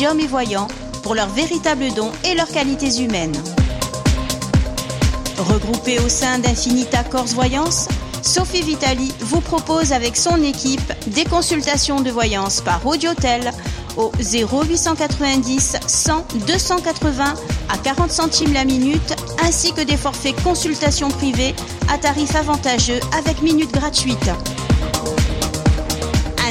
[0.00, 0.66] médiums et voyants
[1.04, 3.36] pour leurs véritables dons et leurs qualités humaines.
[5.38, 7.86] Regroupée au sein d'Infinita Corse Voyance,
[8.20, 13.52] Sophie Vitali vous propose avec son équipe des consultations de voyance par audiotel
[13.96, 17.34] au 0890 100 280
[17.68, 19.14] à 40 centimes la minute
[19.44, 21.54] ainsi que des forfaits consultations privées
[21.88, 24.30] à tarif avantageux avec minutes gratuites.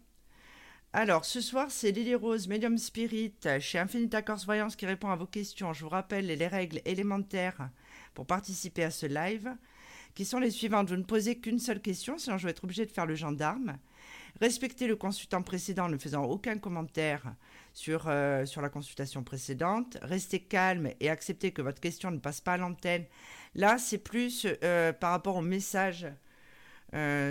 [0.91, 5.15] Alors, ce soir, c'est Lily Rose, Medium Spirit, chez Infinita Corse Voyance qui répond à
[5.15, 5.71] vos questions.
[5.71, 7.69] Je vous rappelle les règles élémentaires
[8.15, 9.55] pour participer à ce live,
[10.15, 10.89] qui sont les suivantes.
[10.89, 13.77] Vous ne posez qu'une seule question, sinon je vais être obligé de faire le gendarme.
[14.41, 17.35] Respectez le consultant précédent en ne faisant aucun commentaire
[17.71, 19.99] sur, euh, sur la consultation précédente.
[20.01, 23.05] Restez calme et acceptez que votre question ne passe pas à l'antenne.
[23.53, 26.07] Là, c'est plus euh, par rapport au message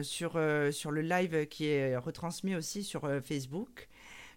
[0.02, 3.88] sur, euh, sur le live qui est retransmis aussi sur euh, Facebook.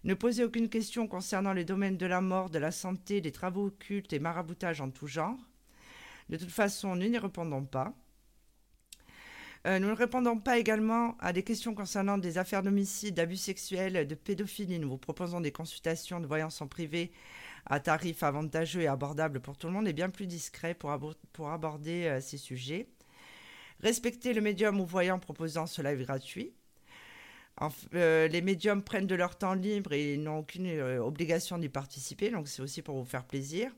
[0.04, 3.66] Ne posez aucune question concernant les domaines de la mort, de la santé, des travaux
[3.66, 5.38] occultes et maraboutage en tout genre.
[6.28, 7.94] De toute façon, nous n'y répondons pas.
[9.64, 14.08] Euh, nous ne répondons pas également à des questions concernant des affaires d'homicide, d'abus sexuels,
[14.08, 14.80] de pédophilie.
[14.80, 17.12] Nous vous proposons des consultations de voyance en privé
[17.66, 21.14] à tarifs avantageux et abordables pour tout le monde et bien plus discrets pour, abo-
[21.32, 22.88] pour aborder euh, ces sujets.
[23.82, 26.52] Respectez le médium ou voyant proposant ce live gratuit.
[27.94, 32.30] Euh, les médiums prennent de leur temps libre et n'ont aucune euh, obligation d'y participer,
[32.30, 33.70] donc c'est aussi pour vous faire plaisir.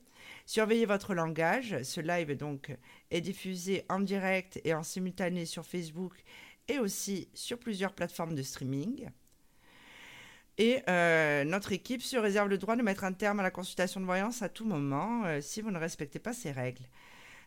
[0.47, 1.83] Surveillez votre langage.
[1.83, 2.75] Ce live donc
[3.11, 6.15] est diffusé en direct et en simultané sur Facebook
[6.69, 9.09] et aussi sur plusieurs plateformes de streaming.
[10.57, 14.01] Et euh, notre équipe se réserve le droit de mettre un terme à la consultation
[14.01, 16.85] de voyance à tout moment si vous ne respectez pas ces règles.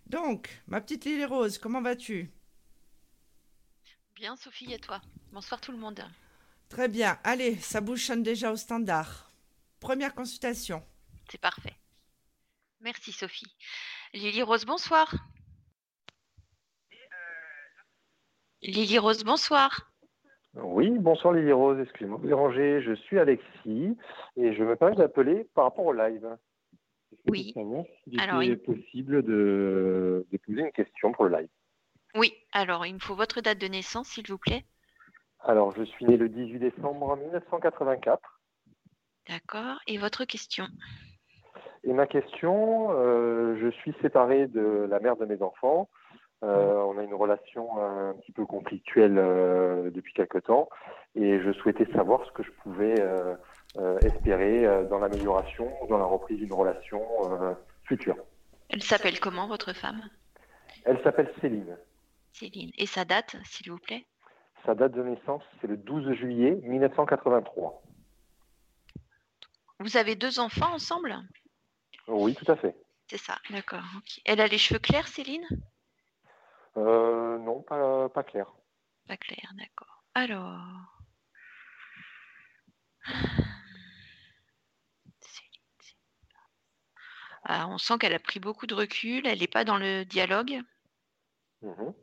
[0.07, 2.29] Donc, ma petite Lily Rose, comment vas-tu?
[4.17, 4.99] Bien, Sophie, et toi?
[5.31, 6.01] Bonsoir tout le monde.
[6.69, 7.17] Très bien.
[7.23, 9.31] Allez, ça bouchonne déjà au standard.
[9.79, 10.81] Première consultation.
[11.29, 11.75] C'est parfait.
[12.81, 13.45] Merci, Sophie.
[14.13, 15.13] Lily Rose, bonsoir.
[18.63, 19.91] Lily Rose, bonsoir.
[20.55, 23.95] Oui, bonsoir Lily Rose, excusez-moi de vous déranger, je suis Alexis
[24.37, 26.27] et je me permets d'appeler par rapport au live.
[27.27, 27.53] Oui.
[28.17, 31.49] Alors, il- possible de, de poser une question pour le live?
[32.15, 34.65] Oui, alors il me faut votre date de naissance, s'il vous plaît.
[35.41, 38.19] Alors, je suis né le 18 décembre 1984
[39.27, 39.79] D'accord.
[39.87, 40.65] Et votre question?
[41.83, 45.89] Et ma question, euh, je suis séparé de la mère de mes enfants.
[46.43, 50.69] Euh, on a une relation un petit peu conflictuelle euh, depuis quelque temps
[51.15, 53.33] et je souhaitais savoir ce que je pouvais euh,
[53.77, 57.01] euh, espérer euh, dans l'amélioration ou dans la reprise d'une relation
[57.31, 57.53] euh,
[57.83, 58.15] future.
[58.69, 60.01] Elle s'appelle comment, votre femme?
[60.85, 61.75] Elle s'appelle Céline.
[62.37, 62.71] Céline.
[62.77, 64.05] Et sa date, s'il vous plaît?
[64.65, 67.81] Sa date de naissance, c'est le 12 juillet 1983.
[69.79, 71.15] Vous avez deux enfants ensemble?
[72.07, 72.75] Oui, tout à fait.
[73.09, 73.83] C'est ça, d'accord.
[74.25, 75.47] Elle a les cheveux clairs, Céline?
[76.77, 78.51] Euh, Non, pas, pas clair.
[79.07, 80.03] Pas clair, d'accord.
[80.13, 80.59] Alors.
[87.43, 90.59] Ah, on sent qu'elle a pris beaucoup de recul, elle n'est pas dans le dialogue?
[91.61, 91.93] Mhm.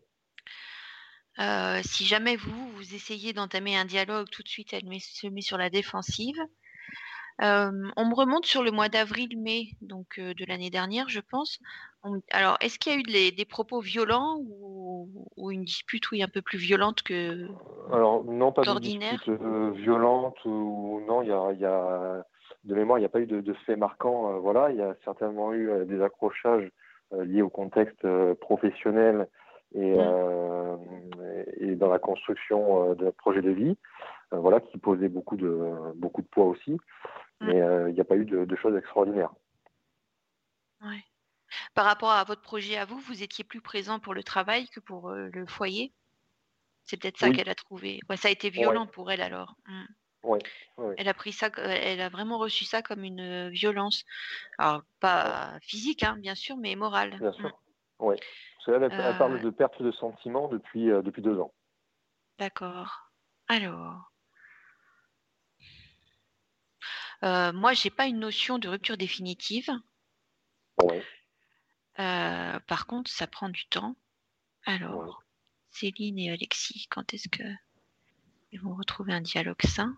[1.40, 5.40] Euh, si jamais vous, vous essayez d'entamer un dialogue, tout de suite, elle se met
[5.40, 6.38] sur la défensive.
[7.42, 11.58] Euh, on me remonte sur le mois d'avril-mai, donc euh, de l'année dernière, je pense.
[12.30, 16.42] alors, est-ce qu'il y a eu des propos violents ou, une dispute oui, un peu
[16.42, 17.48] plus violente que
[17.92, 19.28] Alors, non, pas de dispute
[19.74, 22.24] violente ou non, il y a,
[22.64, 24.38] de mémoire, il n'y a pas eu de, de fait marquant.
[24.38, 26.70] voilà, il y a certainement eu des accrochages
[27.12, 28.06] liés au contexte
[28.40, 29.26] professionnel
[29.74, 30.78] et, mmh.
[31.58, 33.76] et, dans la construction de projet de vie,
[34.30, 36.78] voilà, qui posait beaucoup de beaucoup de poids aussi.
[37.40, 37.46] Mm.
[37.46, 39.32] Mais euh, il n'y a pas eu de, choses extraordinaires.
[41.74, 44.80] Par rapport à votre projet à vous, vous étiez plus présent pour le travail que
[44.80, 45.92] pour euh, le foyer?
[46.84, 48.00] C'est peut-être ça qu'elle a trouvé.
[48.16, 49.56] ça a été violent pour elle alors.
[49.66, 49.84] Mm.
[50.96, 54.04] Elle a pris ça, elle a vraiment reçu ça comme une violence.
[54.58, 57.18] Alors, pas physique, hein, bien sûr, mais morale.
[57.18, 57.58] Bien sûr.
[58.66, 58.88] Elle,
[59.18, 59.42] parle euh.
[59.42, 61.52] de perte de sentiment depuis, depuis deux ans.
[62.38, 63.10] D'accord.
[63.48, 64.10] Alors,
[67.24, 69.70] euh, moi, j'ai pas une notion de rupture définitive.
[71.98, 73.96] Euh, par contre, ça prend du temps.
[74.66, 75.22] Alors,
[75.70, 77.44] Céline et Alexis, quand est-ce que
[78.52, 79.96] ils vont retrouver un dialogue sain?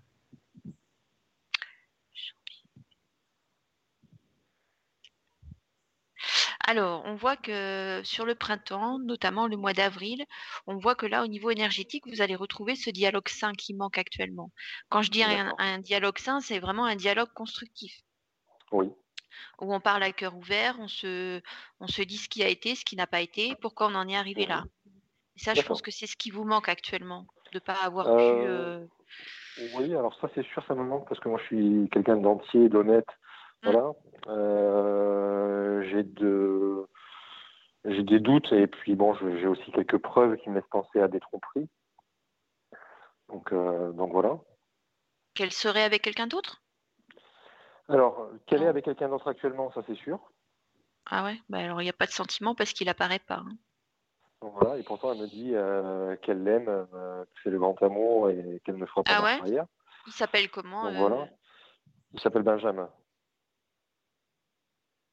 [6.68, 10.24] Alors, on voit que sur le printemps, notamment le mois d'avril,
[10.66, 13.98] on voit que là, au niveau énergétique, vous allez retrouver ce dialogue sain qui manque
[13.98, 14.50] actuellement.
[14.88, 17.92] Quand je dis un, dialogue sain, c'est vraiment un dialogue constructif.
[18.72, 18.90] Oui.
[19.60, 21.40] Où on parle à cœur ouvert, on se,
[21.78, 24.08] on se dit ce qui a été, ce qui n'a pas été, pourquoi on en
[24.08, 24.64] est arrivé là.
[25.36, 28.06] Et ça, je pense que c'est ce qui vous manque actuellement, de ne pas avoir
[28.06, 28.22] pu.
[28.22, 28.80] Euh,
[29.58, 32.16] euh, oui, alors ça, c'est sûr, ça me manque parce que moi, je suis quelqu'un
[32.16, 33.06] d'entier, d'honnête.
[33.62, 33.70] Mmh.
[33.70, 33.92] Voilà.
[34.28, 36.86] Euh, j'ai de
[37.84, 41.08] j'ai des doutes et puis bon, j'ai aussi quelques preuves qui me laissent penser à
[41.08, 41.68] des tromperies.
[43.28, 44.38] Donc, euh, donc voilà.
[45.34, 46.62] Qu'elle serait avec quelqu'un d'autre?
[47.88, 50.18] Alors, qu'elle est avec quelqu'un d'autre actuellement, ça c'est sûr.
[51.08, 51.40] Ah ouais?
[51.48, 53.44] Bah Alors il n'y a pas de sentiment parce qu'il apparaît pas.
[53.46, 53.56] Hein.
[54.42, 58.30] Donc voilà, et pourtant elle me dit euh, qu'elle l'aime, que c'est le grand amour
[58.30, 59.62] et qu'elle ne fera pas ah ouais?
[60.08, 61.28] Il s'appelle comment voilà.
[62.12, 62.90] Il s'appelle Benjamin.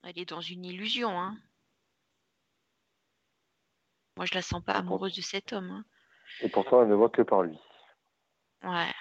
[0.04, 1.38] Elle est dans une illusion, hein.
[4.18, 5.72] Moi, je la sens pas amoureuse de cet homme.
[5.72, 5.86] Hein.
[6.42, 7.58] Et pourtant, elle ne voit que par lui.
[8.64, 8.94] Ouais.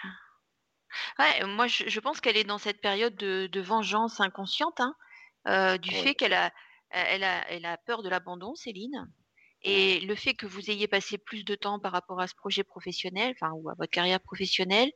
[1.18, 4.94] Ouais, moi, je, pense qu'elle est dans cette période de, vengeance inconsciente, hein,
[5.48, 6.52] euh, du fait qu'elle a,
[6.90, 9.10] elle a, elle a peur de l'abandon, Céline.
[9.64, 12.64] Et le fait que vous ayez passé plus de temps par rapport à ce projet
[12.64, 14.90] professionnel, enfin, ou à votre carrière professionnelle,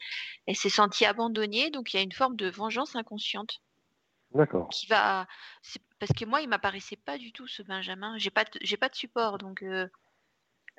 [0.47, 3.63] elle s'est sentie abandonnée, donc il y a une forme de vengeance inconsciente.
[4.37, 4.69] D'accord.
[4.69, 5.27] Qui va,
[5.99, 8.17] parce que moi, il m'apparaissait pas du tout ce Benjamin.
[8.19, 9.89] J'ai pas, j'ai pas de support, donc euh,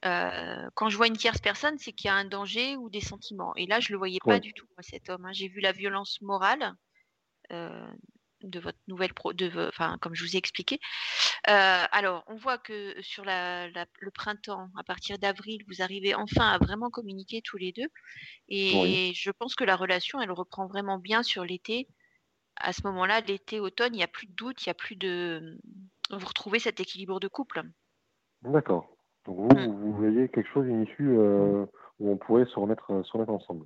[0.06, 3.02] euh, quand je vois une tierce personne, c'est qu'il y a un danger ou des
[3.02, 3.54] sentiments.
[3.56, 5.26] Et là, je le voyais pas du tout, cet homme.
[5.26, 5.34] Hein.
[5.34, 6.76] J'ai vu la violence morale
[7.52, 7.88] euh,
[8.44, 10.80] de votre nouvelle pro, de, enfin, comme je vous ai expliqué.
[11.46, 16.60] alors, on voit que sur la, le printemps, à partir d'avril, vous arrivez enfin à
[16.60, 17.88] vraiment communiquer tous les deux.
[18.50, 21.88] Et je pense que la relation, elle reprend vraiment bien sur l'été
[22.60, 24.96] à ce moment-là, l'été, automne, il n'y a plus de doute, il n'y a plus
[24.96, 25.58] de.
[26.12, 27.64] Vous retrouvez cet équilibre de couple.
[28.42, 28.88] D'accord.
[29.26, 29.68] Donc vous, mm.
[29.68, 31.66] vous voyez quelque chose, une issue euh,
[32.00, 33.66] où on pourrait se remettre, se remettre ensemble.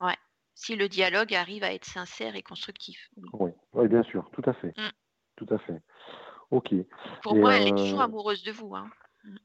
[0.00, 0.16] Ouais.
[0.54, 3.10] Si le dialogue arrive à être sincère et constructif.
[3.32, 4.74] Oui, oui bien sûr, tout à fait.
[4.76, 4.90] Mm.
[5.36, 5.80] Tout à fait.
[6.50, 6.72] Ok.
[7.22, 8.74] Pour moi, elle est toujours euh, amoureuse de vous.
[8.74, 8.88] Hein.
[9.24, 9.36] Mm.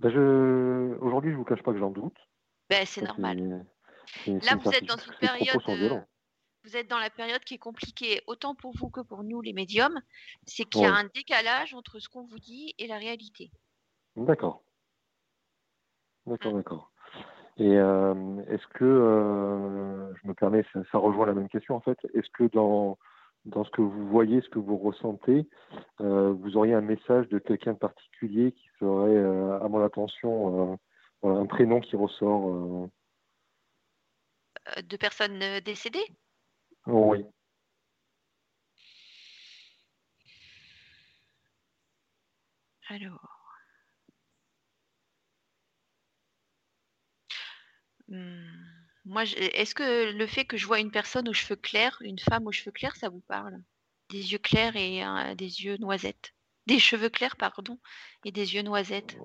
[0.00, 0.98] Ben je...
[1.00, 2.16] Aujourd'hui, je ne vous cache pas que j'en doute.
[2.70, 3.66] Ben, c'est normal.
[4.26, 5.62] Là, vous êtes dans une période
[6.64, 9.52] vous êtes dans la période qui est compliquée, autant pour vous que pour nous, les
[9.52, 10.00] médiums,
[10.46, 13.50] c'est qu'il y a un décalage entre ce qu'on vous dit et la réalité.
[14.16, 14.62] D'accord.
[16.26, 16.56] D'accord, mmh.
[16.56, 16.92] d'accord.
[17.58, 18.14] Et euh,
[18.48, 22.44] est-ce que, euh, je me permets, ça, rejoint la même question en fait, est-ce que
[22.44, 22.98] dans,
[23.46, 25.48] dans ce que vous voyez, ce que vous ressentez,
[26.00, 29.18] euh, vous auriez un message de quelqu'un de particulier qui serait
[29.60, 30.78] à mon attention,
[31.24, 32.88] un prénom qui ressort
[34.84, 36.06] De personnes décédées?
[36.86, 37.24] Oui.
[42.88, 43.38] Alors.
[48.08, 48.68] Hmm.
[49.04, 52.46] Moi, est-ce que le fait que je vois une personne aux cheveux clairs, une femme
[52.46, 53.58] aux cheveux clairs, ça vous parle?
[54.10, 55.02] Des yeux clairs et
[55.34, 56.34] des yeux noisettes.
[56.66, 57.78] Des cheveux clairs, pardon,
[58.26, 59.16] et des yeux noisettes.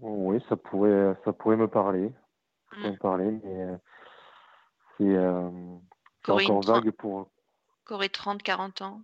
[0.00, 2.12] Oui, ça pourrait, ça pourrait me parler.
[2.70, 3.76] Ça pourrait me parler, mais euh,
[4.96, 5.50] c'est euh,
[6.28, 7.30] encore vague pour.
[7.84, 9.02] Qu'aurait 30, 40 ans.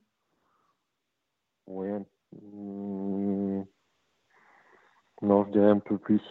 [1.66, 1.88] Oui.
[2.32, 3.62] Hmm,
[5.22, 6.22] non, je dirais un peu plus.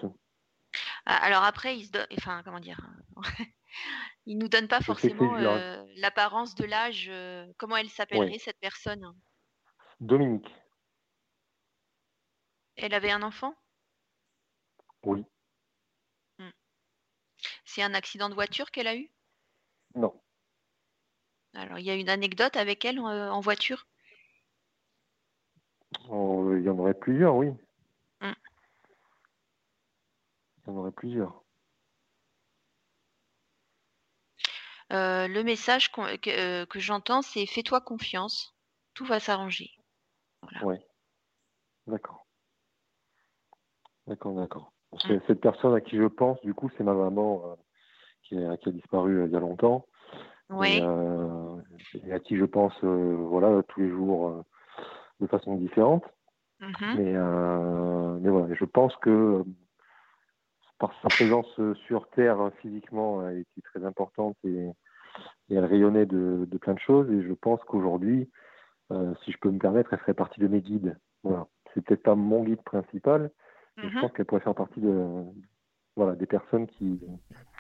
[1.06, 2.80] Ah, alors après, il se enfin, comment dire,
[4.26, 7.08] il nous donne pas forcément euh, l'apparence de l'âge.
[7.10, 9.14] Euh, comment elle s'appellerait cette personne?
[10.00, 10.50] Dominique.
[12.76, 13.54] Elle avait un enfant?
[15.04, 15.26] Oui.
[16.38, 16.50] Hmm.
[17.66, 19.12] C'est un accident de voiture qu'elle a eu?
[19.96, 20.20] Non.
[21.54, 23.88] Alors, il y a une anecdote avec elle euh, en voiture?
[26.10, 27.50] Oh, Il y en aurait plusieurs, oui.
[28.22, 28.34] Hmm.
[30.58, 31.44] Il y en aurait plusieurs.
[34.92, 38.56] Euh, le message que, que j'entends, c'est fais-toi confiance,
[38.96, 39.72] tout va s'arranger.
[40.64, 40.78] Oui.
[41.86, 42.26] D'accord.
[44.08, 44.74] D'accord, d'accord.
[44.92, 45.20] Mm.
[45.28, 47.56] Cette personne à qui je pense, du coup, c'est ma maman euh,
[48.24, 49.86] qui, a, qui, a, disparu euh, il y a longtemps.
[50.50, 50.82] Oui.
[52.06, 54.44] Et, à qui je pense, voilà, tous les jours
[55.20, 56.04] de façon différente.
[56.62, 56.96] Mm-hmm.
[56.98, 59.44] Mais, mais voilà, je pense que
[60.80, 64.70] par sa présence sur Terre physiquement, elle était très importante et,
[65.50, 67.12] elle rayonnait de, plein de choses.
[67.12, 68.30] Et je pense qu'aujourd'hui,
[68.92, 70.98] euh, si je peux me permettre, elle ferait partie de mes guides.
[71.24, 71.48] Voilà.
[71.74, 73.32] C'est peut-être pas mon guide principal,
[73.78, 74.02] mais je mhm.
[74.02, 75.24] pense qu'elle pourrait faire partie de,
[76.00, 76.98] voilà, des personnes qui.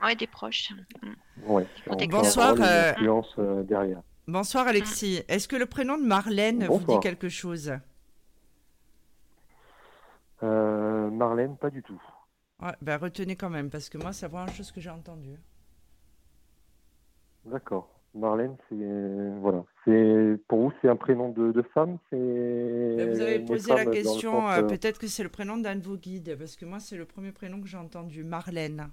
[0.01, 0.71] Oui, des proches.
[1.03, 1.51] Mm.
[1.51, 1.67] Ouais,
[2.07, 2.55] Bonsoir.
[2.61, 2.93] Euh,
[3.37, 4.01] euh, derrière.
[4.27, 5.21] Bonsoir Alexis.
[5.27, 7.73] Est-ce que le prénom de Marlène vous dit quelque chose?
[10.41, 12.01] Marlène, pas du tout.
[12.61, 15.37] Ouais, ben retenez quand même, parce que moi, c'est vraiment une chose que j'ai entendue.
[17.43, 17.98] D'accord.
[18.15, 22.17] Marlène, c'est voilà, c'est pour vous, c'est un prénom de, femme, c'est.
[22.17, 24.49] Ben, vous avez posé la question.
[24.49, 27.05] Euh, peut-être que c'est le prénom d'un de vos guides, parce que moi, c'est le
[27.05, 28.89] premier prénom que j'ai entendu, Marlène.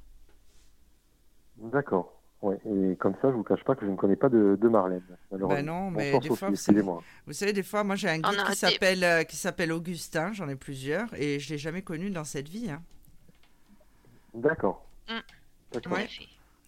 [1.56, 2.12] D'accord.
[2.42, 2.58] Ouais.
[2.66, 5.02] Et comme ça, je vous cache pas que je ne connais pas de, de Marlène.
[5.30, 8.44] Ben non, mais des fois, vous savez, vous savez, des fois, moi, j'ai un guide
[8.46, 10.32] qui s'appelle euh, qui s'appelle Augustin.
[10.34, 12.70] J'en ai plusieurs, et je l'ai jamais connu dans cette vie.
[12.70, 12.82] Hein.
[14.34, 14.86] D'accord.
[15.08, 15.12] Mm.
[15.72, 15.98] D'accord.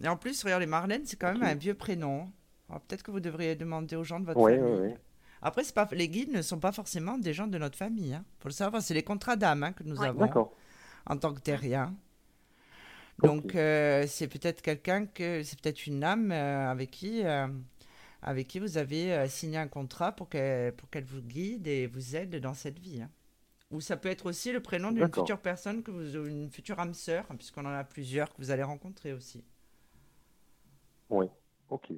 [0.03, 2.31] Et en plus, regardez, Marlène, c'est quand même un vieux prénom.
[2.69, 4.61] Peut-être que vous devriez demander aux gens de votre famille.
[4.61, 4.95] Oui, oui.
[5.41, 8.09] Après, pas, les guides ne sont pas forcément des gens de notre famille.
[8.09, 8.25] Il hein.
[8.41, 10.51] faut le savoir, c'est les contrats d'âme hein, que nous avons
[11.07, 11.95] en tant que terriens.
[13.23, 17.49] Donc, euh, c'est peut-être quelqu'un que c'est peut-être une âme euh, avec qui euh,
[18.23, 22.15] avec qui vous avez signé un contrat pour qu'elle pour qu'elle vous guide et vous
[22.15, 23.03] aide dans cette vie.
[23.03, 23.11] Hein.
[23.71, 26.95] Ou ça peut être aussi le prénom d'une future personne que vous une future âme
[26.95, 29.45] sœur, puisqu'on en a plusieurs que vous allez rencontrer aussi.
[31.11, 31.27] Oui,
[31.69, 31.93] ok.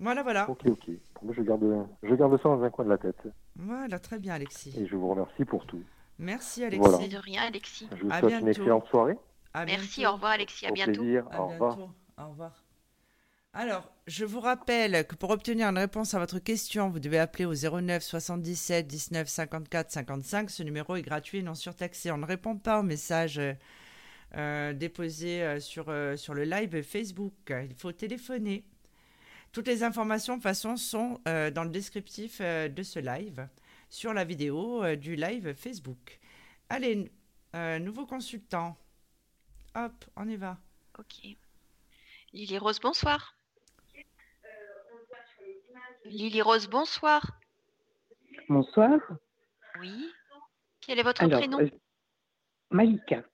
[0.00, 0.48] Voilà, voilà.
[0.48, 0.90] Ok, ok.
[1.32, 3.20] je garde, je garde ça dans un coin de la tête.
[3.56, 4.74] Voilà, très bien, Alexis.
[4.78, 5.82] Et je vous remercie pour tout.
[6.18, 6.88] Merci, Alexis.
[6.88, 7.08] Voilà.
[7.08, 7.88] De rien, Alexis.
[7.96, 9.16] Je vous souhaite une excellente soirée.
[9.54, 10.66] Merci, au revoir, Alexis.
[10.66, 11.02] À bientôt.
[11.02, 11.78] au revoir.
[12.18, 12.64] Au revoir.
[13.54, 17.44] Alors, je vous rappelle que pour obtenir une réponse à votre question, vous devez appeler
[17.44, 20.50] au 09 77 19 54 55.
[20.50, 22.10] Ce numéro est gratuit et non surtaxé.
[22.12, 23.40] On ne répond pas aux messages
[24.36, 27.32] euh, déposés euh, sur, euh, sur le live Facebook.
[27.50, 28.64] Il faut téléphoner.
[29.58, 33.48] Toutes les informations, de façon, sont dans le descriptif de ce live,
[33.90, 36.20] sur la vidéo du live Facebook.
[36.68, 37.10] Allez,
[37.80, 38.78] nouveau consultant.
[39.74, 40.58] Hop, on y va.
[40.96, 41.36] Ok.
[42.32, 43.36] Lily Rose, bonsoir.
[46.04, 47.28] Lily Rose, bonsoir.
[48.48, 49.00] Bonsoir.
[49.80, 50.08] Oui.
[50.82, 51.68] Quel est votre prénom?
[52.70, 53.24] Malika.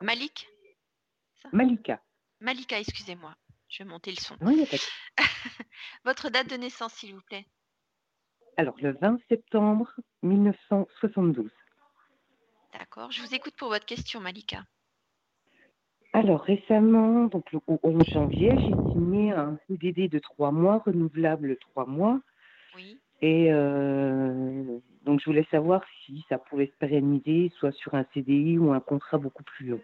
[0.00, 0.48] Malik
[1.52, 2.02] Malika.
[2.40, 3.36] Malika, excusez-moi.
[3.68, 4.36] Je vais monter le son.
[4.40, 4.66] Oui,
[6.04, 7.46] Votre date de naissance, s'il vous plaît.
[8.56, 11.50] Alors, le 20 septembre 1972.
[12.72, 13.10] D'accord.
[13.12, 14.64] Je vous écoute pour votre question, Malika.
[16.12, 21.86] Alors, récemment, donc le 11 janvier, j'ai signé un CDD de trois mois, renouvelable trois
[21.86, 22.20] mois.
[22.74, 22.98] Oui.
[23.20, 28.58] Et euh, donc, je voulais savoir si ça pouvait se pérenniser, soit sur un CDI
[28.58, 29.80] ou un contrat beaucoup plus long.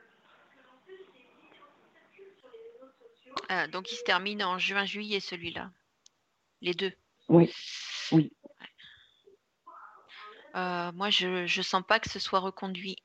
[3.49, 5.71] Ah, donc, il se termine en juin-juillet, celui-là.
[6.61, 6.93] Les deux.
[7.29, 7.53] Oui.
[8.13, 8.33] Oui.
[10.55, 12.97] Euh, moi, je ne sens pas que ce soit reconduit.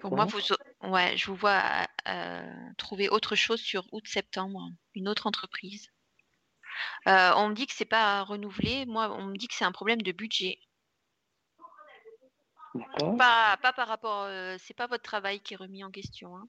[0.00, 0.40] Pour moi, vous,
[0.88, 5.92] ouais, je vous vois euh, trouver autre chose sur août-septembre, une autre entreprise.
[7.06, 8.86] Euh, on me dit que c'est pas renouvelé.
[8.86, 10.58] Moi, on me dit que c'est un problème de budget.
[13.18, 14.28] Pas, pas par rapport,
[14.58, 16.36] c'est pas votre travail qui est remis en question.
[16.36, 16.48] Hein.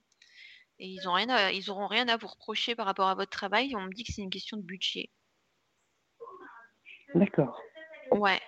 [0.79, 3.75] Et ils ont rien, ils auront rien à vous reprocher par rapport à votre travail.
[3.75, 5.09] On me dit que c'est une question de budget.
[7.15, 7.59] D'accord.
[8.11, 8.41] Ouais,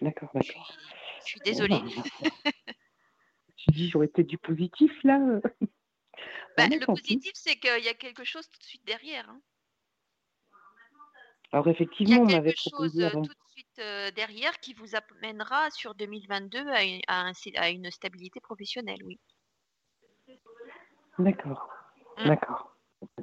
[0.00, 0.72] D'accord, d'accord.
[1.20, 1.80] je suis désolée.
[1.80, 2.30] Bon, bah,
[3.56, 5.18] tu dis, j'aurais peut-être du positif là.
[6.56, 9.28] Bah, le positif, c'est qu'il y a quelque chose tout de suite derrière.
[9.28, 9.40] hein.
[11.50, 13.22] Alors Il y a effectivement, on chose proposé euh, avant.
[13.22, 17.70] tout de suite euh, derrière qui vous amènera sur 2022 à une, à un- à
[17.70, 19.18] une stabilité professionnelle, oui.
[21.18, 21.68] D'accord.
[22.18, 22.26] Mm.
[22.26, 22.76] D'accord.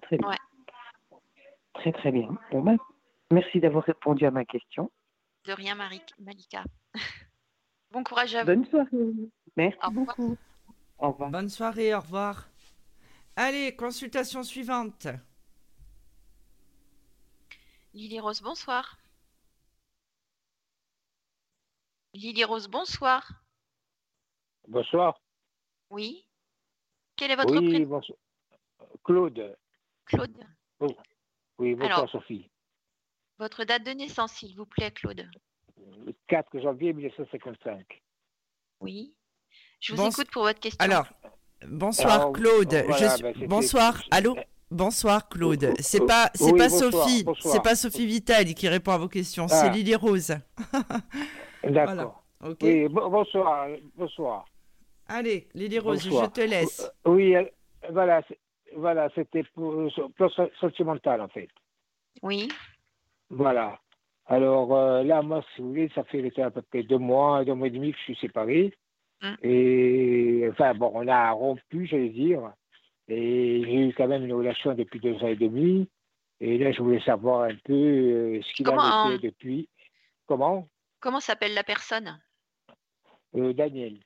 [0.04, 0.30] Très bien.
[0.30, 0.38] Ouais.
[1.76, 2.30] Très très bien.
[2.52, 2.78] Bon ben,
[3.32, 4.92] merci d'avoir répondu à ma question.
[5.46, 6.64] De rien, Marie- Malika.
[7.92, 8.48] bon courage à vous.
[8.48, 8.90] Bonne soirée.
[9.58, 10.06] Merci Au revoir.
[10.08, 10.38] beaucoup.
[10.98, 11.30] Au revoir.
[11.30, 12.48] Bonne soirée, au revoir.
[13.36, 15.08] Allez, consultation suivante.
[17.94, 18.98] Lily Rose, bonsoir.
[22.14, 23.30] Lily Rose, bonsoir.
[24.68, 25.20] Bonsoir.
[25.90, 26.26] Oui.
[27.16, 27.86] Quel est votre oui, prénom?
[27.88, 28.18] bonsoir.
[29.04, 29.56] Claude.
[30.06, 30.38] Claude.
[31.58, 32.10] Oui, bonsoir Alors.
[32.10, 32.50] Sophie.
[33.40, 35.30] Votre date de naissance, s'il vous plaît, Claude.
[36.06, 38.02] Le 4 janvier 1955.
[38.82, 39.14] Oui.
[39.80, 40.84] Je vous écoute pour votre question.
[40.84, 41.08] Alors,
[41.68, 42.74] bonsoir Alors, Claude.
[42.88, 44.36] voilà, Je suis- ben, Bonsoir, allô?
[44.72, 45.74] Bonsoir Claude.
[45.80, 47.54] C'est pas, c'est Oui, pas bonsoir, Sophie, bonsoir.
[47.54, 49.56] c'est pas Sophie Vitali qui répond à vos questions, Ah.
[49.56, 50.36] c'est Lily Rose.
[51.64, 52.24] D'accord.
[52.44, 52.58] Ok.
[52.64, 53.68] Oui, bo- bonsoir.
[53.96, 54.46] Bonsoir.
[55.08, 56.26] Allez, Lily Rose, Bonsoir.
[56.26, 56.80] je te laisse.
[57.06, 57.36] Euh, Oui,
[57.92, 58.22] voilà,
[58.76, 59.90] voilà, c'était pour euh,
[60.30, 61.50] sen- sentimental en fait.
[62.22, 62.48] Oui.
[63.30, 63.80] Voilà.
[64.28, 67.54] Alors euh, là, moi, si vous voulez, ça fait à peu près deux mois, deux
[67.54, 68.74] mois et demi que je suis séparé.
[69.22, 69.38] Hum.
[69.44, 72.52] Et enfin, bon, on a rompu, j'allais dire.
[73.08, 75.88] Et j'ai eu quand même une relation depuis deux ans et demi.
[76.40, 79.70] Et là, je voulais savoir un peu euh, ce qu'il en Comment, était depuis.
[80.26, 80.68] Comment?
[81.00, 82.20] Comment s'appelle la personne?
[83.36, 84.00] Euh, Daniel.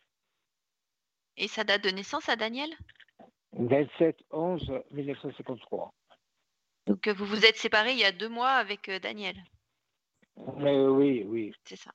[1.40, 2.70] Et sa date de naissance à Daniel?
[3.54, 5.94] 27 11 1953.
[6.86, 9.38] Donc euh, vous vous êtes séparés il y a deux mois avec euh, Daniel,
[10.38, 11.54] Euh, oui, oui.
[11.64, 11.92] c'est ça.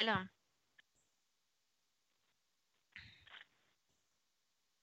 [0.00, 0.24] Là.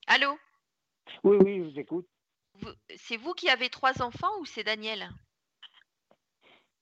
[0.06, 0.38] Allô?
[1.24, 2.08] Oui, oui, je vous écoute.
[2.96, 5.10] C'est vous qui avez trois enfants ou c'est Daniel?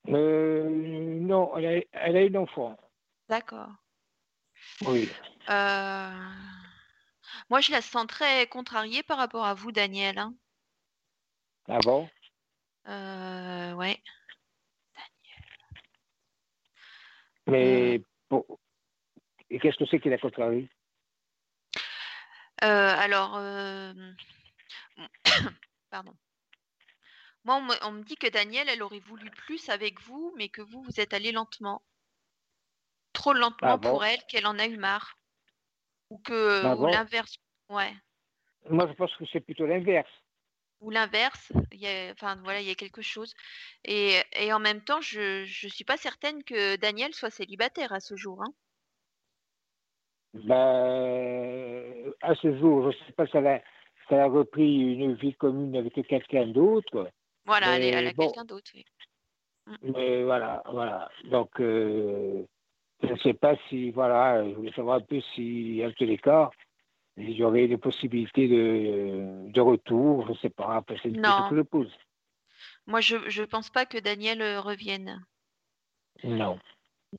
[0.09, 2.77] Euh, non, elle a, elle a une enfant.
[3.29, 3.69] D'accord.
[4.81, 5.09] Oui.
[5.49, 6.11] Euh,
[7.49, 10.17] Moi, je la sens très contrariée par rapport à vous, Daniel.
[10.17, 10.35] hein.
[11.67, 12.09] Ah bon?
[12.87, 14.01] Euh, ouais.
[17.47, 18.45] Mais bon.
[19.49, 20.69] Et qu'est-ce que c'est qui l'a contrarié
[22.63, 23.93] Euh, alors, euh,
[25.89, 26.15] pardon.
[27.43, 30.49] Moi, on me, on me dit que Daniel, elle aurait voulu plus avec vous, mais
[30.49, 31.83] que vous, vous êtes allé lentement.
[33.15, 35.17] Trop lentement Ah bon pour elle, qu'elle en a eu marre.
[36.11, 37.35] Ou que, Ah bon l'inverse.
[37.69, 37.91] Ouais.
[38.69, 40.09] Moi, je pense que c'est plutôt l'inverse.
[40.81, 41.51] Ou l'inverse.
[42.11, 43.33] Enfin, voilà, il y a quelque chose.
[43.85, 47.99] Et, et en même temps, je, je suis pas certaine que Daniel soit célibataire à
[47.99, 48.43] ce jour.
[48.43, 48.53] hein.
[50.33, 54.93] Ben, à ce jour, je ne sais pas si elle a, si elle a repris
[54.93, 57.09] une vie commune avec quelqu'un d'autre.
[57.45, 58.25] Voilà, elle, est- elle a bon.
[58.27, 58.71] quelqu'un d'autre.
[58.75, 58.85] oui.
[59.81, 61.09] Mais voilà, voilà.
[61.25, 62.45] Donc, euh,
[63.07, 66.17] je ne sais pas si, voilà, je voulais savoir un peu si, en tous les
[66.17, 66.49] cas,
[67.17, 70.25] il y aurait des possibilités de, de retour.
[70.27, 70.75] Je ne sais pas.
[70.75, 71.29] Après, c'est une Non.
[71.29, 71.93] question que je pose.
[72.87, 75.25] Moi, je ne pense pas que Daniel euh, revienne.
[76.23, 76.59] Non.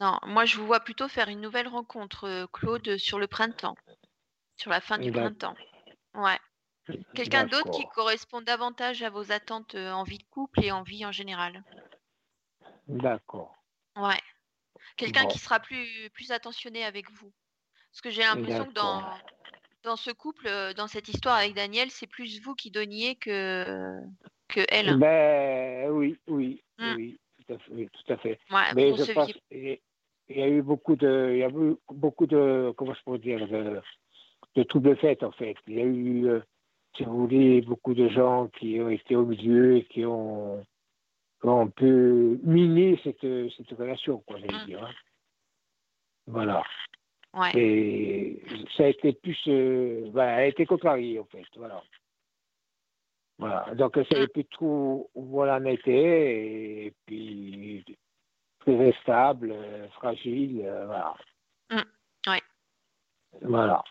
[0.00, 3.76] Non, moi je vous vois plutôt faire une nouvelle rencontre, euh, Claude, sur le printemps,
[4.56, 5.54] sur la fin du printemps.
[6.14, 6.38] Ouais.
[7.14, 10.82] Quelqu'un d'autre qui correspond davantage à vos attentes euh, en vie de couple et en
[10.82, 11.64] vie en général?
[12.88, 13.56] D'accord.
[13.96, 14.20] Ouais.
[14.96, 15.28] Quelqu'un Bon.
[15.28, 17.32] qui sera plus, plus attentionné avec vous.
[17.90, 19.02] Parce que j'ai l'impression que dans,
[19.82, 24.00] dans ce couple, euh, dans cette histoire avec Daniel, c'est plus vous qui donniez que,
[24.48, 24.96] que elle.
[24.98, 26.94] Ben oui, oui, Mm.
[26.96, 27.72] oui, tout à fait.
[27.72, 28.38] oui, tout à fait.
[28.50, 29.78] Ouais, Mais je pense il
[30.28, 33.46] y a eu beaucoup de, il y a eu beaucoup de, comment je pourrais dire,
[33.48, 33.80] de,
[34.56, 35.54] de troubles faits en fait.
[35.68, 36.40] Il y a eu, euh,
[36.96, 40.66] si vous voulez, beaucoup de gens qui ont été au milieu et qui ont,
[41.40, 43.20] qui ont un peu miné cette,
[43.56, 44.66] cette relation, quoi, j'allais Mm.
[44.66, 44.84] dire.
[44.84, 44.94] hein.
[46.26, 46.62] Voilà.
[47.34, 47.50] Ouais.
[47.54, 48.42] Et
[48.76, 51.82] ça a été plus, euh, ben, elle a été contrariée en fait, voilà.
[53.38, 53.74] Voilà.
[53.74, 57.84] Donc elle savait plus trop où elle en était et puis
[58.60, 61.14] très instable, euh, fragile, euh, voilà.
[61.70, 62.30] Mm.
[62.30, 62.42] Ouais.
[63.42, 63.84] Voilà.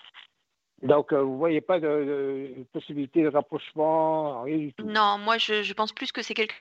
[0.82, 4.86] Donc euh, vous voyez pas de, de possibilité de rapprochement, rien du tout.
[4.86, 6.56] Non, moi je, je pense plus que c'est quelqu'un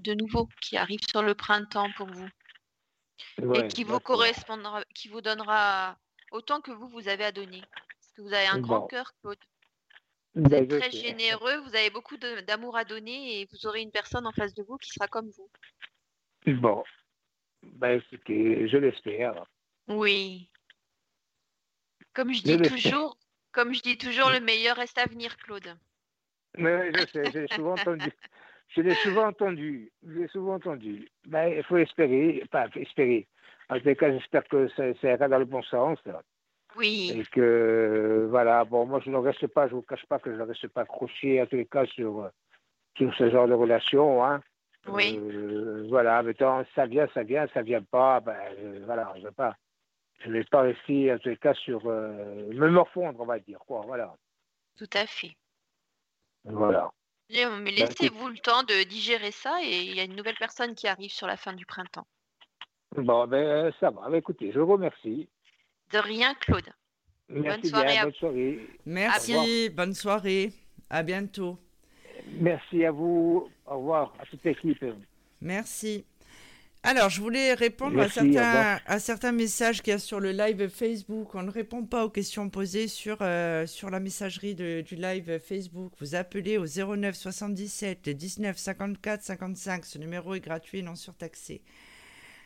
[0.00, 2.28] de nouveau qui arrive sur le printemps pour vous.
[3.54, 5.98] et qui vous correspondra, qui vous donnera
[6.32, 7.60] autant que vous, vous avez à donner.
[7.70, 8.86] Parce que vous avez un grand Bon.
[8.86, 9.38] cœur, Claude.
[10.34, 11.08] Vous Ben, êtes très sais.
[11.08, 14.62] généreux, vous avez beaucoup d'amour à donner et vous aurez une personne en face de
[14.62, 15.50] vous qui sera comme vous.
[16.46, 16.82] Bon.
[17.62, 19.44] Ben, écoutez, je l'espère.
[19.88, 20.48] Oui.
[22.14, 23.18] Comme je Je dis toujours,
[23.52, 25.76] comme je dis toujours, le meilleur reste à venir, Claude.
[26.56, 28.10] Mais je sais, je l'ai souvent entendu.
[28.70, 29.90] Je l'ai souvent entendu.
[30.06, 31.08] Je l'ai souvent entendu.
[31.26, 33.26] Ben, il faut espérer, pas espérer.
[33.68, 35.98] En tout cas, j'espère que ça, ça ira dans le bon sens.
[36.76, 37.12] Oui.
[37.14, 40.32] Et que, voilà, bon, moi, je ne reste pas, je ne vous cache pas que
[40.32, 42.30] je ne reste pas accroché, en tous les cas, sur,
[42.96, 44.24] sur ce genre de relation.
[44.24, 44.40] Hein.
[44.88, 45.18] Oui.
[45.20, 49.20] Euh, voilà, mais tant ça vient, ça vient, ça vient pas, ben, euh, voilà, je
[49.20, 49.56] ne vais pas.
[50.20, 51.80] Je vais pas rester, en tous les cas, sur.
[51.86, 54.14] euh, me morfondre, on va dire, quoi, voilà.
[54.76, 55.34] Tout à fait.
[56.44, 56.90] Voilà.
[57.34, 60.36] Euh, Mais Bah, laissez-vous le temps de digérer ça et il y a une nouvelle
[60.38, 62.06] personne qui arrive sur la fin du printemps.
[62.96, 64.08] Bon, ben, euh, ça va.
[64.08, 65.28] Ben, écoutez, je vous remercie.
[65.92, 66.68] De rien, Claude.
[67.28, 68.68] Merci soirée bien, à bonne soirée.
[68.86, 70.52] Merci, bonne soirée.
[70.88, 71.58] À bientôt.
[72.32, 73.48] Merci à vous.
[73.66, 74.84] Au revoir à toute l'équipe.
[75.40, 76.04] Merci.
[76.82, 80.32] Alors, je voulais répondre à, Merci, certains, à certains messages qu'il y a sur le
[80.32, 81.34] live Facebook.
[81.34, 85.38] On ne répond pas aux questions posées sur, euh, sur la messagerie de- du live
[85.40, 85.92] Facebook.
[86.00, 89.84] Vous appelez au 09 77 19 54 55.
[89.84, 91.62] Ce numéro est gratuit et non surtaxé.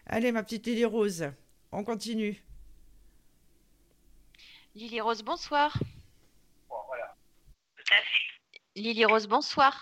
[0.06, 1.30] Allez, ma petite Lily Rose,
[1.70, 2.42] on continue.
[4.74, 5.78] Lily Rose, bonsoir.
[8.74, 9.78] Lily Rose, bonsoir.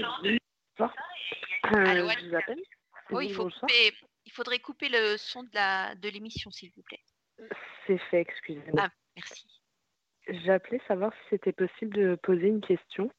[0.00, 0.36] Euh,
[1.86, 2.58] Allô, je vous appelle.
[3.12, 3.60] Oh, il, Oui, faut bonsoir.
[3.62, 3.94] couper,
[4.24, 7.02] il faudrait couper le son de la de l'émission, s'il vous plaît.
[7.86, 8.84] C'est fait, excusez-moi.
[8.84, 9.46] Ah, merci.
[10.44, 13.10] J'appelais savoir si c'était possible de poser une question.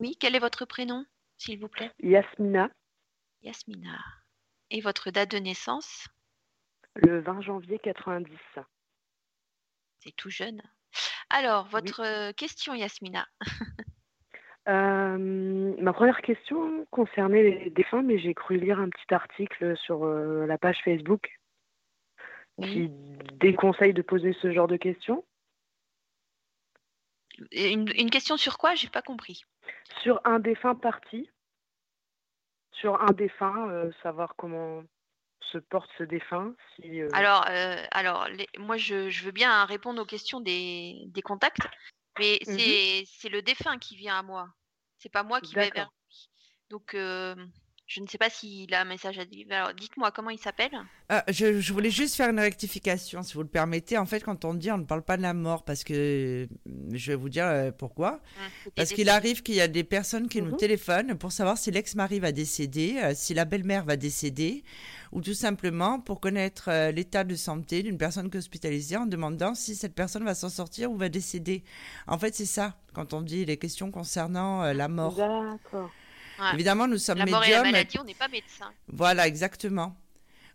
[0.00, 1.04] Oui, quel est votre prénom,
[1.38, 1.90] s'il vous plaît?
[2.00, 2.70] Yasmina,
[3.42, 3.98] Yasmina.
[4.70, 6.08] Et votre date de naissance?
[6.96, 8.36] Le 20 janvier 90.
[9.98, 10.62] C'est tout jeune.
[11.30, 13.26] Alors, votre euh, question, Yasmina.
[14.68, 20.04] Euh, ma première question concernait les défunts, mais j'ai cru lire un petit article sur
[20.04, 21.38] euh, la page Facebook
[22.62, 22.88] qui
[23.34, 25.24] déconseille de poser ce genre de questions.
[27.52, 28.74] Une, une question sur quoi?
[28.76, 29.42] J'ai pas compris.
[30.02, 31.28] Sur un défunt parti,
[32.70, 34.84] sur un défunt, euh, savoir comment
[35.40, 36.54] se porte ce défunt.
[36.76, 37.44] Si, Alors,
[37.90, 41.58] alors les- moi, je, je veux bien répondre aux questions des, des contacts,
[42.18, 42.54] mais Mhm.
[42.56, 44.48] c'est c'est le défunt qui vient à moi.
[44.98, 46.30] C'est pas moi qui vais vers lui.
[46.70, 47.34] Donc, euh,
[47.86, 49.46] je ne sais pas s'il a un message à dire.
[49.50, 50.70] Alors, dites-moi comment il s'appelle.
[51.10, 53.98] Ah, je, je voulais juste faire une rectification, si vous le permettez.
[53.98, 56.48] En fait, quand on dit on ne parle pas de la mort, parce que
[56.92, 58.12] je vais vous dire euh, pourquoi.
[58.38, 60.56] Hum, Parce qu'il arrive qu'il y a des personnes qui nous Mhm.
[60.56, 64.64] téléphonent pour savoir si l'ex-mari va décéder, euh, si la belle-mère va décéder,
[65.12, 69.04] ou tout simplement pour connaître euh, l'état de santé d'une personne qui est hospitalisée en
[69.06, 71.62] demandant si cette personne va s'en sortir ou va décéder.
[72.06, 75.14] En fait, c'est ça, quand on dit les questions concernant euh, la mort.
[75.16, 75.90] D'accord.
[76.38, 76.54] Ouais.
[76.54, 77.72] Évidemment, nous sommes La mort et la médiums.
[77.72, 78.70] maladie, on n'est pas médecin.
[78.88, 79.96] Voilà, exactement.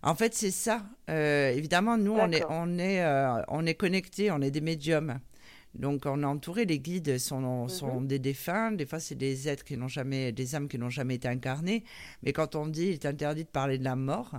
[0.02, 0.84] En fait, c'est ça.
[1.10, 2.52] Euh, évidemment, nous, on est, D'accord.
[2.52, 5.20] on est, euh, on est connectés, on est des médiums.
[5.76, 6.66] Donc, on est entouré.
[6.66, 7.70] Les guides sont, Mhm.
[7.70, 8.72] sont des défunts.
[8.72, 11.84] Des fois, c'est des êtres qui n'ont jamais, des âmes qui n'ont jamais été incarnées.
[12.24, 14.32] Mais quand on dit il est interdit de parler de la mort,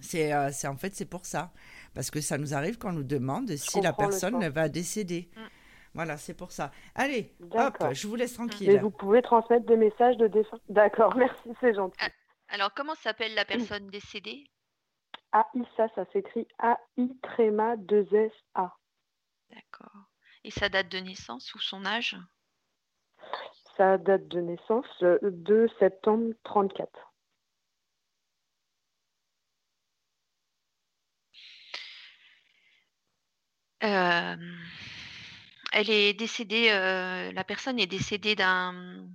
[0.00, 1.52] c'est, euh, en fait c'est pour ça,
[1.92, 5.28] parce que ça nous arrive qu'on nous demande si la personne va décéder.
[5.36, 5.40] Mm.
[5.94, 6.70] Voilà, c'est pour ça.
[6.94, 8.80] Allez, hop, je vous laisse Mais tranquille.
[8.80, 10.58] vous pouvez transmettre des messages de défunts.
[10.68, 11.96] D'accord, merci, c'est gentil.
[12.00, 12.08] Ah.
[12.48, 14.44] Alors, comment s'appelle la personne décédée?
[15.32, 18.76] Aïssa, ça s'écrit A-I tréma 2 S A.
[19.50, 19.92] D'accord.
[20.44, 22.16] Et sa date de naissance ou son âge?
[23.76, 26.90] Sa date de naissance, le 2 septembre 34.
[33.82, 34.36] Euh,
[35.72, 39.06] elle est décédée, euh, la personne est décédée d'un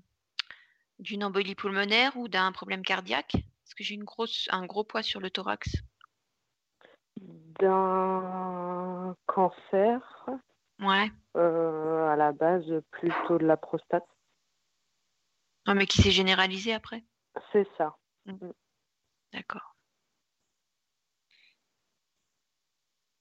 [0.99, 5.03] d'une embolie pulmonaire ou d'un problème cardiaque Parce que j'ai une grosse, un gros poids
[5.03, 5.69] sur le thorax.
[7.59, 10.25] D'un cancer,
[10.79, 11.11] Ouais.
[11.35, 14.05] euh, à la base plutôt de la prostate.
[15.67, 17.03] Non, mais qui s'est généralisé après
[17.51, 17.97] C'est ça.
[19.33, 19.75] D'accord.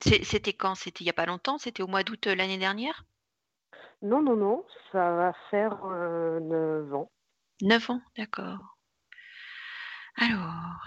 [0.00, 0.74] C'est- C'était quand?
[0.74, 1.58] C'était il n'y a pas longtemps?
[1.58, 3.04] C'était au mois d'août euh, l'année dernière?
[4.04, 7.10] Non, non, non, ça va faire euh, 9 ans.
[7.62, 8.76] 9 ans, d'accord.
[10.16, 10.78] Alors.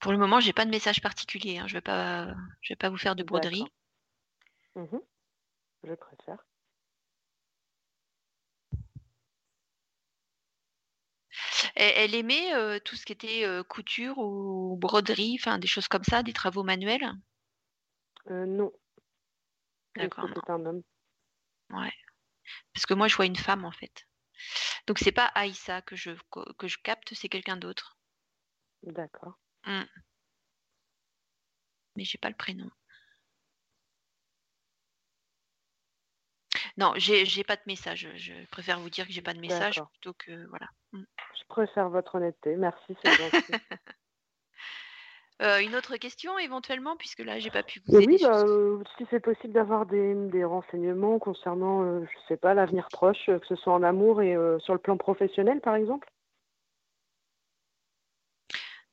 [0.00, 1.58] Pour le moment, j'ai pas de message particulier.
[1.58, 1.66] hein.
[1.66, 2.28] Je vais pas,
[2.60, 3.64] je vais pas vous faire de broderie.
[4.76, 5.00] Mhm.
[5.84, 6.44] Je préfère.
[11.74, 15.88] Elle, elle aimait euh, tout ce qui était euh, couture ou broderie, enfin des choses
[15.88, 17.10] comme ça, des travaux manuels?
[18.30, 18.72] Euh, non,
[19.96, 20.28] D'accord.
[20.34, 20.82] C'est un homme.
[21.70, 21.92] Ouais.
[22.72, 24.06] Parce que moi, je vois une femme, en fait.
[24.86, 26.10] Donc, c'est pas Aïssa que je,
[26.58, 27.98] que je capte, c'est quelqu'un d'autre.
[28.82, 29.38] D'accord.
[29.66, 29.82] Mm.
[31.96, 32.70] Mais j'ai pas le prénom.
[36.76, 38.08] Non, j'ai pas de message.
[38.14, 40.68] Je préfère vous dire que j'ai pas de message plutôt que voilà.
[40.92, 41.02] Mm.
[41.40, 42.56] Je préfère votre honnêteté.
[42.56, 43.52] Merci, c'est gentil.
[45.40, 48.82] Euh, une autre question éventuellement, puisque là j'ai pas pu vous aider oui, bah, euh,
[48.96, 53.38] si c'est possible d'avoir des, des renseignements concernant, euh, je sais pas, l'avenir proche, euh,
[53.38, 56.10] que ce soit en amour et sur le plan professionnel, par exemple.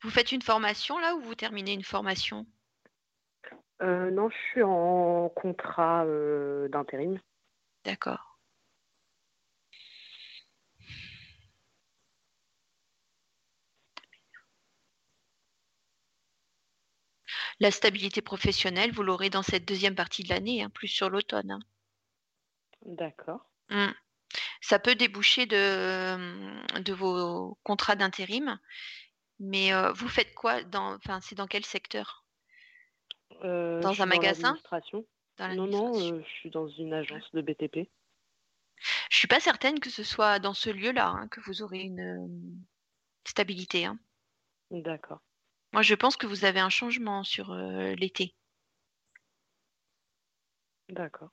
[0.02, 2.46] Vous faites une formation là ou vous terminez une formation?
[3.82, 6.06] Euh, non, je suis en contrat
[6.70, 7.20] d'intérim.
[7.86, 8.35] D'accord.
[17.60, 21.52] La stabilité professionnelle, vous l'aurez dans cette deuxième partie de l'année, hein, plus sur l'automne.
[21.52, 21.60] hein.
[22.86, 23.46] D'accord.
[23.70, 23.88] Mm.
[24.62, 28.60] Ça peut déboucher de, de vos contrats d'intérim,
[29.40, 32.26] mais euh, vous faites quoi dans, enfin, c'est dans quel secteur?
[33.44, 34.58] Euh, Dans un magasin?
[35.38, 37.90] Dans Non, non, euh, je suis dans une agence de BTP.
[39.10, 42.64] Je suis pas certaine que ce soit dans ce lieu-là hein, que vous aurez une
[43.26, 43.88] stabilité.
[44.72, 45.22] D'accord.
[45.76, 48.34] Moi, je pense que vous avez un changement sur euh, l'été.
[50.88, 51.32] D'accord.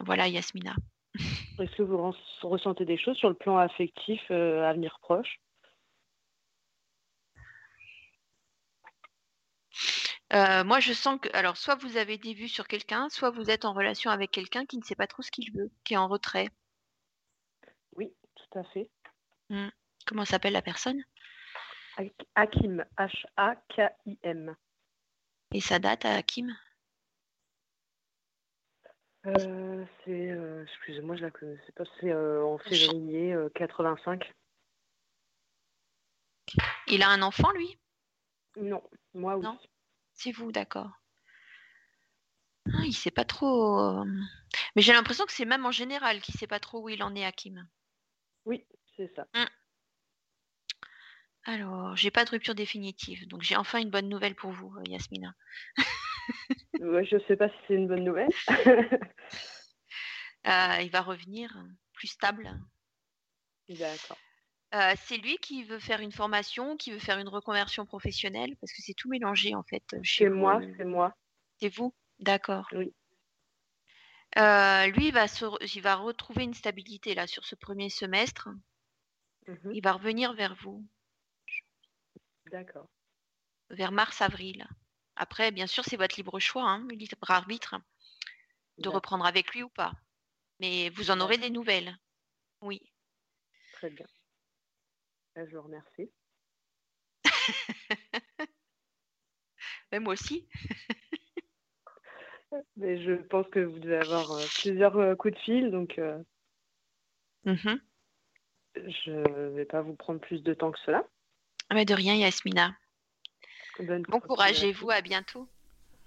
[0.00, 0.74] Voilà, Yasmina.
[1.60, 5.40] Est-ce que vous ressentez des choses sur le plan affectif euh, à venir proche?
[10.32, 13.50] Euh, moi, je sens que, alors, soit vous avez des vues sur quelqu'un, soit vous
[13.50, 15.96] êtes en relation avec quelqu'un qui ne sait pas trop ce qu'il veut, qui est
[15.96, 16.48] en retrait.
[17.94, 18.90] Oui, tout à fait.
[20.06, 21.02] Comment s'appelle la personne?
[21.96, 24.54] Hak- Hakim, H-A-K-I-M.
[25.52, 26.56] Et sa date à Hakim?
[29.26, 34.32] Euh, c'est, euh, excusez-moi, je la connaissais pas, c'est euh, en février euh, 85.
[36.86, 37.76] Il a un enfant, lui?
[38.56, 38.82] Non,
[39.14, 39.42] moi oui.
[39.44, 39.58] Non?
[40.12, 40.90] C'est vous, d'accord.
[42.72, 44.04] Ah, il sait pas trop.
[44.74, 47.14] Mais j'ai l'impression que c'est même en général qu'il sait pas trop où il en
[47.14, 47.68] est, Hakim.
[48.44, 48.64] Oui,
[48.96, 49.26] c'est ça.
[51.46, 54.82] Alors, j'ai pas de rupture définitive, donc j'ai enfin une bonne nouvelle pour vous, euh,
[54.88, 55.32] Yasmina.
[56.80, 58.28] Ouais, je sais pas si c'est une bonne nouvelle.
[60.46, 62.48] Euh, il va revenir euh, plus stable.
[63.68, 64.18] D'accord.
[64.74, 68.72] Euh, c'est lui qui veut faire une formation, qui veut faire une reconversion professionnelle, parce
[68.72, 69.82] que c'est tout mélangé en fait.
[70.04, 71.16] Chez C'est moi, c'est moi.
[71.58, 71.92] C'est vous?
[72.20, 72.68] D'accord.
[72.74, 72.94] Oui.
[74.36, 78.48] Lui, il va, se re- il va retrouver une stabilité là sur ce premier semestre.
[79.48, 79.72] Mhm.
[79.74, 80.86] Il va revenir vers vous,
[82.50, 82.88] D'accord.
[83.70, 84.66] vers mars-avril.
[85.16, 87.74] Après, bien sûr, c'est votre libre choix, hein, libre arbitre,
[88.78, 89.92] de reprendre avec lui ou pas.
[90.60, 91.96] Mais vous en aurez des nouvelles.
[92.60, 92.80] Oui.
[93.72, 94.06] Très bien.
[95.38, 96.10] Euh, Je vous remercie.
[99.92, 100.48] Mais moi aussi.
[102.76, 106.22] Mais je pense que vous devez avoir euh, plusieurs euh, coups de fil, donc euh,
[107.44, 107.80] Mhm.
[108.74, 111.08] je vais pas vous prendre plus de temps que cela.
[111.68, 112.76] Ah, mais de rien, Yasmina.
[113.78, 115.48] Bonne Bon courage et vous, à bientôt.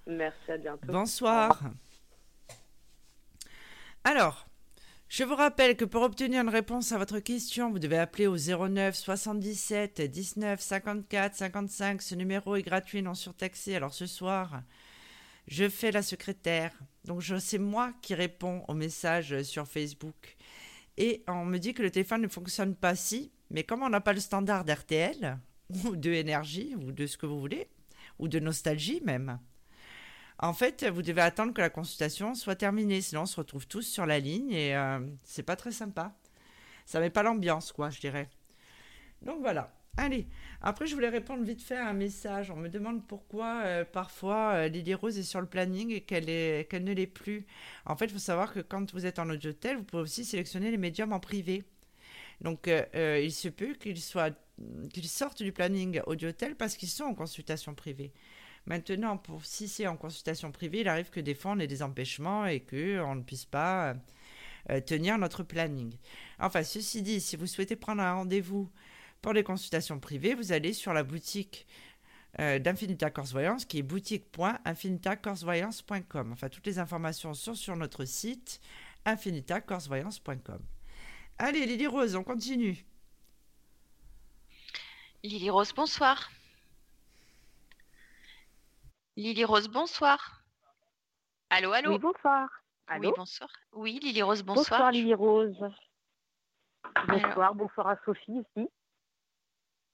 [0.07, 0.87] Merci, à bientôt.
[0.87, 1.61] Bonsoir.
[4.03, 4.47] Alors,
[5.09, 8.37] je vous rappelle que pour obtenir une réponse à votre question, vous devez appeler au
[8.37, 12.01] 09 77 19 54 55.
[12.01, 13.75] Ce numéro est gratuit, non surtaxé.
[13.75, 14.61] Alors ce soir,
[15.47, 16.71] je fais la secrétaire.
[17.05, 20.37] Donc je c'est moi qui réponds aux messages sur Facebook.
[20.97, 24.01] Et on me dit que le téléphone ne fonctionne pas si, mais comme on n'a
[24.01, 25.39] pas le standard d'RTL,
[25.85, 27.67] ou de énergie, ou de ce que vous voulez,
[28.17, 29.39] ou de nostalgie même,
[30.41, 33.81] en fait, vous devez attendre que la consultation soit terminée, sinon on se retrouve tous
[33.81, 36.15] sur la ligne et euh, c'est pas très sympa.
[36.85, 38.29] Ça met pas l'ambiance, quoi, je dirais.
[39.21, 39.73] Donc voilà.
[39.97, 40.27] Allez,
[40.61, 42.51] après je voulais répondre vite fait à un message.
[42.51, 46.23] On me demande pourquoi euh, parfois euh, Lily Rose est sur le planning et qu'elle
[46.25, 47.45] ne l'est plus.
[47.85, 50.71] En fait, il faut savoir que quand vous êtes en audiotel, vous pouvez aussi sélectionner
[50.71, 51.65] les médiums en privé.
[52.41, 53.99] Donc euh, euh, il se peut qu'ils
[54.91, 58.11] qu'ils sortent du planning audiotel parce qu'ils sont en consultation privée.
[58.65, 61.81] Maintenant, pour, si c'est en consultation privée, il arrive que des fois on ait des
[61.81, 63.95] empêchements et qu'on ne puisse pas
[64.69, 65.95] euh, tenir notre planning.
[66.39, 68.69] Enfin, ceci dit, si vous souhaitez prendre un rendez-vous
[69.21, 71.67] pour les consultations privées, vous allez sur la boutique
[72.37, 76.31] d'Infinita Voyance qui est boutique.infinitacorsevoyance.com.
[76.31, 78.61] Enfin, toutes les informations sont sur notre site
[79.05, 80.59] infinitacorsevoyance.com.
[81.41, 82.85] Allez, Lily Rose, on continue.
[85.23, 86.29] Lily Rose, bonsoir.
[89.15, 90.43] Lily Rose, bonsoir.
[91.49, 91.93] Allô, allô?
[91.93, 92.49] Oui, bonsoir.
[92.99, 93.49] oui, bonsoir.
[93.71, 94.79] Oui, Lily Rose, bonsoir.
[94.79, 95.57] Bonsoir, Lily Rose.
[97.07, 98.69] Bonsoir, bonsoir à Sophie ici.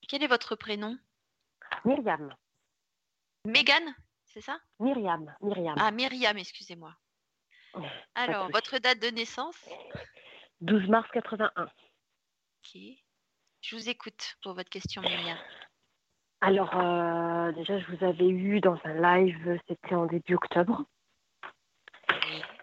[0.08, 0.98] Quel est votre prénom?
[1.84, 2.34] Myriam.
[3.46, 3.94] Mégane,
[4.26, 4.58] c'est ça?
[4.80, 5.76] Myriam, Myriam.
[5.78, 6.96] Ah, Myriam, excusez-moi.
[8.16, 9.58] Alors, votre date de naissance?
[10.62, 11.64] 12 mars 81.
[11.64, 12.82] Ok.
[13.62, 15.38] Je vous écoute pour votre question, Myriam.
[16.42, 20.84] Alors, euh, déjà, je vous avais eu dans un live, c'était en début octobre.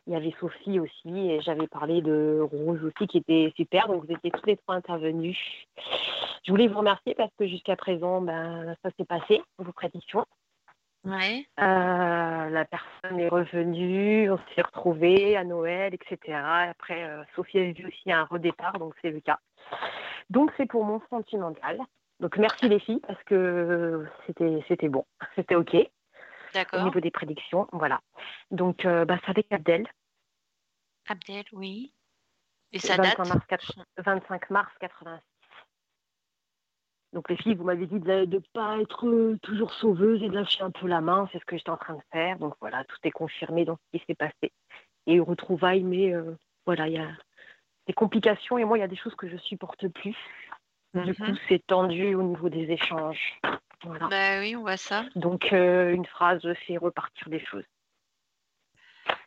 [0.07, 3.89] Il y avait Sophie aussi, et j'avais parlé de Rose aussi, qui était super.
[3.89, 5.39] Donc, vous étiez tous les trois intervenus.
[6.45, 10.27] Je voulais vous remercier parce que jusqu'à présent, ben, ça s'est passé, vos prédictions.
[11.05, 11.47] Ouais.
[11.59, 16.39] Euh, la personne est revenue, on s'est retrouvés à Noël, etc.
[16.71, 19.41] Après, euh, Sophie a vu aussi un redépart, donc c'est le cas.
[20.31, 21.81] Donc, c'est pour mon sentimental.
[22.23, 25.77] Donc merci les filles parce que c'était c'était bon, c'était ok.
[26.55, 26.81] D'accord.
[26.81, 28.01] Au niveau des prédictions, voilà.
[28.53, 29.89] Donc euh, bah, c'est avec Abdel.
[31.09, 31.93] Abdel, oui.
[32.71, 33.19] Et ça date?
[33.99, 35.32] 25 mars 86.
[37.13, 40.63] Donc les filles, vous m'avez dit de ne pas être toujours sauveuse et de lâcher
[40.63, 42.39] un peu la main, c'est ce que j'étais en train de faire.
[42.39, 44.53] Donc voilà, tout est confirmé dans ce qui s'est passé.
[45.07, 47.09] Et retrouvailles, mais euh, voilà, il y a
[47.87, 50.17] des complications et moi, il y a des choses que je supporte plus.
[50.95, 51.39] Du coup, mhm.
[51.49, 53.41] c'est tendu au niveau des échanges.
[53.85, 54.09] Voilà.
[54.09, 55.05] Bah oui, on voit ça.
[55.17, 57.65] Donc, euh, une phrase fait repartir des choses.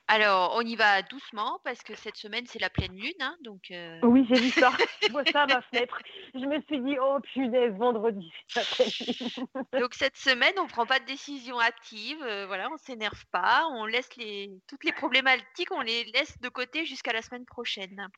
[0.08, 3.12] Alors, on y va doucement parce que cette semaine, c'est la pleine lune.
[3.20, 4.00] Hein, donc, euh.
[4.04, 4.72] Oui, j'ai vu ça.
[5.02, 5.98] Je vois ça à ma fenêtre.
[6.36, 9.82] Je me suis dit, oh punaise, vendredi, c'est la pleine lune.
[9.82, 12.22] donc, cette semaine, on ne prend pas de décision active.
[12.22, 13.68] Euh, voilà, on ne s'énerve pas.
[13.72, 14.52] On laisse les...
[14.68, 18.10] toutes les problématiques, on les laisse de côté jusqu'à la semaine prochaine.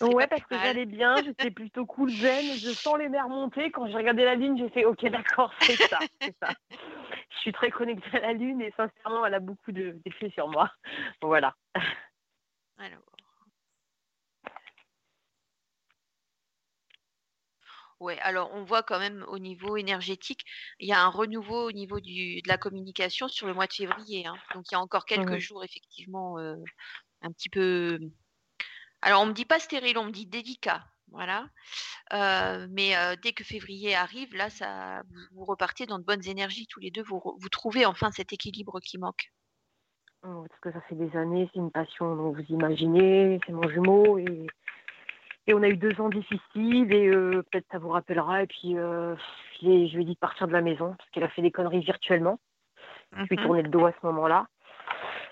[0.00, 3.70] Ouais, parce que j'allais bien, j'étais plutôt cool zen, je sens les mers monter.
[3.70, 5.98] Quand j'ai regardé la lune, j'ai fait ok, d'accord, c'est ça,
[6.40, 6.48] ça.
[6.70, 10.70] Je suis très connectée à la lune et sincèrement, elle a beaucoup d'effets sur moi.
[11.20, 11.54] Voilà.
[12.78, 13.02] Alors.
[18.00, 20.44] Ouais, alors on voit quand même au niveau énergétique,
[20.80, 23.72] il y a un renouveau au niveau du, de la communication sur le mois de
[23.72, 24.26] février.
[24.26, 24.34] Hein.
[24.54, 26.56] Donc il y a encore quelques jours, effectivement, euh,
[27.20, 28.00] un petit peu
[29.02, 30.84] alors, on me dit pas stérile, on me dit délicat.
[31.10, 31.44] Voilà.
[32.12, 36.66] Euh, mais euh, dès que février arrive, là, ça, vous, repartez dans de bonnes énergies
[36.66, 37.02] tous les deux.
[37.02, 39.30] Vous, vous trouvez enfin cet équilibre qui manque.
[40.24, 43.68] Oh, parce que ça fait des années, c'est une passion, donc vous imaginez, c'est mon
[43.68, 44.18] jumeau.
[44.18, 44.46] Et,
[45.48, 48.44] et, on a eu deux ans difficiles, et euh, peut-être ça vous rappellera.
[48.44, 49.16] Et puis, je
[49.66, 52.38] lui ai dit de partir de la maison, parce qu'elle a fait des conneries virtuellement.
[53.12, 54.46] Je lui ai mmh tourné le dos à ce moment-là.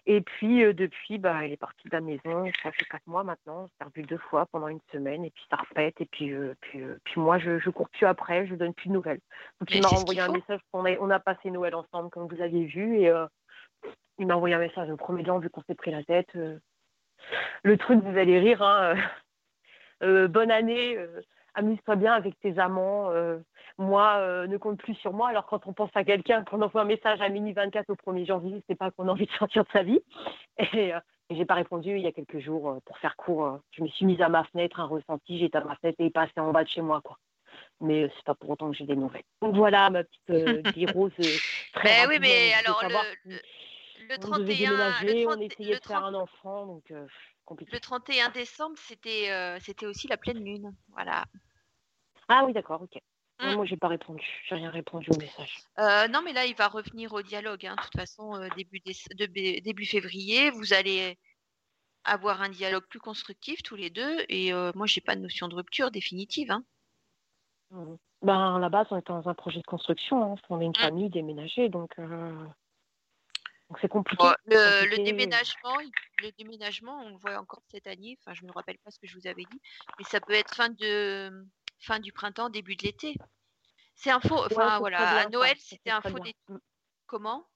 [0.06, 2.44] Et puis, euh, depuis, bah, elle est partie de la maison.
[2.62, 3.64] Ça fait quatre mois maintenant.
[3.64, 5.24] On s'est revu deux fois pendant une semaine.
[5.24, 6.00] Et puis, ça répète.
[6.00, 8.46] Et puis, euh, puis, euh, puis, moi, je, je cours plus après.
[8.46, 9.20] Je donne plus de nouvelles.
[9.60, 10.60] Donc, il m'a envoyé un message.
[10.72, 13.00] On a, on a passé Noël ensemble, comme vous aviez vu.
[13.00, 13.12] Et
[14.18, 16.30] il m'a envoyé un message le premier jour, vu qu'on s'est pris la tête.
[17.62, 18.62] le truc, vous allez rire.
[18.62, 18.96] Hein,
[20.28, 20.98] bonne année
[21.54, 23.10] amuse-toi bien avec tes amants,
[23.78, 25.28] moi, euh, ne compte plus sur moi.
[25.28, 28.26] Alors quand on pense à quelqu'un, qu'on envoie un message à minuit 24 au 1er
[28.26, 30.00] janvier, c'est pas qu'on a envie de sortir de sa vie.
[30.58, 33.82] Et, euh, et j'ai pas répondu il y a quelques jours, pour faire court, je
[33.82, 36.40] me suis mise à ma fenêtre, un ressenti, j'étais à ma fenêtre et il passait
[36.40, 37.18] en bas de chez moi, quoi.
[37.80, 39.22] Mais c'est pas pour autant que j'ai des nouvelles.
[39.40, 41.12] Donc voilà, ma petite vie rose.
[41.72, 42.82] très oui, mais alors
[43.24, 43.36] le,
[44.08, 44.72] le, 31,
[45.28, 46.92] on, on essayait de faire un enfant, donc
[47.58, 50.74] le 31 décembre, c'était euh, c'était aussi la pleine lune.
[50.92, 51.24] Voilà.
[52.28, 53.00] Ah oui, d'accord, ok.
[53.40, 53.56] Moi, mmh.
[53.56, 54.24] Moi, j'ai pas répondu.
[54.48, 55.58] J'ai rien répondu au message.
[55.78, 57.66] Euh, non, mais là, il va revenir au dialogue.
[57.66, 57.76] Hein.
[57.76, 61.18] De toute façon, euh, début, début février, vous allez
[62.04, 64.24] avoir un dialogue plus constructif tous les deux.
[64.28, 66.50] Et moi, j'ai pas de notion de rupture définitive.
[66.50, 66.64] Hein.
[67.70, 67.96] Mmh.
[68.22, 70.32] Ben, à la base, on est dans un projet de construction.
[70.32, 70.36] Hein.
[70.50, 70.74] On est une mmh.
[70.74, 71.98] famille déménagée, donc
[73.70, 74.24] donc c'est compliqué.
[74.46, 75.78] le, déménagement,
[76.22, 78.18] le déménagement, on le voit encore cette année.
[78.20, 79.60] Enfin, je me rappelle pas ce que je vous avais dit,
[79.96, 81.46] mais ça peut être fin de
[81.80, 83.14] fin du printemps, début de l'été.
[83.94, 84.44] C'est un faux.
[84.44, 86.38] Enfin voilà, à Noël, c'était un faux d'été.
[86.48, 86.56] Mm.
[87.06, 87.46] Comment?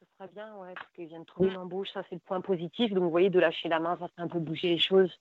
[0.00, 2.92] Ce serait bien, ouais, parce qu'ils viennent trouver une embauche, ça c'est le point positif.
[2.92, 5.12] Donc vous voyez, de lâcher la main, ça fait un peu bouger les choses.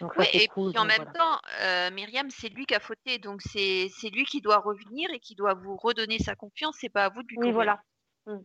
[0.00, 3.90] Donc, et puis en même temps, euh, Myriam, c'est lui qui a fauté, donc c'est
[4.12, 6.78] lui qui doit revenir et qui doit vous redonner sa confiance.
[6.80, 7.38] C'est pas à vous de lui.
[7.38, 7.82] Oui, voilà.
[8.26, 8.38] Mm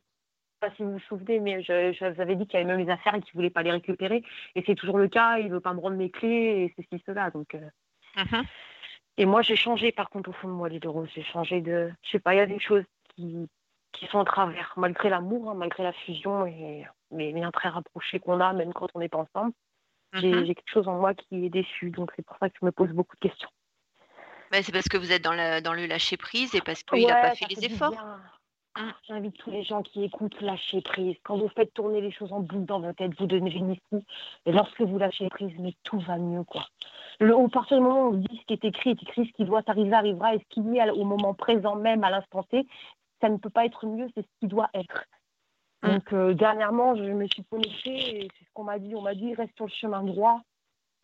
[0.60, 2.92] pas si vous vous souvenez, mais je, vous avais dit qu'il y avait même les
[2.92, 4.24] affaires et qu'il ne voulait pas les récupérer.
[4.56, 7.04] Et c'est toujours le cas, il ne veut pas me rendre mes clés et ceci,
[7.06, 7.30] cela.
[7.32, 7.70] Donc, euh.
[8.16, 8.46] Mm-hmm.
[9.18, 11.10] Et moi, j'ai changé, par contre, au fond de moi, les deux roses.
[11.14, 11.92] J'ai changé de.
[12.04, 12.84] Je sais pas, il y a des choses
[13.16, 13.48] qui,
[13.94, 18.20] qui sont en travers, malgré l'amour, hein, malgré la fusion et les liens très rapprochés
[18.20, 19.54] qu'on a, même quand on n'est pas ensemble.
[20.14, 20.46] Mm-hmm.
[20.46, 21.92] J'ai quelque chose en moi qui est déçu.
[21.92, 23.50] Donc, c'est pour ça que je me pose beaucoup de questions.
[24.52, 27.22] Bah, c'est parce que vous êtes dans, dans le lâcher prise et parce qu'il n'a
[27.22, 27.96] pas fait les efforts.
[28.78, 31.16] Ah, j'invite tous les gens qui écoutent, lâcher prise.
[31.24, 34.04] Quand vous faites tourner les choses en boucle dans votre tête, vous devenez fou.
[34.46, 36.66] Et lorsque vous lâchez prise, mais tout va mieux, quoi.
[37.22, 39.32] Le, au partir du moment où on dit ce qui est écrit est écrit, ce
[39.32, 42.68] qui doit arriver arrivera, et ce qui est au moment présent même, à l'instant T,
[43.22, 45.06] ça ne peut pas être mieux, c'est ce qui doit être.
[45.82, 45.90] Mm.
[45.90, 48.94] Donc, euh, dernièrement, je me suis connectée, et c'est ce qu'on m'a dit.
[48.94, 50.42] On m'a dit, reste sur le chemin droit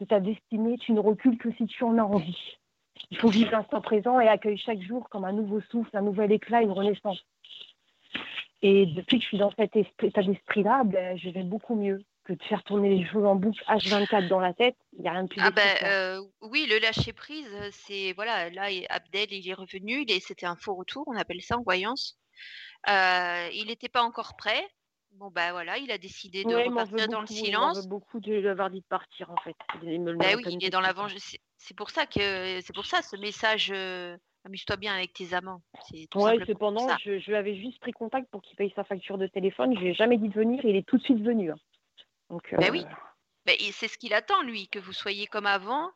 [0.01, 2.57] de ta destinée, tu ne recules que si tu en as envie.
[3.09, 6.31] Il faut vivre l'instant présent et accueillir chaque jour comme un nouveau souffle, un nouvel
[6.31, 7.19] éclat, une renaissance.
[8.61, 12.33] Et depuis que je suis dans cet état d'esprit-là, ben, je vais beaucoup mieux que
[12.33, 14.75] de faire tourner les choses en boucle H24 dans la tête.
[14.93, 15.41] Il n'y a rien de plus.
[15.43, 20.45] Ah ben euh, oui, le lâcher prise, c'est voilà, là Abdel il est revenu, c'était
[20.45, 22.19] un faux retour, on appelle ça en voyance.
[22.89, 24.63] Euh, il n'était pas encore prêt.
[25.13, 27.81] Bon ben voilà, il a décidé de repartir dans le silence.
[27.83, 29.55] Il beaucoup de l'avoir dit de partir en fait.
[29.83, 30.93] Il ben oui, il est dans la
[31.61, 33.71] C'est pour ça que c'est pour ça ce message.
[33.73, 35.61] Euh, Amuse-toi bien avec tes amants.
[36.15, 39.27] Oui, cependant, je, je, lui avais juste pris contact pour qu'il paye sa facture de
[39.27, 39.75] téléphone.
[39.75, 40.65] Je lui ai jamais dit de venir.
[40.65, 41.51] Il est tout de suite venu.
[41.51, 41.59] Hein.
[42.31, 42.83] Donc, ben oui.
[43.45, 45.91] Ben, c'est ce qu'il attend, lui, que vous soyez comme avant.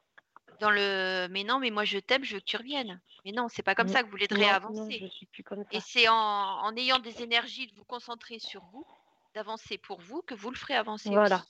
[0.60, 3.02] Dans le mais non, mais moi je t'aime, je veux que tu reviennes.
[3.26, 5.00] Mais non, c'est pas comme ça que vous l'aiderez à avancer.
[5.02, 5.70] je suis plus comme ça.
[5.72, 8.86] Et c'est en, en, ayant des énergies de vous concentrer sur vous,
[9.34, 11.10] d'avancer pour vous, que vous le ferez avancer.
[11.10, 11.44] Voilà.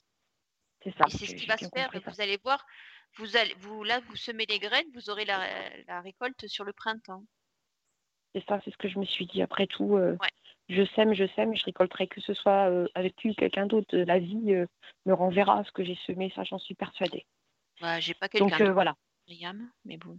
[0.82, 1.04] C'est ça.
[1.06, 1.90] Et c'est ce qui va se faire.
[1.92, 2.64] Vous allez voir,
[3.16, 7.24] vous allez, vous, là, vous semez les graines, vous aurez la, récolte sur le printemps.
[8.34, 9.42] C'est ça, c'est ce que je me suis dit.
[9.42, 10.16] Après tout, euh,
[10.68, 13.96] je sème, je sème, je récolterai que ce soit euh, avec lui ou quelqu'un d'autre.
[13.96, 14.66] La vie euh,
[15.06, 17.24] me renverra ce que j'ai semé, ça j'en suis persuadée.
[17.80, 18.94] Ouais, j'ai pas quelqu'un Donc voilà.
[19.84, 20.18] mais bon.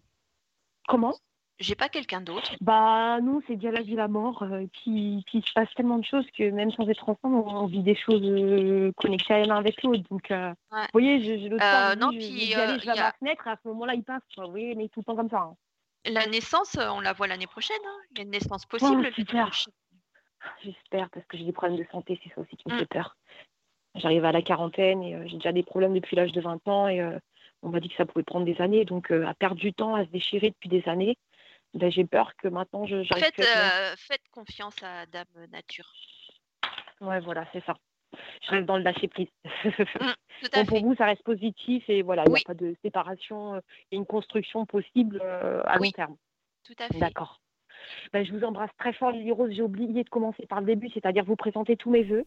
[0.88, 1.14] Comment?
[1.60, 2.56] J'ai pas quelqu'un d'autre.
[2.62, 4.44] Bah nous, c'est la vie, la mort.
[4.44, 7.66] Euh, et puis, il se passe tellement de choses que même sans être ensemble, on,
[7.66, 10.04] vit des choses euh, connectées à l'un avec l'autre.
[10.10, 12.00] Donc, euh, vous voyez, j'ai le temps.
[12.00, 14.22] non, je, puis, je, vais à la fenêtre, à ce moment-là, il passe.
[14.38, 15.40] Vous voyez, mais tout le temps comme ça.
[15.40, 15.56] Hein.
[16.06, 17.78] La naissance, on la voit l'année prochaine.
[17.86, 17.98] Hein.
[18.12, 19.10] Il y a une naissance possible.
[20.64, 22.80] J'espère, parce que j'ai des problèmes de santé, c'est ça aussi qui me mm.
[22.80, 23.18] fait peur.
[23.96, 27.04] J'arrive à la quarantaine et j'ai déjà des problèmes depuis l'âge de 20 ans et
[27.64, 28.86] on m'a dit que ça pouvait prendre des années.
[28.86, 31.18] Donc, à perdre du temps, à se déchirer depuis des années.
[31.78, 35.92] Ben, j'ai peur que maintenant je faites, euh, faites confiance à Dame Nature.
[37.02, 37.78] Ouais, voilà, c'est ça.
[38.42, 39.28] Je reste dans le lâcher prise.
[39.64, 43.58] Mmh, pour vous, ça reste positif et voilà, il n'y a pas de séparation et
[43.58, 43.62] euh,
[43.92, 46.16] une construction possible euh, à long terme.
[46.64, 46.98] Tout à fait.
[46.98, 47.42] D'accord.
[48.12, 49.52] Ben, je vous embrasse très fort, Lily Rose.
[49.52, 52.26] J'ai oublié de commencer par le début, c'est-à-dire vous présenter tous mes voeux.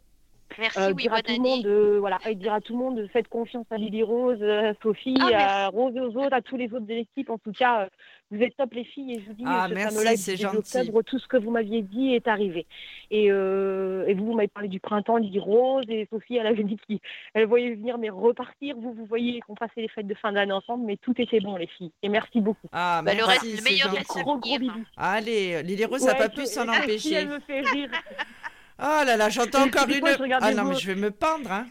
[0.59, 3.09] Merci, euh, oui, dire à tout le monde, euh, voilà, dire à tout le monde,
[3.13, 6.57] faites confiance à Lily Rose, à Sophie, ah, à Rose et aux autres, à tous
[6.57, 7.31] les autres de l'équipe.
[7.31, 7.87] En tout cas, euh,
[8.31, 10.91] vous êtes top les filles et je vous dis, ah, merci, c'est gentil.
[11.07, 12.67] tout ce que vous m'aviez dit est arrivé.
[13.11, 16.79] Et, et vous, vous m'avez parlé du printemps, Lily Rose et Sophie, elle avait dit
[16.87, 18.77] qu'elle voyait venir mais repartir.
[18.77, 21.57] Vous, vous voyez qu'on passait les fêtes de fin d'année ensemble, mais tout était bon
[21.57, 21.93] les filles.
[22.03, 22.69] Et merci beaucoup.
[22.73, 24.85] Ah, bah, le reste, le meilleur reste gros, gros bisous.
[24.97, 27.15] Allez, Lily Rose n'a pas pu s'en empêcher.
[27.15, 27.91] Elle me fait rire.
[28.83, 30.03] Oh là là, j'entends encore une.
[30.41, 31.67] ah non, mais je vais me pendre, hein.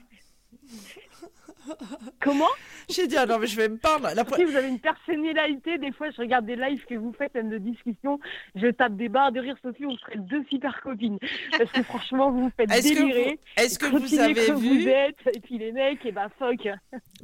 [2.22, 2.50] Comment?
[2.90, 4.10] J'ai dit, ah non, mais je vais me pendre.
[4.16, 4.24] La...
[4.36, 7.50] Si vous avez une personnalité, des fois, je regarde des lives que vous faites, même
[7.50, 8.20] de discussion,
[8.56, 11.20] je tape des barres de rire, Sophie, on serait deux super copines.
[11.58, 13.40] Parce que franchement, vous vous faites délirer.
[13.58, 16.66] Est-ce que vous avez vu vous êtes, Et puis les mecs, et bah fuck.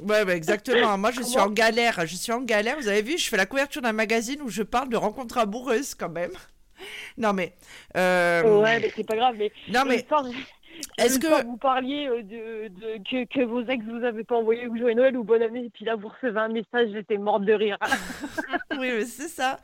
[0.00, 0.96] Ouais, bah, exactement.
[0.98, 2.06] Moi, je suis en galère.
[2.06, 2.76] Je suis en galère.
[2.76, 5.94] Vous avez vu, je fais la couverture d'un magazine où je parle de rencontres amoureuses
[5.94, 6.32] quand même.
[7.18, 7.54] Non, mais.
[7.96, 8.60] Euh...
[8.60, 9.36] Ouais, mais c'est pas grave.
[9.38, 10.04] Mais non, mais.
[10.98, 14.66] Est-ce que vous parliez euh, de, de, que, que, vos ex vous avaient pas envoyé
[14.66, 17.44] ou joyeux Noël ou bonne année et puis là vous recevez un message j'étais morte
[17.44, 17.78] de rire.
[18.72, 19.58] oui mais c'est ça.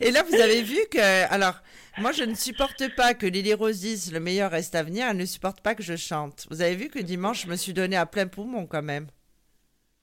[0.00, 1.60] Et là vous avez vu que alors
[1.98, 5.16] moi je ne supporte pas que Lily Rose dise le meilleur reste à venir elle
[5.16, 6.46] ne supporte pas que je chante.
[6.50, 9.06] Vous avez vu que dimanche je me suis donné à plein poumon quand même.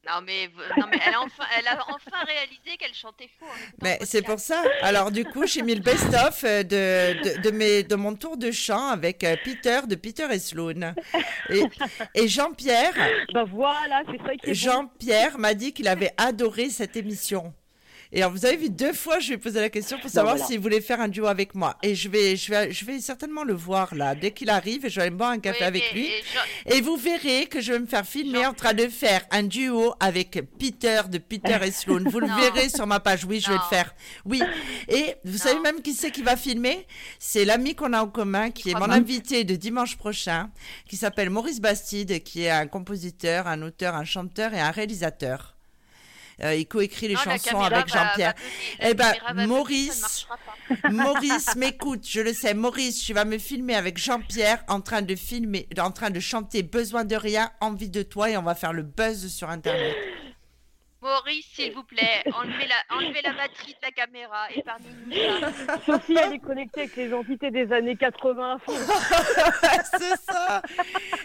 [0.05, 3.45] Non mais, non, mais elle, a enfin, elle, a enfin, réalisé qu'elle chantait faux.
[3.81, 4.61] Mais c'est pour ça.
[4.81, 8.35] Alors du coup, j'ai mis le best-of euh, de, de, de, mes, de mon tour
[8.37, 10.93] de chant avec euh, Peter de Peter et Sloan.
[11.49, 11.63] Et,
[12.15, 12.93] et Jean-Pierre.
[13.33, 17.53] Ben voilà, c'est ça qui Jean-Pierre m'a dit qu'il avait adoré cette émission.
[18.15, 20.37] Et alors, vous avez vu, deux fois, je lui ai posé la question pour savoir
[20.37, 21.77] s'il voulait faire un duo avec moi.
[21.81, 24.13] Et je vais, je vais, je vais certainement le voir là.
[24.13, 26.07] Dès qu'il arrive, je vais aller boire un café avec lui.
[26.67, 29.95] Et, vous verrez que je vais me faire filmer en train de faire un duo
[29.99, 32.03] avec Peter de Peter et Sloan.
[32.07, 33.25] Vous le verrez sur ma page.
[33.25, 33.95] Oui, je vais le faire.
[34.25, 34.43] Oui.
[34.89, 36.85] Et vous savez même qui c'est qui va filmer?
[37.17, 40.51] C'est l'ami qu'on a en commun, qui est mon invité de dimanche prochain,
[40.87, 45.52] qui s'appelle Maurice Bastide, qui est un compositeur, un auteur, un chanteur et un réalisateur.
[46.41, 48.33] Euh, il coécrit les chansons avec Jean-Pierre.
[48.79, 49.13] Eh ben,
[49.47, 50.27] Maurice,
[50.91, 52.53] Maurice m'écoute, je le sais.
[52.53, 56.63] Maurice, tu vas me filmer avec Jean-Pierre en train de filmer, en train de chanter
[56.63, 59.95] Besoin de rien, envie de toi et on va faire le buzz sur Internet.
[61.03, 65.13] Maurice, s'il vous plaît, enlevez la, enlevez la batterie de la caméra, épargnez-nous
[65.67, 65.77] ça.
[65.85, 68.59] Sophie, elle est connectée avec les entités des années 80.
[68.67, 70.61] c'est ça.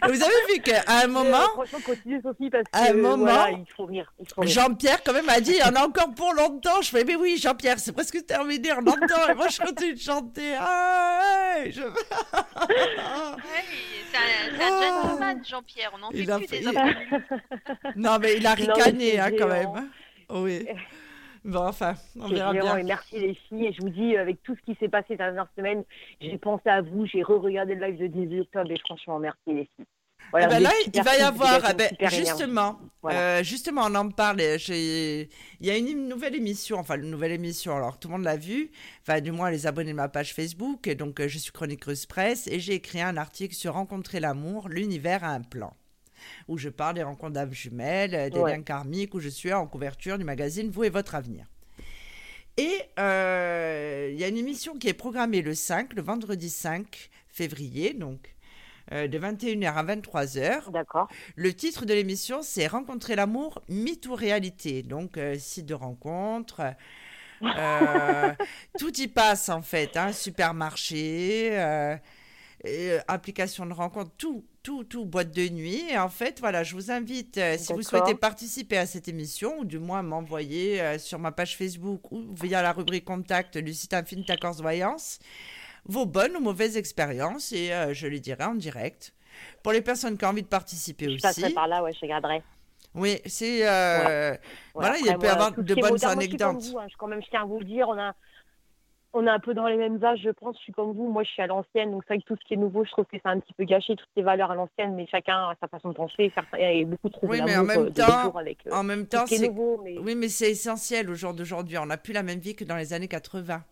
[0.04, 3.16] Et vous avez vu qu'à un moment, Franchement, continue Sophie parce que À un moment,
[3.18, 4.12] voilà, il faut venir.
[4.42, 6.82] Jean-Pierre quand même a dit il y en a encore pour longtemps.
[6.82, 9.28] Je fais mais oui Jean-Pierre, c'est presque terminé, on entend.
[9.30, 10.56] Et moi je continue de chanter.
[10.58, 11.82] Ah, ouais, je...
[11.82, 11.94] Ouais,
[14.10, 15.02] c'est un, c'est un Oh.
[15.08, 16.72] gentleman, Jean-Pierre, on n'en fait Il plus des il-.
[17.96, 19.67] Non mais il a ricané hein, quand géant.
[19.74, 19.88] Même.
[20.30, 20.66] Oui.
[21.44, 22.76] Bon enfin, on verra bien.
[22.76, 23.66] et merci les filles.
[23.66, 25.84] Et je vous dis, avec tout ce qui s'est passé la dernière semaine,
[26.20, 29.68] j'ai pensé à vous, j'ai re-regardé le live de 18 octobre et franchement, merci les
[29.76, 29.86] filles.
[30.30, 33.38] Voilà, Eh ben là, il va y avoir, eh ben, justement, Voilà.
[33.38, 34.40] euh, justement, on en parle.
[34.42, 37.74] euh, Il y a une nouvelle émission, enfin une nouvelle émission.
[37.76, 40.86] Alors tout le monde l'a vu, enfin du moins les abonnés de ma page Facebook.
[40.86, 44.68] Et donc euh, je suis chroniqueuse presse et j'ai écrit un article sur rencontrer l'amour,
[44.68, 45.72] l'univers a un plan,
[46.48, 48.52] où je parle des rencontres d'âmes jumelles, euh, des Ouais.
[48.52, 51.46] liens karmiques, où je suis en couverture du magazine Vous et votre avenir.
[52.56, 57.10] Et euh, il y a une émission qui est programmée le 5, le vendredi 5
[57.28, 58.34] février, donc
[58.92, 60.62] euh, de 21h à 23h.
[60.66, 61.14] D'accord.
[61.36, 64.82] Le titre de l'émission, c'est Rencontrer l'amour, mythe ou réalité.
[64.82, 66.62] Donc, euh, site de rencontre.
[67.56, 68.34] euh,
[68.78, 71.56] tout y passe en fait, hein, supermarché,
[73.06, 75.82] application de rencontre, tout, tout, tout, boîte de nuit.
[75.90, 79.60] Et en fait, voilà, je vous invite, euh, si vous souhaitez participer à cette émission,
[79.60, 83.72] ou du moins m'envoyer euh, sur ma page Facebook ou via la rubrique contact du
[83.72, 85.20] site Infinita Corse Voyance,
[85.86, 89.14] vos bonnes ou mauvaises expériences, et euh, je les dirai en direct.
[89.62, 91.54] Pour les personnes qui ont envie de participer Je passerai aussi.
[91.54, 92.42] par là, ouais, je regarderai.
[92.94, 93.60] Oui, c'est.
[93.60, 94.38] Voilà,
[94.74, 96.74] Ouais, il peut y avoir de bonnes anecdotes.
[96.76, 98.14] hein, je, quand même, je tiens à vous le dire, on a,
[99.14, 100.56] on est un peu dans les mêmes âges, je pense.
[100.58, 102.46] Je suis comme vous, moi je suis à l'ancienne, donc c'est vrai que tout ce
[102.46, 104.54] qui est nouveau, je trouve que c'est un petit peu gâché, toutes ces valeurs à
[104.54, 106.30] l'ancienne, mais chacun a sa façon de penser.
[106.34, 109.48] Certains, beaucoup trouvent Oui, mais en même euh, temps- avec euh, En même temps, c'est.
[109.48, 109.80] nouveau.
[109.84, 109.98] Mais...
[109.98, 111.78] Oui, mais c'est essentiel au jour d'aujourd'hui.
[111.78, 113.62] On n'a plus la même vie que dans les années 80.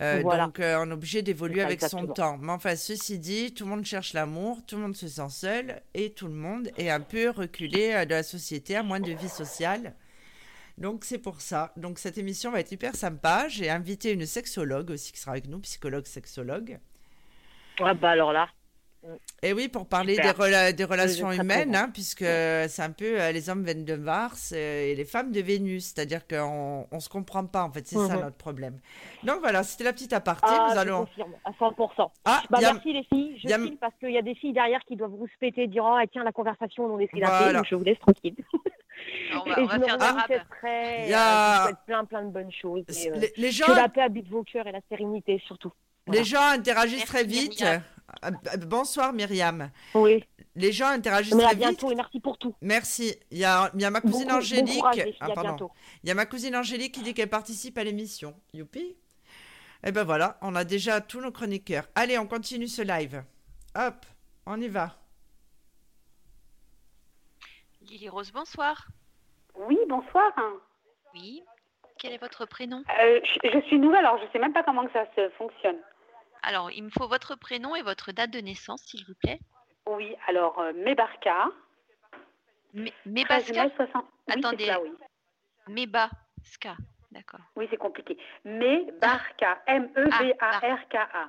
[0.00, 0.46] Euh, Voilà.
[0.46, 2.38] Donc, euh, on est obligé d'évoluer avec son temps.
[2.40, 5.82] Mais enfin, ceci dit, tout le monde cherche l'amour, tout le monde se sent seul
[5.94, 9.28] et tout le monde est un peu reculé de la société, à moins de vie
[9.28, 9.92] sociale.
[10.78, 11.72] Donc, c'est pour ça.
[11.76, 13.46] Donc, cette émission va être hyper sympa.
[13.48, 16.78] J'ai invité une sexologue aussi qui sera avec nous, psychologue, sexologue.
[17.80, 18.48] Ah bah alors là,
[19.42, 20.38] Et oui, pour parler des, Super.
[20.38, 24.52] rela- des relations humaines, hein, puisque c'est un peu euh, les hommes viennent de Mars
[24.54, 27.96] euh, et les femmes de Vénus, c'est-à-dire qu'on ne se comprend pas, en fait, c'est
[27.96, 28.78] ça notre problème.
[29.24, 30.46] Donc voilà, c'était la petite aparté.
[30.48, 31.06] ah, Nous allons.
[31.06, 32.10] confirme, à 100%.
[32.24, 34.52] Ah, Bah, a- merci les filles, je a- file parce qu'il y a des filles
[34.52, 37.52] derrière qui doivent vous péter, dire oh tiens la conversation on d'appeler, Voilà.
[37.54, 38.36] donc je vous laisse tranquille.
[39.34, 40.46] On va, et on va je me faire
[41.08, 42.84] Il a- euh, souhaite plein plein de bonnes choses.
[42.88, 45.72] et, euh, les, les gens, que la paix habite vos cœurs et la sérénité surtout.
[46.08, 47.60] les gens interagissent Merci, très vite.
[47.60, 47.82] Myriam.
[48.20, 49.70] Ah, ah, bonsoir Myriam.
[49.94, 50.22] Oui,
[50.54, 51.64] Les gens interagissent mais à très vite.
[51.64, 52.54] bientôt et merci pour tout.
[52.60, 53.14] Merci.
[53.30, 54.74] Il y a, il y a ma cousine Bon, bon Angélique.
[54.80, 55.70] courage Ah, pardon.
[56.02, 58.34] Il y a ma cousine Angélique qui dit qu'elle participe à l'émission.
[58.52, 58.96] Youpi.
[59.84, 61.88] Et ben voilà, on a déjà tous nos chroniqueurs.
[61.94, 63.24] Allez, on continue ce live.
[63.74, 64.04] Hop,
[64.46, 64.94] on y va.
[67.80, 68.86] Lily Rose, bonsoir.
[69.54, 70.32] Oui, bonsoir.
[71.14, 71.42] Oui.
[71.98, 74.62] Quel est votre prénom Euh, je, je suis nouvelle, alors je ne sais même pas
[74.62, 75.78] comment que ça se fonctionne.
[76.42, 79.38] Alors, il me faut votre prénom et votre date de naissance, s'il vous plaît.
[79.86, 81.50] Oui, alors euh, Mebarka.
[82.74, 84.04] Me- 13 Mebaska mai 60.
[84.28, 84.66] Oui, Attendez.
[84.66, 84.90] ça, oui.
[85.68, 86.76] Mebaska.
[87.12, 87.40] D'accord.
[87.56, 88.16] Oui, c'est compliqué.
[88.44, 89.62] Mebarka.
[89.66, 91.28] M-E-B-A-R-K-A.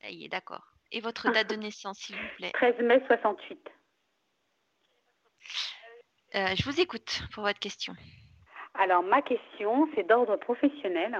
[0.00, 0.62] Ça y est, d'accord.
[0.92, 2.52] Et votre date de naissance, s'il vous plaît.
[2.54, 3.68] 13 mai 68.
[6.36, 7.94] Euh, je vous écoute pour votre question.
[8.74, 11.18] Alors, ma question, c'est d'ordre professionnel.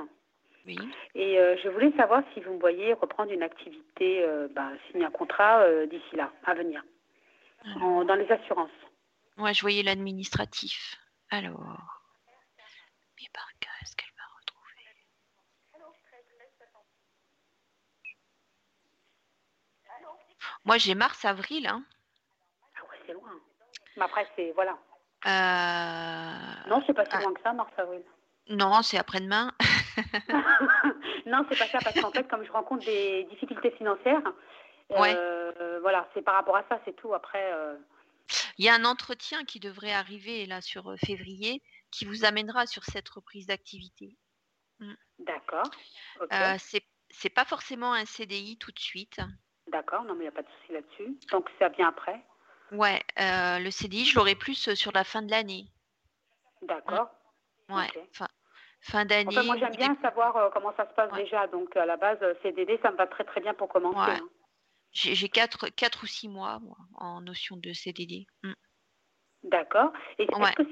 [0.67, 0.77] Oui.
[1.15, 5.05] Et euh, je voulais savoir si vous me voyez reprendre une activité, euh, bah, signer
[5.07, 6.83] un contrat d'ici là, à venir,
[7.81, 8.69] en- dans les assurances.
[9.37, 10.97] Moi, je voyais l'administratif.
[11.31, 11.61] Alors.
[13.19, 14.85] Mebarka, est-ce qu'elle va retrouver?
[20.65, 21.67] Moi, j'ai mars-avril.
[21.69, 21.85] Hein.
[22.77, 23.31] Ah ouais, c'est loin.
[23.97, 24.77] Mais après, c'est, voilà.
[25.27, 27.21] Euh, Non, c'est pas si Ah.
[27.21, 28.03] loin que ça, mars-avril.
[28.49, 29.53] Non, c'est après-demain.
[31.27, 34.23] non, c'est pas ça, parce qu'en fait, comme je rencontre des difficultés financières,
[34.91, 35.15] Ouais.
[35.17, 37.13] euh, voilà, c'est par rapport à ça, c'est tout.
[37.13, 37.77] Après, euh,
[38.59, 42.85] Il y a un entretien qui devrait arriver là sur février qui vous amènera sur
[42.85, 44.17] cette reprise d'activité.
[45.19, 45.71] d'accord.
[46.21, 46.29] Ok.
[46.33, 49.19] Euh, c'est c'est pas forcément un CDI tout de suite.
[49.69, 51.17] D'accord, non, mais il n'y a pas de souci là-dessus.
[51.31, 52.21] Donc, ça vient après.
[52.73, 55.67] Ouais, euh, le CDI, je l'aurai plus euh, sur la fin de l'année.
[56.63, 57.09] D'accord.
[57.69, 58.01] Ouais, Ok.
[58.13, 58.29] fin,
[58.81, 59.29] fin d'année.
[59.29, 61.25] Enfin, moi, j'aime bien savoir euh, comment ça se passe Ouais.
[61.25, 61.47] déjà.
[61.47, 63.99] Donc, à la base, CDD, ça me va très, très bien pour commencer.
[63.99, 64.17] Ouais.
[64.17, 64.29] hein.
[64.93, 68.27] J'ai j'ai quatre, quatre ou six mois moi, en notion de CDD.
[68.43, 68.53] Mm.
[69.45, 69.93] D'accord.
[70.19, 70.53] Et Ouais.
[70.55, 70.63] que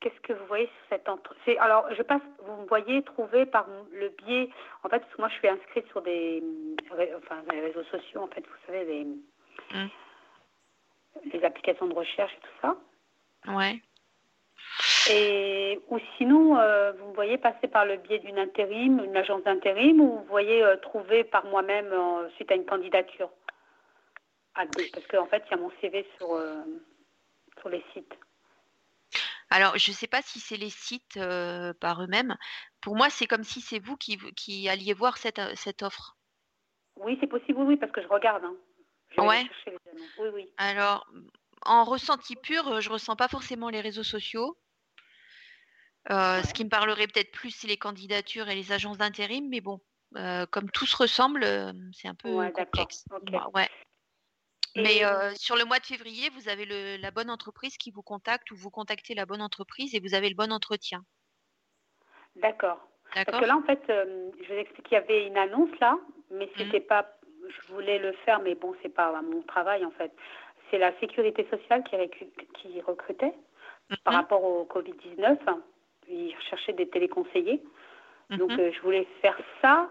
[0.00, 3.66] qu'est-ce que vous voyez sur cette entreprise Alors, je passe, vous me voyez trouver par
[3.92, 4.50] le biais,
[4.82, 6.42] en fait, parce que moi, je suis inscrite sur des,
[7.18, 9.06] enfin, les réseaux sociaux, en fait, vous savez, les,
[9.72, 9.88] Mm.
[11.32, 12.76] Les applications de recherche et tout ça.
[13.48, 13.80] Ouais.
[15.10, 19.42] Et ou sinon, euh, vous me voyez passer par le biais d'une intérim, une agence
[19.44, 23.30] d'intérim, ou vous voyez euh, trouver par moi-même euh, suite à une candidature?
[24.54, 26.62] Ah, parce qu'en fait, il y a mon CV sur, euh,
[27.58, 28.12] sur les sites.
[29.48, 31.18] Alors, je ne sais pas si c'est les sites
[31.80, 32.36] par eux-mêmes.
[32.80, 36.16] Pour moi, c'est comme si c'est vous qui, qui alliez voir cette, cette offre.
[36.96, 38.44] Oui, c'est possible, oui, oui, parce que je regarde.
[38.44, 38.54] Hein.
[39.10, 39.44] Je Ouais.
[40.18, 40.52] Oui, oui.
[40.56, 41.06] Alors,
[41.64, 44.56] en ressenti pur, euh, je ressens pas forcément les réseaux sociaux.
[46.10, 49.60] Euh, Ce qui me parlerait peut-être plus, c'est les candidatures et les agences d'intérim, mais
[49.60, 49.80] bon,
[50.16, 51.44] euh, comme tout se ressemble,
[51.92, 53.04] c'est un peu Ouais, complexe.
[53.54, 53.68] Ouais.
[54.76, 58.02] Mais euh, sur le mois de février, vous avez le- la bonne entreprise qui vous
[58.02, 61.04] contacte ou vous contactez la bonne entreprise et vous avez le bon entretien.
[62.36, 62.78] D'accord.
[63.12, 65.98] Parce que là, en fait, je vous explique qu'il y avait une annonce là,
[66.30, 66.52] mais Mhm.
[66.56, 67.18] c'était pas.
[67.50, 70.12] Je voulais le faire, mais bon, c'est pas mon travail en fait.
[70.70, 71.96] C'est la sécurité sociale qui,
[72.54, 73.34] qui recrutait
[74.04, 74.20] par Mhm.
[74.20, 75.38] rapport au Covid-19.
[76.08, 77.62] Ils recherchaient des téléconseillers.
[78.30, 78.60] Donc, Mhm.
[78.60, 79.90] euh, je voulais faire ça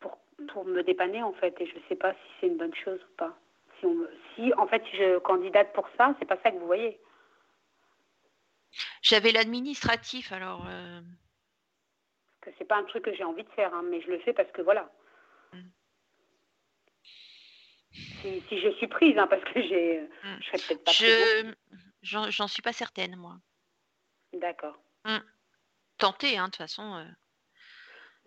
[0.00, 0.18] pour,
[0.52, 1.60] pour me dépanner en fait.
[1.60, 3.36] Et je ne sais pas si c'est une bonne chose ou pas.
[3.80, 6.58] Si, on me- si, en fait, si je candidate pour ça, c'est pas ça que
[6.58, 7.00] vous voyez.
[9.02, 11.00] J'avais l'administratif, alors euh,
[12.40, 14.18] Parce que c'est pas un truc que j'ai envie de faire, hein, mais je le
[14.20, 14.90] fais parce que voilà.
[15.52, 15.58] Mm.
[17.92, 20.38] Si, si je suis prise, hein, parce que j'ai, Mm.
[20.40, 21.52] je serais peut-être pas je
[22.02, 23.36] j'en j'en suis pas certaine, moi.
[24.32, 24.78] D'accord,
[25.98, 27.04] Tentez, hein, de toute façon, euh,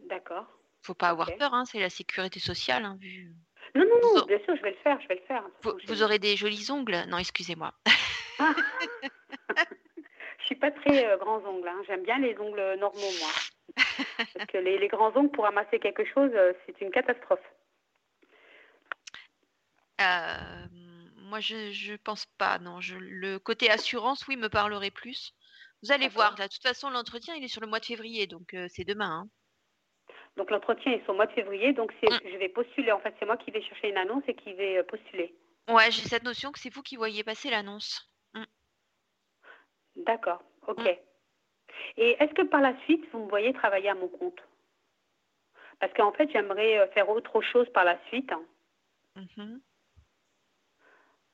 [0.08, 0.46] d'accord.
[0.84, 2.86] faut pas avoir peur, hein, c'est la sécurité sociale.
[2.86, 3.34] hein, vu...
[3.74, 5.44] Non, non, non, bien sûr, je vais le faire, je vais le faire.
[5.64, 7.04] Vous, aurez des jolis ongles.
[7.08, 7.74] Non, excusez-moi.
[8.38, 8.54] Ah.
[10.40, 11.82] je suis pas très euh, grands ongles, hein.
[11.88, 13.30] j'aime bien les ongles normaux, moi.
[14.18, 17.40] Parce que les, les grands ongles pour ramasser quelque chose, euh, c'est une catastrophe.
[20.02, 20.68] Euh,
[21.18, 22.60] moi, je je pense pas.
[22.60, 25.34] Non, je, le côté assurance, oui, me parlerait plus.
[25.84, 26.36] Vous allez voir.
[26.38, 28.84] Là, de toute façon, l'entretien, il est sur le mois de février, donc euh, c'est
[28.86, 29.22] demain.
[29.24, 29.30] hein.
[30.38, 32.30] Donc l'entretien est sur le mois de février, donc c'est, Mm.
[32.32, 32.92] je vais postuler.
[32.92, 35.34] En fait, c'est moi qui vais chercher une annonce et qui vais postuler.
[35.70, 38.12] Ouais, j'ai cette notion que c'est vous qui voyez passer l'annonce.
[39.96, 40.80] D'accord, ok.
[40.84, 40.90] Mm.
[41.98, 44.40] Et est-ce que par la suite, vous me voyez travailler à mon compte?
[45.80, 48.30] Parce qu'en fait, j'aimerais faire autre chose par la suite.
[48.32, 48.44] hein.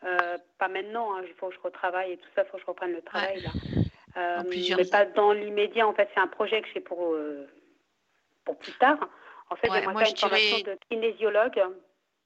[0.03, 2.63] Euh, pas maintenant, hein, il faut que je retravaille et tout ça, il faut que
[2.63, 3.41] je reprenne le travail.
[3.41, 3.49] Là.
[4.17, 7.47] Euh, plusieurs mais pas dans l'immédiat, en fait, c'est un projet que j'ai pour, euh,
[8.43, 8.97] pour plus tard.
[9.49, 11.63] En fait, Ouais, j'aimerais moi, faire une dirais- formation de kinésiologue.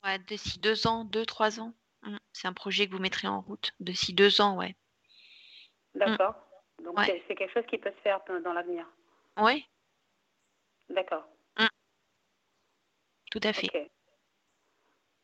[0.03, 1.73] Ouais, d'ici deux ans, deux, trois ans.
[2.01, 2.17] Mm.
[2.33, 3.71] C'est un projet que vous mettrez en route.
[3.79, 4.75] D'ici deux ans, ouais.
[5.93, 6.33] D'accord.
[6.83, 7.23] Donc, Ouais.
[7.27, 8.87] c'est- quelque chose qui peut se faire dans, l'avenir.
[9.37, 9.63] Ouais,
[10.89, 11.27] D'accord.
[13.29, 13.91] tout à fait.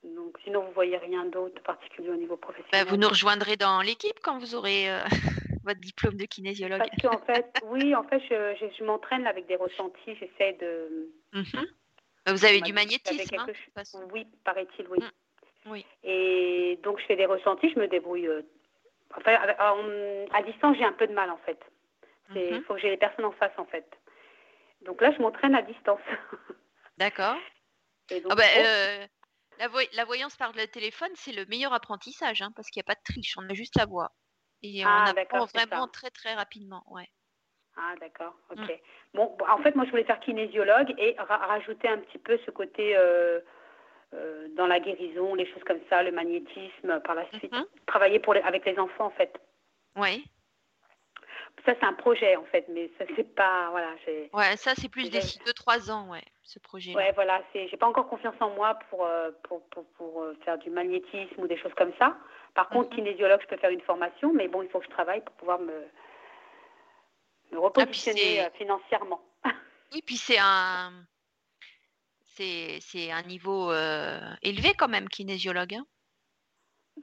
[0.04, 3.82] Donc, sinon, vous voyez rien d'autre particulier au niveau Bah, professionnel vous nous rejoindrez dans
[3.82, 5.00] l'équipe quand vous aurez euh,
[5.64, 6.80] votre diplôme de kinésiologue.
[6.80, 10.16] Parce qu'en fait, oui, en fait, je, je, je m'entraîne avec des ressentis.
[10.20, 11.10] J'essaie de.
[11.34, 11.66] Mhm.
[12.26, 13.48] Bah, Vous avez du magnétisme, hein.
[14.12, 15.00] Oui, paraît-il, oui.
[15.00, 15.72] Mm.
[15.72, 15.86] Oui.
[16.04, 18.28] Et donc, je fais des ressentis, je me débrouille.
[18.28, 18.42] euh,
[19.16, 21.60] Enfin, à distance, j'ai un peu de mal, en fait.
[22.34, 22.64] Il Mhm.
[22.64, 23.86] faut que j'ai les personnes en face, en fait.
[24.84, 26.00] Donc là, je m'entraîne à distance.
[26.98, 27.36] D'accord.
[28.10, 29.06] Ah bah, oh, euh,
[29.62, 32.86] la, voy- la voyance par le téléphone, c'est le meilleur apprentissage, hein, parce qu'il n'y
[32.86, 34.12] a pas de triche, on a juste la voix.
[34.64, 35.92] Et Ah, on apprend d'accord, c'est vraiment ça.
[35.94, 36.84] très très rapidement.
[36.88, 37.08] Ouais.
[37.78, 38.58] Ah, d'accord, ok.
[38.60, 38.68] Mm.
[39.14, 42.38] Bon, bon, en fait, moi, je voulais faire kinésiologue et ra- rajouter un petit peu
[42.46, 43.40] ce côté euh,
[44.14, 47.52] euh, dans la guérison, les choses comme ça, le magnétisme par la suite.
[47.52, 47.66] Mhm.
[47.86, 49.34] Travailler pour les- avec les enfants, en fait.
[49.96, 50.22] Ouais.
[51.66, 53.70] Ça, c'est un projet, en fait, mais ça, c'est pas.
[53.70, 53.96] Voilà.
[54.34, 56.98] Ouais, ça c'est plus d'ici 2-3 ans, ouais, ce projet-là.
[56.98, 60.36] Ouais, voilà, c'est, j'ai pas encore confiance en moi pour, euh, pour, pour, pour, euh,
[60.44, 62.18] faire du magnétisme ou des choses comme ça.
[62.56, 62.96] Par contre, Mhm.
[62.96, 65.60] kinésiologue, je peux faire une formation, mais bon, il faut que je travaille pour pouvoir
[65.60, 65.88] me,
[67.52, 69.22] me repositionner c'est- euh, financièrement.
[69.94, 70.92] Oui, puis c'est un
[72.24, 75.76] c'est c'est un niveau euh, élevé quand même, kinésiologue.
[75.76, 75.86] hein.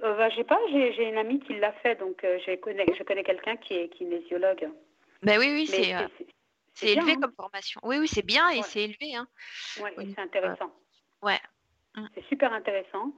[0.03, 2.87] Euh, bah, j'ai pas, j'ai, j'ai une amie qui l'a fait, donc euh, je connais,
[2.97, 4.69] je connais quelqu'un qui est kinésiologue.
[5.23, 6.07] Ben oui, oui, c'est euh,
[6.75, 7.21] c'est, élevé hein.
[7.21, 7.81] comme formation.
[7.83, 8.63] Oui, oui, c'est bien et Ouais.
[8.63, 9.17] c'est élevé.
[9.17, 9.27] Hein.
[9.83, 10.13] ouais, Oui.
[10.15, 10.71] c'est intéressant.
[11.23, 11.41] Ouais.
[11.97, 12.07] Mm.
[12.15, 13.13] C'est super intéressant.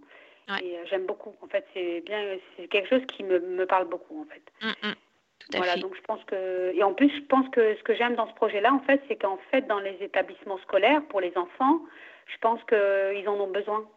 [0.49, 0.65] Ouais.
[0.65, 1.35] Et euh, j'aime beaucoup.
[1.43, 4.43] En fait, c'est bien, c'est quelque chose qui me, me parle beaucoup, en fait.
[4.63, 4.95] Mm, mm.
[5.41, 5.81] Tout à Voilà, fait.
[5.81, 8.35] donc je pense que et en plus je pense que ce que j'aime dans ce
[8.35, 11.81] projet-là en fait, c'est qu'en fait dans les établissements scolaires pour les enfants,
[12.27, 13.89] je pense qu'ils en ont besoin.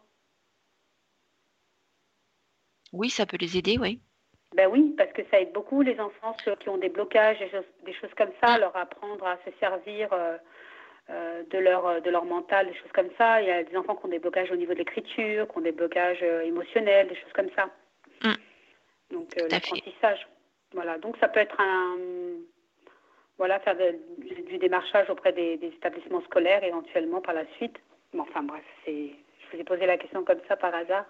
[2.94, 4.00] Oui, ça peut les aider, oui.
[4.54, 7.50] Ben oui, parce que ça aide beaucoup les enfants ceux qui ont des blocages, des
[7.50, 10.38] choses, des choses comme ça, leur apprendre à se servir euh,
[11.10, 13.42] euh, de, leur, de leur mental, des choses comme ça.
[13.42, 15.60] Il y a des enfants qui ont des blocages au niveau de l'écriture, qui ont
[15.60, 17.68] des blocages euh, émotionnels, des choses comme ça.
[18.22, 18.34] Mm.
[19.10, 20.28] Donc l'apprentissage.
[20.72, 21.96] Voilà, donc ça peut être un...
[23.38, 27.76] Voilà, faire de- du, du démarchage auprès des, des établissements scolaires éventuellement par la suite.
[28.12, 29.10] Mais enfin bref, c'est...
[29.40, 31.06] Je vous ai posé la question comme ça par hasard.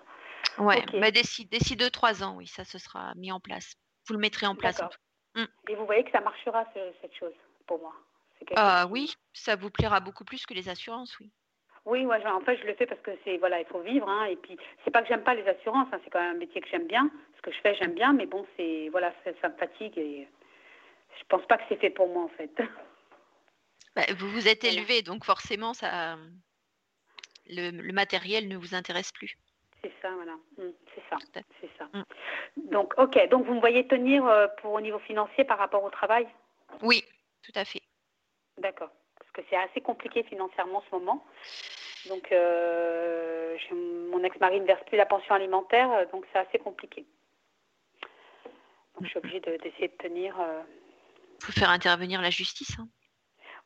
[0.58, 3.74] Ouais, mais d'ici d'ici deux trois ans, oui, ça se sera mis en place.
[4.06, 4.80] Vous le mettrez en place.
[4.80, 4.88] en
[5.36, 5.46] Mm.
[5.68, 7.32] Et vous voyez que ça marchera, ce- cette chose,
[7.66, 7.92] pour moi?
[8.54, 11.32] Ah oui, ça vous plaira beaucoup plus que les assurances, oui.
[11.86, 14.08] Oui, ouais, je- en fait, je le fais parce que c'est voilà, il faut vivre,
[14.08, 16.38] hein, et puis c'est pas que j'aime pas les assurances, hein, c'est quand même un
[16.38, 19.30] métier que j'aime bien, ce que je fais, j'aime bien, mais bon, c'est voilà, ça,
[19.40, 20.28] ça me fatigue et
[21.18, 22.50] je pense pas que c'est fait pour moi en fait.
[23.96, 26.16] Bah, vous vous êtes élevé, donc forcément, ça,
[27.46, 29.36] le, le matériel ne vous intéresse plus.
[29.84, 31.18] C'est ça, voilà, Mm, c'est ça,
[31.60, 31.84] c'est ça.
[31.92, 32.70] Mm.
[32.70, 35.90] Donc, ok, donc vous me voyez tenir euh, pour au niveau financier par rapport au
[35.90, 36.26] travail,
[36.82, 37.04] Oui,
[37.42, 37.82] tout à fait.
[38.58, 41.24] d'accord, parce que c'est assez compliqué financièrement en ce moment.
[42.08, 43.56] Donc, euh,
[44.10, 47.04] mon ex-mari ne verse plus la pension alimentaire, euh, donc c'est assez compliqué.
[48.94, 50.40] Donc, je suis obligée de- d'essayer de tenir.
[50.40, 50.62] euh,
[51.42, 52.78] faut faire intervenir la justice.
[52.78, 52.88] hein.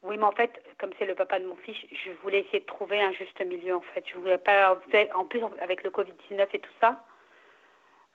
[0.03, 2.67] Oui, mais en fait, comme c'est le papa de mon fils, je voulais essayer de
[2.67, 4.05] trouver un juste milieu, en fait.
[4.07, 4.79] Je voulais pas,
[5.15, 7.05] en plus, avec le Covid-19 et tout ça,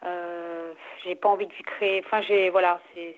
[0.06, 0.74] euh,
[1.04, 3.16] j'ai pas envie de lui créer, enfin, j'ai, voilà, c'est,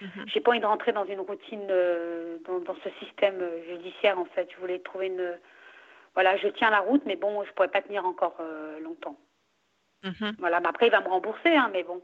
[0.00, 0.24] Mhm.
[0.26, 4.18] j'ai pas envie de rentrer dans une routine, euh, dans, dans ce système euh, judiciaire,
[4.18, 4.50] en fait.
[4.50, 5.38] Je voulais trouver une,
[6.14, 9.16] voilà, je tiens la route, mais bon, je pourrais pas tenir encore euh, longtemps.
[10.02, 10.34] Mhm.
[10.38, 12.02] Voilà, mais après, il va me rembourser, hein, mais bon.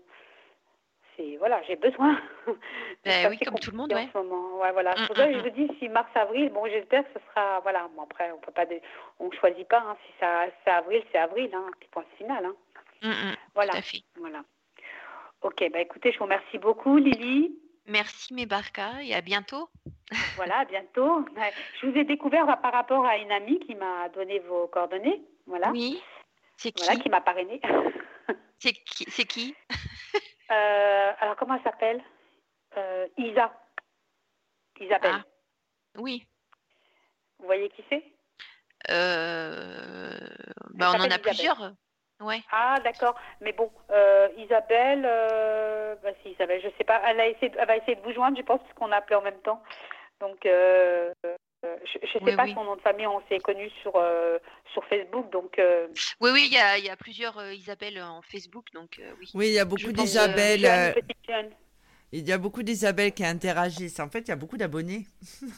[1.18, 2.18] C'est, voilà, j'ai besoin.
[3.04, 4.18] Ben oui, comme tout le monde, compliqué ouais.
[4.18, 4.60] En ce moment.
[4.60, 4.92] Ouais, voilà.
[4.92, 7.88] Mm, ça mm, je vous dis, si mars-avril, bon, j'espère que ce sera, voilà.
[7.94, 8.80] Bon, après, on peut pas, dé-
[9.18, 9.80] on choisit pas.
[9.80, 9.96] hein.
[10.06, 11.66] Si ça, c'est avril, c'est avril, hein.
[11.80, 12.54] Puis point final, hein.
[13.02, 13.72] Mm, mm, Voilà.
[13.72, 14.02] Tout à fait.
[14.16, 14.42] Voilà.
[15.42, 17.52] Ok, bah écoutez, je vous remercie beaucoup, Lily.
[17.86, 19.68] Merci, mes barcas, et à bientôt.
[20.36, 21.24] Voilà, à bientôt.
[21.80, 25.22] Je vous ai découvert bah, par rapport à une amie qui m'a donné vos coordonnées.
[25.46, 25.70] Voilà.
[25.70, 26.00] Oui.
[26.56, 26.84] C'est qui?
[26.84, 27.60] Voilà, qui m'a parrainée.
[28.58, 29.04] C'est qui?
[29.10, 29.54] C'est qui?
[30.50, 32.02] Euh, alors, comment elle s'appelle?
[32.76, 33.52] Euh, Isa.
[34.80, 35.14] Isabelle.
[35.14, 35.24] Ah.
[35.96, 36.26] Oui.
[37.38, 38.04] Vous voyez qui c'est?
[38.90, 40.16] Euh,
[40.70, 41.20] bah, on en a Isabelle.
[41.20, 41.72] plusieurs.
[42.20, 42.40] Ouais.
[42.50, 43.14] Ah, d'accord.
[43.40, 47.58] Mais bon, euh, Isabelle, euh, bah, si Isabelle, je sais pas, elle, a essayé, de-
[47.58, 49.62] elle va essayer de vous joindre, je pense, puisqu'on a appelé en même temps.
[50.20, 50.44] Donc,
[51.62, 52.54] je ne sais Oui, pas oui.
[52.54, 54.38] son nom de famille, on s'est connus sur, euh,
[54.72, 55.88] sur Facebook, donc euh,
[56.20, 59.10] Oui, oui, il y a, il y a plusieurs euh, Isabelle en Facebook, donc euh,
[59.20, 59.30] oui.
[59.34, 60.64] Oui, il y a Je beaucoup d'Isabelle.
[60.64, 60.92] euh,
[62.12, 64.00] il y a beaucoup d'Isabelle qui interagissent.
[64.00, 65.06] En fait, il y a beaucoup d'abonnés.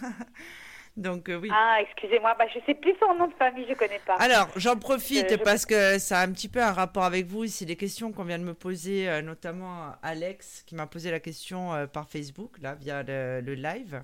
[0.96, 1.48] Donc euh, oui.
[1.53, 4.16] Ah, excusez-moi, bah, je sais plus son nom de famille, je connais pas.
[4.16, 7.26] Alors, j'en profite Euh, je- parce que ça a un petit peu un rapport avec
[7.26, 7.46] vous.
[7.46, 11.20] C'est des questions qu'on vient de me poser, euh, notamment Alex qui m'a posé la
[11.20, 14.03] question euh, par Facebook, là, via le, le live.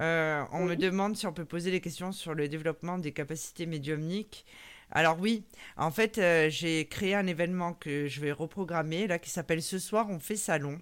[0.00, 3.66] Euh, on me demande si on peut poser des questions sur le développement des capacités
[3.66, 4.46] médiumniques.
[4.90, 5.44] Alors oui,
[5.76, 9.78] en fait, euh, j'ai créé un événement que je vais reprogrammer, là, qui s'appelle Ce
[9.78, 10.80] soir, on fait salon.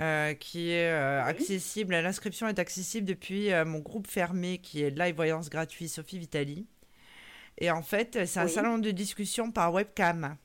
[0.00, 1.28] euh, qui est Oui.
[1.28, 1.94] accessible.
[1.94, 6.66] L'inscription est accessible depuis mon groupe fermé qui est Live Voyance Gratuit Sophie Vitali.
[7.58, 10.36] Et en fait, c'est un salon de discussion par webcam.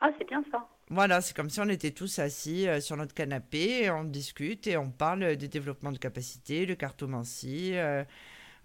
[0.00, 0.66] Ah, c'est bien ça.
[0.88, 4.66] Voilà, c'est comme si on était tous assis euh, sur notre canapé, et on discute
[4.68, 8.04] et on parle de développement de capacité, de cartomancie, euh,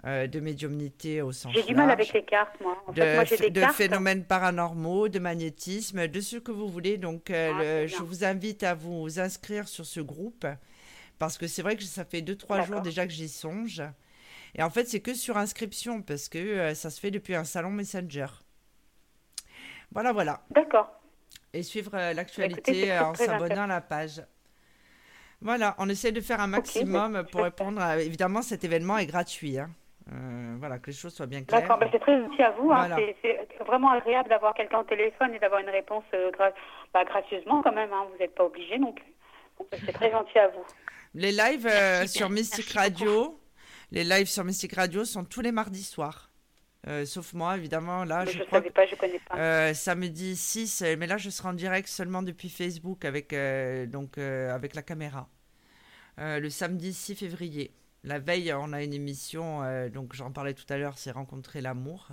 [0.06, 2.78] euh, de médiumnité au sens J'ai du mal avec les cartes, moi.
[2.88, 3.76] En de, fait, moi, des de cartes.
[3.76, 6.98] phénomènes paranormaux, de magnétisme, de ce que vous voulez.
[6.98, 10.46] Donc, euh, Ah, le- je vous invite à vous inscrire sur ce groupe
[11.20, 12.82] parce que c'est vrai que ça fait deux, trois jours D'accord.
[12.84, 13.82] déjà que j'y songe.
[14.56, 17.46] Et en fait, c'est que sur inscription parce que euh, ça se fait depuis un
[17.46, 18.28] salon Messenger.
[19.92, 20.42] Voilà, voilà.
[20.52, 21.01] D'accord.
[21.54, 24.22] Et suivre euh, Bah, l'actualité euh, en s'abonnant à la page.
[25.42, 27.82] Voilà, on essaie de faire un maximum pour répondre.
[27.82, 29.58] à- Évidemment, cet événement est gratuit.
[29.60, 29.70] hein.
[30.12, 31.62] Euh, voilà, que les choses soient bien claires.
[31.62, 32.72] D'accord, bah, c'est très gentil à vous.
[32.72, 32.88] hein.
[32.88, 32.96] Voilà.
[32.96, 36.54] C'est- C'est vraiment agréable d'avoir quelqu'un au téléphone et d'avoir une réponse euh, gra-
[36.94, 37.92] bah, gracieusement quand même.
[37.94, 38.06] hein.
[38.12, 39.06] Vous n'êtes pas obligé non plus.
[39.86, 40.64] C'est très gentil à vous.
[41.14, 43.40] Les lives euh, sur bien, Mystic Radio,
[43.92, 46.31] les lives sur Mystic Radio sont tous les mardis soirs.
[46.88, 49.38] Euh, sauf moi, évidemment, là, Mais je ne crois savais pas, je ne connais pas.
[49.38, 53.86] euh, samedi 6, euh, mais là, je serai en direct seulement depuis Facebook avec, euh,
[53.86, 55.30] donc, euh, avec la caméra.
[56.20, 57.72] Euh, le samedi 6 février.
[58.04, 61.62] La veille, on a une émission, euh, donc j'en parlais tout à l'heure, c'est Rencontrer
[61.62, 62.08] l'amour,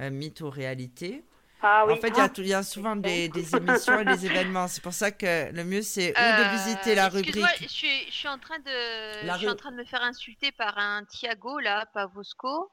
[0.00, 1.22] euh, mythe ou réalité.
[1.62, 1.94] Ah oui.
[1.94, 4.68] En fait, il y a ah, y, a souvent des, émissions et des événements.
[4.68, 7.44] C'est pour ça que le mieux, c'est ou de visiter la Euh, rubrique.
[7.60, 10.02] Je suis, je suis en train de, La je suis en train de me faire
[10.02, 12.70] insulter par un Thiago là, Pavosco.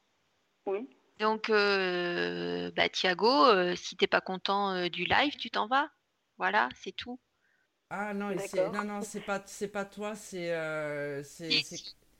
[0.66, 0.88] Oui.
[1.18, 5.88] Donc, euh, bah Thiago, euh, si t'es pas content euh, du live, tu t'en vas.
[6.38, 7.20] Voilà, c'est tout.
[7.90, 8.34] Ah non,
[8.72, 11.64] non, non, c'est pas, c'est pas toi, c'est, euh, c'est.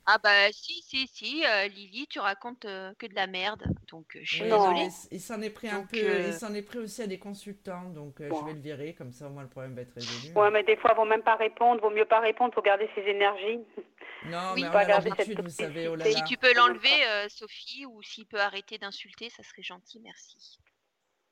[0.06, 4.16] Ah bah si, si, si, euh, Lily, tu racontes euh, que de la merde, donc
[4.16, 4.86] euh, je suis désolée.
[4.86, 7.06] mais il s'en est pris un Donc, peu, euh, il s'en est pris aussi à
[7.06, 9.80] des consultants, donc euh, je vais le virer, comme ça au moins le problème va
[9.82, 10.34] être résolu.
[10.34, 13.00] Ouais, mais des fois, vaut même pas répondre, vaut mieux pas répondre pour garder ses
[13.02, 13.60] énergies.
[14.26, 16.22] Non, Oui, mais on pas a garder l'habitude, cette vous savez, oh là Si là.
[16.22, 20.58] tu peux l'enlever, euh, Sophie, ou s'il peut arrêter d'insulter, ça serait gentil, merci.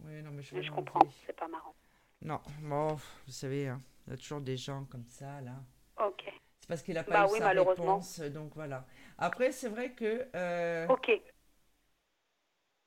[0.00, 0.84] Oui, non, mais je vais Je l'enlever.
[0.90, 1.74] comprends, c'est pas marrant.
[2.22, 5.62] Non, bon, vous savez, hein, il y a toujours des gens comme ça, là.
[6.06, 6.24] Ok.
[6.72, 8.86] Parce qu'il a pas Bah eu oui, sa réponse, donc voilà.
[9.18, 10.26] Après, c'est vrai que...
[10.34, 11.10] euh, Ok.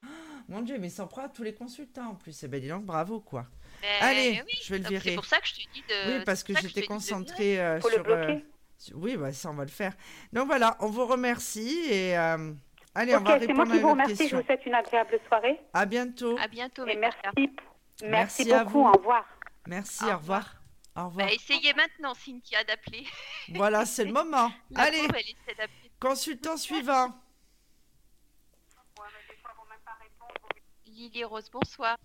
[0.50, 2.44] Mon Dieu, mais il s'en prend à tous les consultants en plus.
[2.44, 3.46] Eh ben dis donc, bravo, quoi.
[3.84, 5.10] Mais Allez, oui, je vais le virer.
[5.12, 6.18] C'est pour ça que je te dis de.
[6.18, 8.04] Oui, parce que j'étais concentrée euh, Faut le sur...
[8.04, 8.44] bloquer
[8.80, 9.94] sur- Oui, bah, ça, on va le faire.
[10.34, 12.18] Donc voilà, on vous remercie et...
[12.18, 12.54] euh,
[12.96, 14.30] Allez, on Ok, va c'est répondre moi à qui une vous remercie.
[14.30, 15.60] Je vous souhaite une agréable soirée.
[15.74, 16.36] À bientôt.
[16.42, 16.88] À bientôt.
[16.88, 17.20] Et merci.
[18.02, 18.80] Merci, Merci à beaucoup.
[18.80, 18.88] vous.
[18.88, 19.26] Au revoir.
[19.68, 20.65] Merci, Au au revoir.
[20.96, 21.28] Au revoir.
[21.28, 23.06] Bah, essayez maintenant, Cynthia, d'appeler.
[23.50, 24.52] Voilà, c'est le moment.
[24.72, 25.92] La Allez, pauvre, elle essaie d'appeler.
[26.00, 27.14] consultant suivant.
[30.86, 31.98] Lily Rose, bonsoir.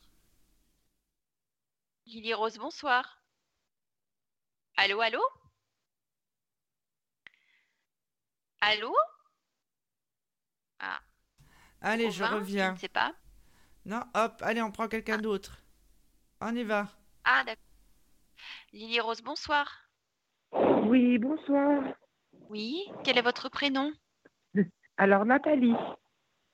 [2.07, 3.05] Lily Rose, bonsoir.
[4.77, 5.21] Allô, allô?
[8.61, 8.95] Allô?
[10.79, 11.01] Ah,
[11.81, 12.69] Allez, je reviens.
[12.71, 13.15] Je ne sais pas.
[13.85, 15.63] Non, hop, allez, on prend quelqu'un d'autre.
[16.41, 16.89] On y va.
[17.25, 17.70] Ah, d'accord.
[18.73, 19.91] Lily Rose, bonsoir.
[20.53, 21.83] Oui, bonsoir.
[22.49, 23.93] Oui, quel est votre prénom?
[24.97, 25.75] Alors, Nathalie,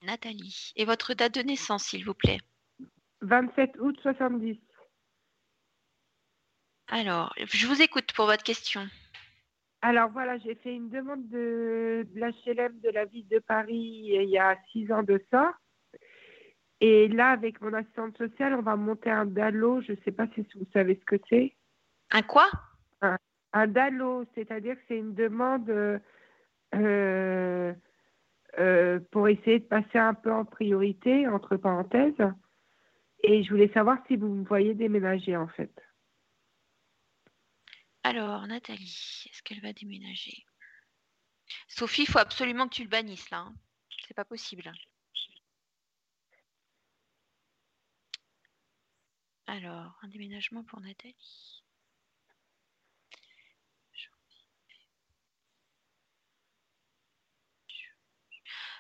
[0.03, 0.73] Nathalie.
[0.77, 2.39] Et votre date de naissance, s'il vous plaît?
[3.23, 4.59] 27 août 70.
[6.89, 8.87] Alors, je vous écoute pour votre question.
[9.83, 14.29] Alors voilà, j'ai fait une demande de, de l'HLM de la ville de Paris il
[14.31, 15.55] y a six ans de ça.
[16.81, 19.81] Et là, avec mon assistante sociale, on va monter un DALO.
[19.83, 21.57] Je ne sais pas si vous savez ce que c'est.
[22.11, 22.49] Un quoi?
[23.03, 23.17] Un,
[23.53, 25.99] un DALO, c'est-à-dire que c'est une demande euh,
[26.75, 27.75] euh,
[28.59, 32.15] euh, pour essayer de passer un peu en priorité, entre parenthèses.
[33.23, 35.73] Et je voulais savoir si vous me voyez déménager, en fait.
[38.03, 40.45] Alors, Nathalie, est-ce qu'elle va déménager?
[41.67, 43.39] Sophie, il faut absolument que tu le bannisses là.
[43.39, 43.55] hein.
[44.07, 44.71] C'est pas possible.
[49.49, 51.56] Alors, un déménagement pour Nathalie.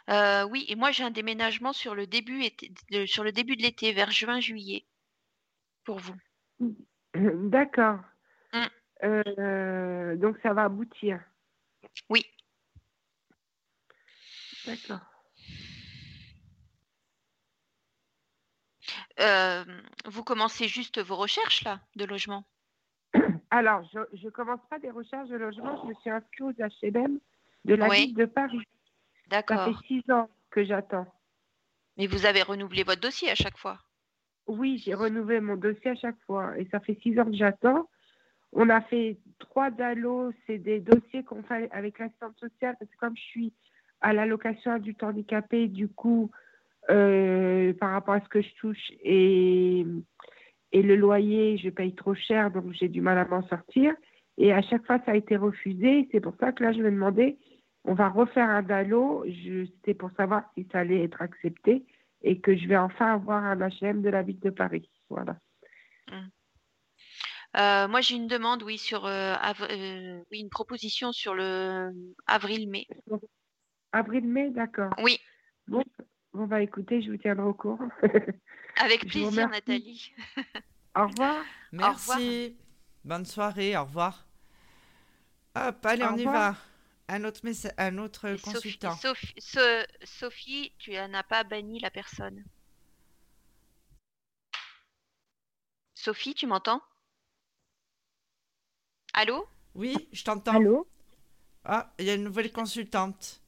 [0.08, 3.56] Euh, oui, et moi j'ai un déménagement sur le début, été- de- sur le début
[3.56, 4.84] de l'été, vers juin-juillet,
[5.84, 6.16] pour vous.
[7.14, 7.98] D'accord.
[8.52, 8.64] Mm.
[9.04, 11.20] Euh, donc ça va aboutir.
[12.08, 12.24] Oui.
[14.66, 15.00] D'accord.
[19.18, 19.64] Euh,
[20.04, 22.44] vous commencez juste vos recherches là de logement?
[23.50, 25.82] Alors, je ne commence pas des recherches de logement.
[25.82, 27.18] Je me suis inscrite aux HLM
[27.64, 28.06] de la Oui.
[28.06, 28.62] ville de Paris.
[29.30, 31.06] Ça fait six ans que j'attends.
[31.96, 33.78] Mais vous avez renouvelé votre dossier à chaque fois.
[34.46, 36.56] Oui, j'ai renouvelé mon dossier à chaque fois.
[36.58, 37.88] Et ça fait six ans que j'attends.
[38.52, 40.32] On a fait trois DALO.
[40.46, 42.76] C'est des dossiers qu'on fait avec l'assistante sociale.
[42.78, 43.52] Parce que comme je suis
[44.00, 46.30] à l'allocation adulte handicapé, du coup,
[46.90, 49.84] euh, par rapport à ce que je touche et,
[50.72, 53.94] et le loyer, je paye trop cher, donc j'ai du mal à m'en sortir.
[54.38, 56.08] Et à chaque fois, ça a été refusé.
[56.12, 57.38] C'est pour ça que là, je me demandais,
[57.86, 59.24] on va refaire un DALO.
[59.26, 61.86] Je- C'était pour savoir si ça allait être accepté
[62.22, 64.88] et que je vais enfin avoir un HM de la ville de Paris.
[65.08, 65.36] Voilà.
[67.56, 71.90] Euh, moi j'ai une demande, oui, sur euh, av- euh, oui, une proposition sur le
[72.26, 72.86] avril-mai.
[73.92, 74.90] Avril-mai, d'accord.
[75.02, 75.18] Oui,
[75.68, 75.82] Bon,
[76.34, 77.88] on va écouter, je vous tiendrai au courant.
[78.76, 79.48] avec plaisir.
[79.48, 80.12] Nathalie.
[80.96, 81.44] au revoir.
[81.72, 82.56] Merci.
[83.04, 84.26] Bonne soirée, au revoir.
[85.54, 86.54] Hop, allez, Au on y va.
[87.08, 88.88] Un autre, messa- un autre Et Sophie, consultant.
[88.88, 92.44] Sophie, So- Sophie, tu n'as pas banni la personne.
[95.94, 96.80] Sophie, tu m'entends?
[99.14, 99.48] Allô?
[99.74, 100.56] Oui, je t'entends.
[100.56, 100.86] Allô?
[101.64, 103.40] Ah, il y a une nouvelle consultante.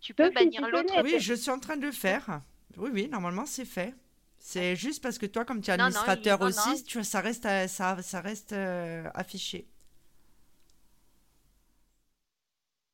[0.00, 1.02] Tu peux Sophie, bannir l'autre?
[1.02, 2.42] Oui, je suis en train de le faire.
[2.76, 3.94] Oui, oui, normalement c'est fait.
[4.38, 6.84] C'est juste parce que toi, comme tu es Non, non, administrateur non, aussi, non.
[6.84, 9.66] tu vois, ça reste, euh, ça, ça reste euh, affiché.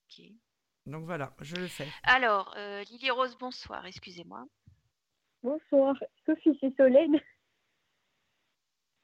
[0.06, 0.34] Ok.
[0.86, 1.88] Donc voilà, je le fais.
[2.02, 4.44] Alors, euh, Lily Rose, bonsoir, excusez-moi.
[5.42, 5.94] Bonsoir.
[6.26, 7.18] Sophie, c'est Solène.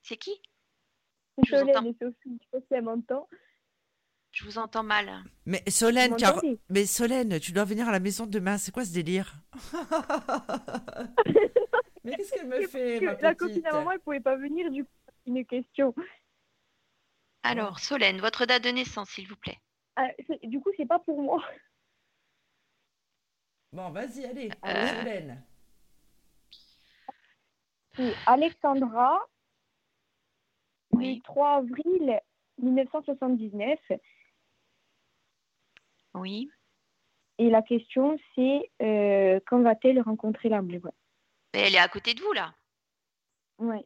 [0.03, 0.41] C'est qui?
[1.39, 2.16] C'est Je Solène et Sophie.
[2.24, 3.28] Je sais pas si elle m'entend.
[4.33, 5.22] Je vous entends mal.
[5.47, 8.59] Mais Solène, tu as- mais Solène, tu dois venir à la maison demain.
[8.59, 9.35] C'est quoi ce délire?
[12.03, 14.37] Mais qu'est-ce qu'elle me fait, ma que la petite copine à maman, elle pouvait pas
[14.37, 14.91] venir du coup.
[15.26, 15.95] une question.
[17.43, 19.59] Alors, Solène, votre date de naissance, s'il vous plaît.
[19.97, 20.09] Ah,
[20.45, 21.45] du coup, c'est pas pour moi.
[23.72, 25.34] Bon, vas-y, allez, Euh.
[27.96, 29.18] C'est Alexandra,
[30.92, 31.16] Oui.
[31.16, 32.20] le 3 avril
[32.58, 33.78] 1979.
[36.14, 36.50] Oui.
[37.38, 40.90] Et la question, c'est euh, quand va-t-elle rencontrer l'amour
[41.54, 42.54] Mais elle est à côté de vous, là.
[43.58, 43.84] Ouais.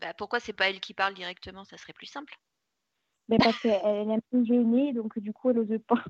[0.00, 1.64] Bah, pourquoi c'est pas elle qui parle directement?
[1.64, 2.36] Ça serait plus simple.
[3.28, 6.02] Ben, parce qu'elle elle est un peu gênée, donc du coup, elle n'ose pas.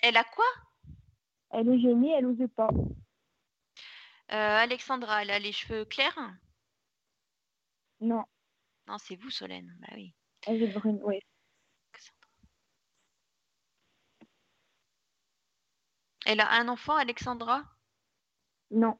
[0.00, 0.44] Elle a quoi?
[1.52, 2.68] Elle est gênée, elle n'ose pas.
[4.32, 6.18] Euh, Alexandra, elle a les cheveux clairs
[8.00, 8.24] Non,
[8.86, 9.76] Non, c'est vous, Solène.
[9.80, 10.14] Bah oui.
[10.46, 11.20] elle est brune, ouais.
[16.26, 17.62] Elle a un enfant, Alexandra?
[18.70, 18.98] Non.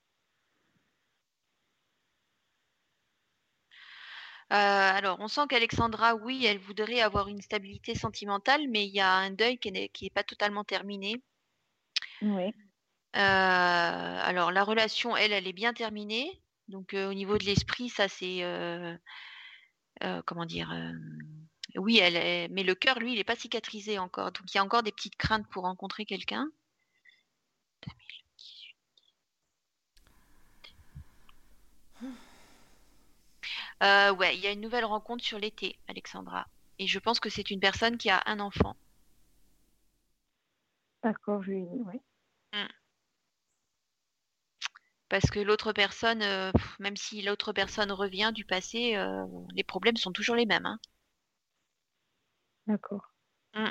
[4.53, 9.01] Euh, alors, on sent qu'Alexandra, oui, elle voudrait avoir une stabilité sentimentale, mais il y
[9.01, 11.23] a un deuil qui n'est pas totalement terminé.
[13.15, 13.19] Euh,
[14.25, 16.41] alors, la relation, elle, elle est bien terminée.
[16.69, 18.43] Donc, euh, au niveau de l'esprit, ça, c'est.
[18.43, 18.97] euh,
[20.25, 20.73] comment dire
[21.77, 24.33] Oui, elle est, mais le cœur, lui, il n'est pas cicatrisé encore.
[24.33, 26.51] Donc, il y a encore des petites craintes pour rencontrer quelqu'un.
[33.81, 36.47] Ouais, il y a une nouvelle rencontre sur l'été, Alexandra.
[36.79, 38.77] Et je pense que c'est une personne qui a un enfant.
[41.03, 41.53] D'accord, je
[42.53, 42.69] ouais.
[45.09, 46.51] Parce que l'autre personne, euh,
[46.81, 49.25] même si l'autre personne revient du passé, euh,
[49.55, 50.67] les problèmes sont toujours les mêmes.
[50.67, 50.79] hein.
[52.67, 53.13] D'accord.
[53.55, 53.69] Mm.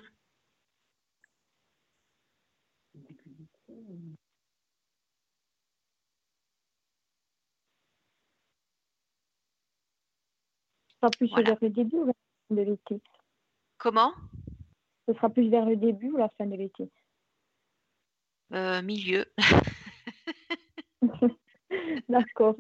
[10.88, 11.50] Ce sera plus Voilà.
[11.52, 12.14] vers le début ou la
[12.48, 13.02] fin de l'été?
[13.78, 14.14] Comment?
[15.08, 16.90] Ce sera plus vers le début ou la fin de l'été?
[18.54, 19.26] Euh, Milieu.
[22.10, 22.56] D'accord.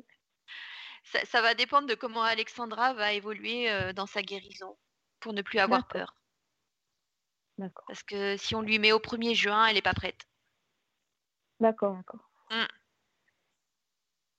[1.03, 4.77] Ça, ça va dépendre de comment Alexandra va évoluer euh, dans sa guérison
[5.19, 6.15] pour ne plus avoir peur.
[7.57, 7.83] D'accord.
[7.87, 10.25] Parce que si on lui met au 1er juin, elle n'est pas prête.
[11.59, 12.31] D'accord, d'accord.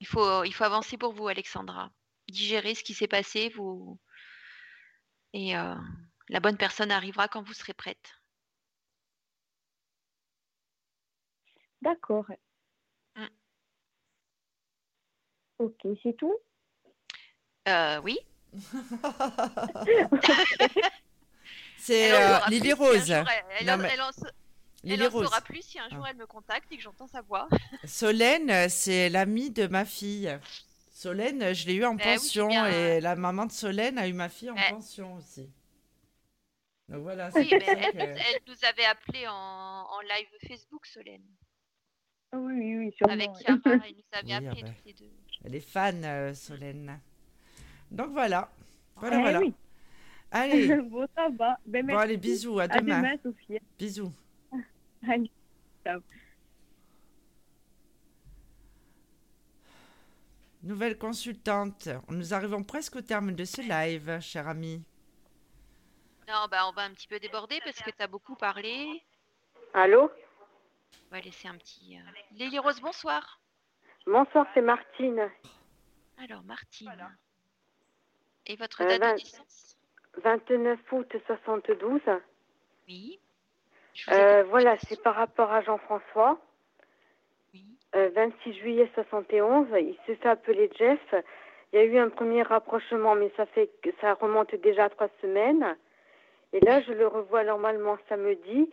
[0.02, 1.92] Il faut, il faut avancer pour vous, Alexandra.
[2.28, 4.00] Digérer ce qui s'est passé, vous...
[5.32, 5.76] et euh,
[6.28, 8.20] la bonne personne arrivera quand vous serez prête.
[11.82, 12.24] D'accord.
[13.16, 13.26] Mm.
[15.58, 16.34] Ok, c'est tout?
[17.68, 18.18] Euh, oui.
[21.78, 23.06] C'est euh, Lily plus si un Rose.
[23.06, 24.00] jour elle- elle Non, en- elle
[24.84, 26.10] elle saura plus si un jour Ah.
[26.10, 27.48] elle me contacte et que j'entends sa voix.
[27.84, 30.38] Solène, c'est l'amie de ma fille.
[30.92, 34.28] Solène, je l'ai eu en Eh pension et la maman de Solène a eu ma
[34.28, 34.70] fille en Eh.
[34.70, 35.50] pension aussi.
[36.88, 40.86] Donc voilà, Oui, c'est mais elle, que- elle nous avait appelé en, en live Facebook,
[40.86, 41.24] Solène.
[42.34, 43.12] Oui, oui, oui, sûrement.
[43.14, 43.40] Avec ouais.
[43.44, 45.10] Chiara, elle nous avait Oui, appelé ah toutes les deux.
[45.44, 47.00] Elle est fan, euh, Solène.
[47.90, 48.48] Donc voilà.
[48.96, 49.40] Voilà, Eh voilà.
[49.40, 49.52] oui.
[50.30, 51.58] Allez, bon, ça va.
[51.66, 52.98] Ben, bon, allez, bisous, à À demain.
[53.02, 53.58] demain, Sophie.
[53.78, 54.12] Bisous.
[55.08, 55.30] Allez,
[55.84, 56.00] ciao.
[60.62, 61.88] Nouvelle consultante.
[62.08, 64.82] Nous arrivons presque au terme de ce live, cher ami.
[66.28, 69.02] Non, bah on va un petit peu déborder parce que tu as beaucoup parlé.
[69.74, 70.08] Allô?
[71.10, 71.96] On va laisser un petit.
[71.98, 73.40] euh, Lily Rose, bonsoir.
[74.06, 75.30] Bonsoir, c'est Martine.
[76.18, 76.92] Alors, Martine.
[78.46, 79.76] Et votre Euh, date de naissance?
[80.22, 82.00] 29 août 72.
[82.88, 83.18] Oui.
[84.10, 86.40] Euh, voilà, c'est par rapport à Jean-François.
[87.54, 87.64] Oui.
[87.94, 91.00] Euh, 26 juillet 71, il se fait appeler Jeff.
[91.72, 94.88] Il y a eu un premier rapprochement, mais ça fait que ça remonte déjà à
[94.90, 95.76] trois semaines.
[96.52, 98.70] Et là, je le revois normalement samedi.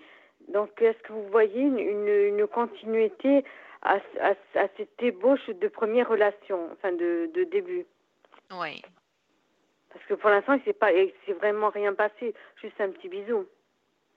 [0.50, 3.44] Donc, est-ce que vous voyez une, continuité
[3.82, 7.86] à, à, à cette ébauche de première relation, enfin de, de début?
[8.52, 8.82] Ouais.
[9.94, 12.34] Parce que pour l'instant, il s'est pas, il s'est vraiment rien passé.
[12.62, 13.48] Juste un petit bisou.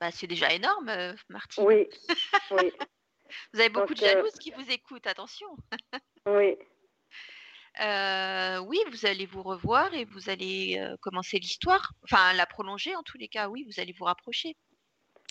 [0.01, 1.65] Bah, c'est déjà énorme, euh, Martine.
[1.65, 1.89] Oui,
[2.51, 2.73] oui,
[3.53, 5.49] Vous avez beaucoup Donc, de euh, jalouses qui vous écoutent, attention.
[6.27, 6.57] oui.
[7.81, 11.93] Euh, oui, vous allez vous revoir et vous allez euh, commencer l'histoire.
[12.05, 14.57] Enfin, la prolonger en tous les cas, oui, vous allez vous rapprocher.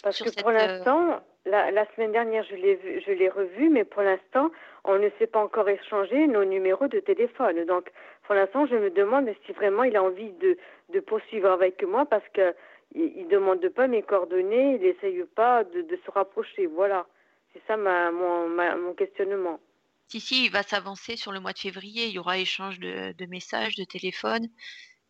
[0.03, 3.69] Parce que pour euh, l'instant, la, la semaine dernière, je l'ai vu, je l'ai revu,
[3.69, 4.51] mais pour l'instant,
[4.83, 7.65] on ne s'est pas encore échangé nos numéros de téléphone.
[7.65, 7.91] Donc,
[8.25, 10.57] pour l'instant, je me demande si vraiment il a envie de,
[10.93, 12.55] de poursuivre avec moi parce que
[12.95, 16.65] il, il demande pas mes coordonnées, il n'essaye pas de, de se rapprocher.
[16.65, 17.05] Voilà,
[17.53, 19.59] c'est ça ma, mon, ma- mon questionnement.
[20.07, 22.07] Si, si, il va s'avancer sur le mois de février.
[22.07, 24.47] Il y aura échange de, de messages, de téléphone.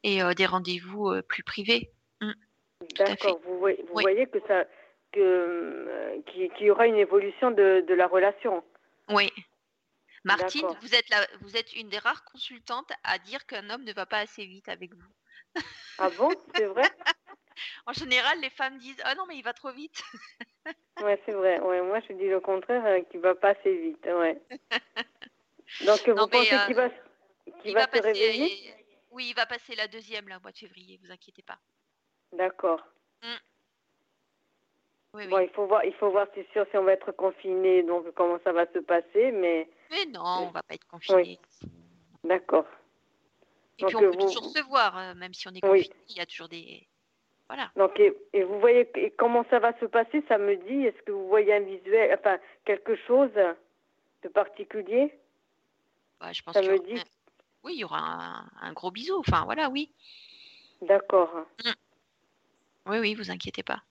[0.04, 1.92] et euh, des rendez-vous euh, plus privés.
[2.22, 2.32] Mm.
[2.98, 3.40] D'accord.
[3.46, 4.04] Vous, voyez, vous Oui.
[4.04, 4.66] voyez que ça,
[5.12, 8.64] que euh, qu'il y aura une évolution de, de la relation.
[9.10, 9.32] Oui.
[10.24, 13.94] Martine, vous êtes, la, vous êtes une des rares consultantes à dire qu'un homme ne
[13.94, 15.62] va pas assez vite avec vous.
[15.98, 16.84] Ah bon, c'est vrai?
[17.86, 20.02] En général, les femmes disent Ah non, mais il va trop vite.
[21.02, 21.60] Ouais, c'est vrai.
[21.60, 24.06] Ouais, moi, je dis le contraire, euh, qu'il va pas assez vite.
[24.06, 24.40] Ouais.
[25.86, 28.02] Donc, vous Non, pensez euh, qu'il va, qu'il il va, va se passer.
[28.02, 28.74] réveiller?
[29.10, 31.58] Oui, il va passer la deuxième là, au mois de février, vous inquiétez pas.
[32.34, 32.86] D'accord.
[35.14, 37.84] Oui, Bon, il faut voir, il faut voir, c'est sûr, si on va être confiné,
[37.84, 41.38] donc comment ça va se passer, mais Mais non, on va pas être confiné.
[42.24, 42.66] d'accord.
[43.78, 45.90] Et puis on euh, peut vous- toujours se voir, euh, même si on est confiné,
[46.10, 46.88] il y a toujours des.
[47.48, 47.70] Voilà.
[47.76, 51.28] Donc, et, et vous voyez et comment ça va se passer samedi Est-ce que vous
[51.28, 53.32] voyez un visuel, enfin, quelque chose
[54.24, 55.14] de particulier?
[56.22, 57.06] Ouais, je pense Samedi aura un-
[57.64, 59.18] Oui, il y aura un, un gros bisou.
[59.20, 59.92] Enfin, voilà, oui.
[60.82, 61.46] D'accord.
[62.86, 63.84] Oui, oui, vous inquiétez pas.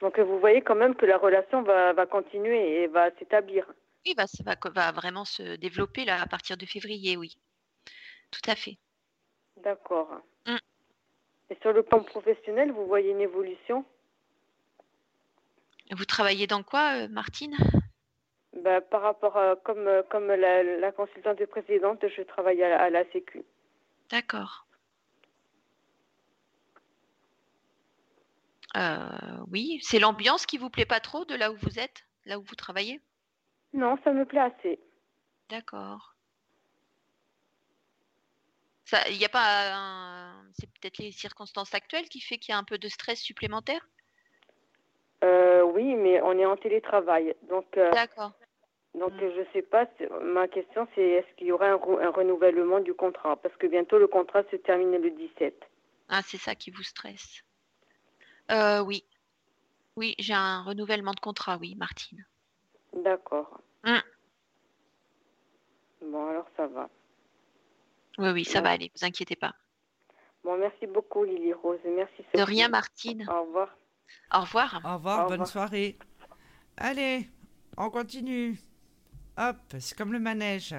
[0.00, 3.66] Donc, vous voyez quand même que la relation va, va continuer et va s'établir.
[4.04, 7.36] Oui, bah, ça va, va vraiment se développer là à partir de février, oui.
[8.30, 8.76] Tout à fait.
[9.56, 10.20] D'accord.
[10.46, 10.56] Mm.
[11.50, 13.84] Et sur le plan professionnel, vous voyez une évolution?
[15.90, 17.56] Vous travaillez dans quoi, euh, Martine?
[18.62, 22.82] Ben, Par rapport à, comme, euh, comme la, la consultante précédente, je travaille à la,
[22.82, 23.44] à la Sécu.
[24.10, 24.65] D'accord.
[28.76, 29.08] Euh,
[29.50, 32.42] oui, c'est l'ambiance qui vous plaît pas trop de là où vous êtes, là où
[32.42, 33.00] vous travaillez?
[33.72, 34.78] Non, ça me plaît assez.
[35.48, 36.14] D'accord.
[39.10, 40.44] Il n'y a pas un...
[40.52, 43.84] C'est peut-être les circonstances actuelles qui fait qu'il y a un peu de stress supplémentaire?
[45.24, 47.34] Euh, oui, mais on est en télétravail.
[47.48, 48.32] Donc, euh, D'accord.
[48.94, 49.88] donc euh, je sais pas.
[50.22, 53.36] Ma question, c'est est-ce qu'il y aura un, un renouvellement du contrat?
[53.36, 55.64] Parce que bientôt, le contrat se termine le 17.
[56.08, 57.42] Ah, c'est ça qui vous stresse.
[58.50, 59.04] Euh, oui.
[59.96, 62.24] Oui, j'ai un renouvellement de contrat, oui, Martine.
[62.92, 63.60] D'accord.
[63.84, 63.98] Mm.
[66.10, 66.88] Bon, alors ça va.
[68.18, 68.64] Oui, oui, ça Ouais.
[68.64, 69.54] va aller, vous inquiétez pas.
[70.44, 71.80] Bon, merci beaucoup, Lily Rose.
[71.84, 73.26] Merci, De rien, Martine.
[73.28, 73.76] Au revoir.
[74.32, 74.80] Au revoir.
[74.84, 75.48] Au revoir, Au bonne revoir.
[75.48, 75.98] soirée.
[76.76, 77.28] Allez,
[77.76, 78.56] on continue.
[79.38, 80.74] Hop, c'est comme le manège.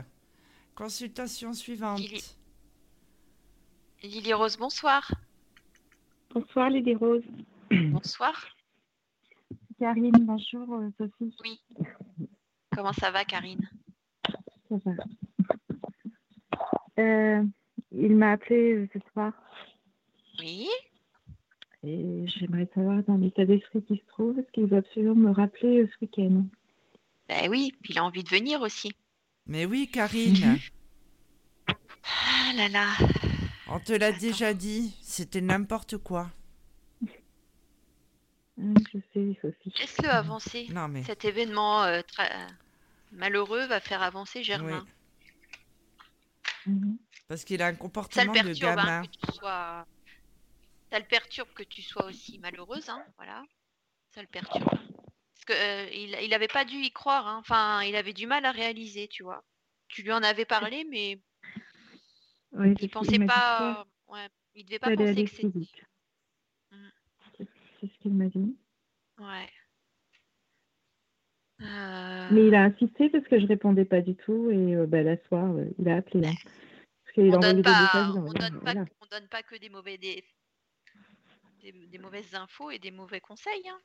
[0.76, 2.00] Consultation suivante.
[2.00, 2.24] Lily.
[4.04, 5.12] Lily Rose, bonsoir.
[6.34, 7.24] Bonsoir Lady Rose.
[7.92, 8.48] Bonsoir.
[9.80, 11.36] Karine, bonjour euh, Sophie.
[11.44, 11.60] Oui.
[12.76, 13.70] Comment ça va, Karine?
[14.70, 14.94] Ça va.
[17.00, 17.44] Euh,
[17.92, 19.34] il m'a appelé ce soir
[20.40, 20.68] Oui.
[21.84, 25.84] et j'aimerais savoir dans l'état d'esprit qu'il se trouve, est-ce qu'il veut absolument me rappeler
[25.84, 26.44] euh, ce week-end?
[27.30, 28.92] Ben oui, puis il a envie de venir aussi.
[29.46, 30.58] Mais oui, Karine,
[31.68, 32.86] Ah là là.
[33.70, 36.30] on te l'a déjà dit, c'était n'importe quoi.
[38.58, 39.74] Hum, Je sais, Sophie.
[39.80, 40.68] Laisse-le avancer.
[40.72, 41.04] Non, mais.
[41.04, 42.48] Cet événement euh, tra-
[43.12, 44.86] malheureux va faire avancer Germain?
[46.66, 46.98] Mhm.
[47.28, 49.02] Parce qu'il a un Ça le comportement de perturbe hein, gamin.
[49.04, 49.86] que tu sois.
[50.92, 53.44] Ça le perturbe que tu sois aussi malheureuse, hein, voilà.
[54.16, 54.64] Ça le perturbe.
[54.66, 57.38] Parce que euh, il, il avait pas dû y croire, hein.
[57.40, 59.44] enfin, il avait du mal à réaliser, tu vois.
[59.90, 61.20] Tu lui en avais parlé, mais
[62.54, 63.86] Ouais, il pensait pas.
[64.08, 65.87] Ouais, il devait pas penser que c'était.
[67.82, 67.88] Mm.
[67.88, 68.56] C'est ce qu'il m'a dit.
[69.20, 69.50] Ouais.
[71.62, 75.02] Euh, Mais il a insisté parce que je répondais pas du tout et euh, bah,
[75.02, 76.22] la soir, euh, il a appelé.
[76.22, 78.86] Parce on donne pas, on donne pas, voilà.
[79.02, 80.24] on donne pas que des mauvais des,
[81.62, 83.68] des, des mauvaises infos et des mauvais conseils.
[83.68, 83.80] hein.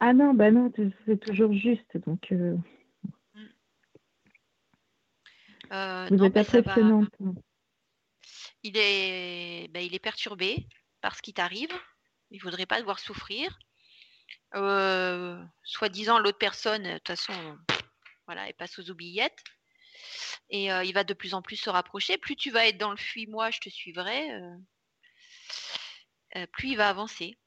[0.00, 0.72] Ah non, bah non,
[1.06, 1.96] c'est toujours juste.
[1.98, 2.36] Donc, vous
[5.70, 6.72] non, êtes mais ça va.
[6.72, 7.14] impressionnante.
[8.64, 10.66] Il est, ben, il est perturbé
[11.00, 11.72] par ce qui t'arrive.
[12.30, 13.58] Il voudrait pas devoir souffrir.
[14.54, 17.58] Euh, Soi-disant, l'autre personne, de toute façon,
[18.26, 19.42] voilà, elle passe aux oubliettes.
[20.50, 22.18] Et euh, il va de plus en plus se rapprocher.
[22.18, 24.30] Plus tu vas être dans le fuis-moi, je te suivrai.
[24.32, 24.56] euh,
[26.36, 27.38] euh, plus il va avancer.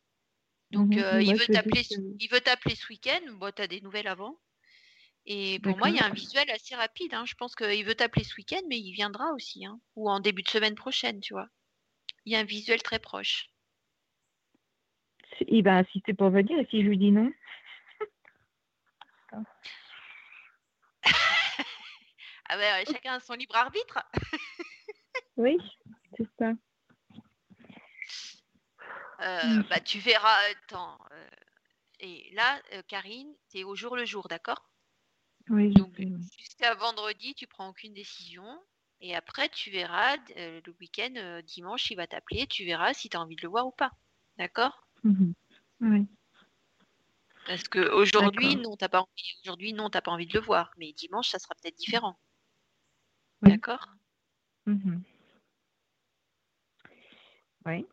[0.71, 1.83] Donc, Mhm, il veut t'appeler,
[2.19, 3.21] il veut t'appeler ce week-end.
[3.33, 4.39] Bon, t'as des nouvelles avant.
[5.25, 7.13] Et pour moi, il y a un visuel assez rapide.
[7.13, 7.25] hein.
[7.25, 9.79] Je pense qu'il veut t'appeler ce week-end, mais il viendra aussi, hein.
[9.95, 11.47] ou en début de semaine prochaine, tu vois.
[12.25, 13.50] Il y a un visuel très proche.
[15.47, 17.31] Il va insister pour venir et si je lui dis non
[22.49, 23.99] Ah ouais, chacun a son libre arbitre.
[25.37, 25.57] Oui,
[26.17, 26.51] c'est ça.
[29.21, 29.61] Euh, Mm.
[29.69, 30.37] bah, tu verras.
[30.51, 30.99] Attends.
[31.11, 31.27] euh,
[31.99, 34.69] et là, euh, Karine, c'est au jour le jour, d'accord?
[35.49, 35.95] Oui, Donc,
[36.37, 38.45] jusqu'à vendredi, tu prends aucune décision.
[38.99, 43.09] Et après, tu verras, euh, le week-end, euh, dimanche, il va t'appeler, tu verras si
[43.09, 43.91] tu as envie de le voir ou pas.
[44.37, 44.85] D'accord?
[45.03, 45.33] Mhm.
[45.81, 46.07] Oui.
[47.47, 48.71] Parce que aujourd'hui, D'accord.
[48.71, 49.33] non, t'as pas envie.
[49.43, 50.71] Aujourd'hui, non, t'as pas envie de le voir.
[50.77, 52.17] Mais dimanche, ça sera peut-être différent.
[53.41, 53.51] Oui.
[53.51, 53.87] D'accord
[54.67, 55.01] Mhm.
[57.65, 57.85] Oui.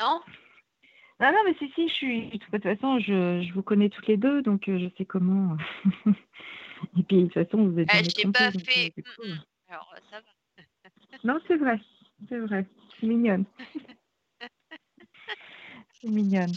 [0.00, 0.20] Non?
[1.18, 2.30] Ah non, mais si, si, je suis.
[2.30, 5.56] De toute façon, je, je vous connais toutes les deux, donc euh, je sais comment.
[6.96, 8.92] Et puis, de toute façon, vous êtes jamais je pas donc, fait.
[8.98, 9.44] euh, Mm, mm.
[9.68, 10.26] Alors, ça va.
[11.24, 11.80] Non, c'est vrai.
[12.28, 12.66] C'est vrai.
[13.00, 13.44] C'est mignonne.
[16.10, 16.52] Mignonne.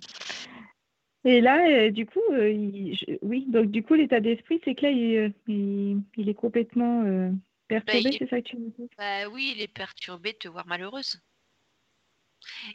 [1.23, 4.75] Et là, euh, du coup, euh, il- je- oui, donc du coup, l'état d'esprit, c'est
[4.75, 7.31] que là, il, euh, il, il est complètement euh,
[7.67, 10.47] perturbé, Bah, c'est ça que tu me dis Bah oui, il est perturbé de te
[10.47, 11.19] voir malheureuse.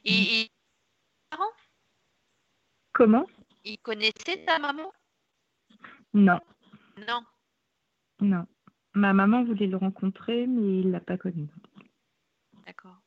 [0.05, 0.25] Et, Mm.
[0.45, 0.51] et-
[1.31, 1.45] parents,
[2.93, 3.27] Comment?
[3.65, 4.93] Il connaissait ta maman?
[6.13, 6.41] Non,
[7.09, 7.23] Non.
[8.21, 8.47] non.
[8.93, 11.47] Ma maman voulait le rencontrer, mais il l'a pas connu.
[12.67, 13.01] D'accord.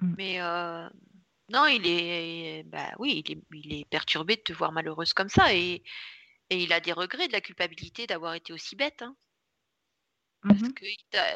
[0.00, 0.14] Mm.
[0.16, 0.88] Mais euh,
[1.48, 5.28] non, il est, bah oui, il est, il est perturbé de te voir malheureuse comme
[5.28, 5.82] ça et,
[6.50, 9.16] et il a des regrets de la culpabilité d'avoir été aussi bête, hein,
[10.42, 10.84] parce que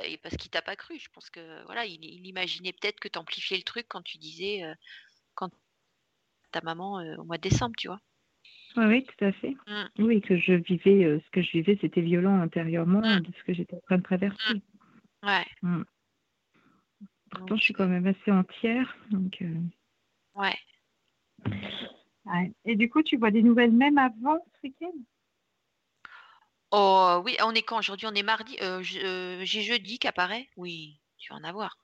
[0.09, 0.99] et parce qu'il t'a pas cru.
[0.99, 4.19] Je pense que voilà, il, il imaginait peut-être que tu amplifiais le truc quand tu
[4.19, 4.75] disais euh,
[5.35, 5.51] quand
[6.53, 8.01] ta maman euh, au mois de décembre, tu vois.
[8.77, 9.57] Oui, oui, tout à fait.
[9.67, 9.89] Mm.
[9.99, 13.21] Oui, que je vivais, euh, ce que je vivais, c'était violent intérieurement Mm.
[13.21, 14.63] de ce que j'étais en train de traverser.
[15.23, 15.47] Ouais.
[17.31, 19.43] Pourtant, je suis quand même assez entière, donc.
[20.35, 20.57] Ouais.
[22.27, 22.53] ouais.
[22.65, 24.93] Et du coup, tu vois des nouvelles même avant ce week-end?
[26.73, 28.07] Oh oui, on est quand aujourd'hui?
[28.07, 28.57] On est mardi.
[28.63, 30.49] Euh, euh, j'ai jeudi qui apparaît.
[30.57, 31.77] Oui, tu vas en avoir.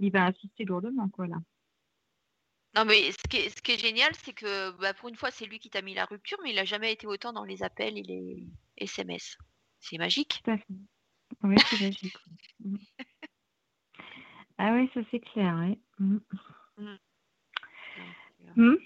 [0.00, 1.36] Il va insister lourdement, quoi, là.
[2.74, 5.30] Non, mais ce qui est, ce qui est génial, c'est que bah, pour une fois,
[5.30, 7.62] c'est lui qui t'a mis la rupture, mais il n'a jamais été autant dans les
[7.62, 8.46] appels et les
[8.78, 9.36] SMS.
[9.78, 10.40] C'est magique.
[10.42, 10.74] Tout à fait.
[11.42, 12.16] Oui, c'est logique.
[14.64, 15.76] Ah oui, ça c'est clair, oui.
[15.98, 16.18] Mm.
[16.78, 16.94] Mm.
[18.54, 18.76] Mm.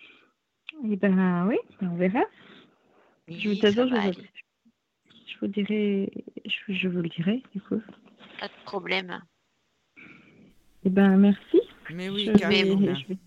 [0.91, 2.23] Eh ben oui, on verra.
[3.29, 6.11] je, Oui, façon, va je, vous dirai,
[6.47, 7.83] je, je vous le dirai, du coup.
[8.41, 9.21] Pas de problème.
[10.85, 11.61] Eh ben merci.
[11.91, 13.19] Mais oui, vais- vais-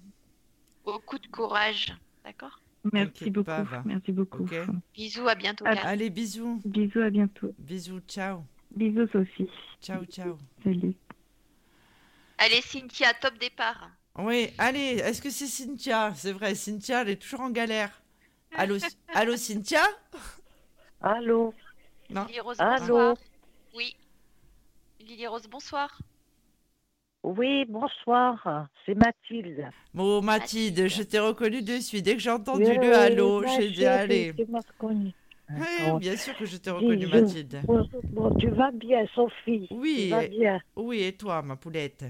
[0.83, 1.93] Beaucoup de courage.
[2.23, 2.59] D'accord?
[2.91, 3.43] Merci beaucoup.
[3.45, 3.83] pas.
[3.85, 4.49] Merci beaucoup.
[4.95, 5.65] Bisous, à bientôt.
[5.67, 5.87] À-.
[5.87, 6.59] Allez, bisous.
[6.65, 7.53] Bisous, à bientôt.
[7.59, 8.43] Bisous, ciao.
[8.75, 9.49] Bisous, Sophie.
[9.81, 10.39] Ciao, ciao.
[10.63, 10.95] Salut.
[12.39, 13.89] Allez, Cynthia, top départ.
[14.17, 16.13] Oui, allez, est-ce que c'est Cynthia?
[16.15, 18.01] C'est vrai, Cynthia, elle est toujours en galère.
[18.57, 18.77] Allô,
[19.13, 19.81] allô Cynthia?
[21.01, 21.53] Allô?
[22.09, 22.79] Non Lily Rose, Allô?
[22.79, 23.17] bonsoir.
[23.75, 23.95] Oui.
[24.99, 26.01] Lily Rose, bonsoir.
[27.23, 29.69] Oui, bonsoir, c'est Mathilde.
[29.93, 32.05] Bon, Mathilde, je t'ai reconnue de suite.
[32.05, 34.33] Dès que j'ai entendu Oui, le allô, ma j'ai dit allez.
[34.35, 35.13] tu m'as reconnue.
[35.57, 35.99] Oui, Oh.
[35.99, 37.61] bien sûr que je t'ai reconnue, je- Mathilde.
[38.13, 42.05] Bon, tu vas bien, Sophie Oui, Tu vas et- bien oui, et toi, ma poulette?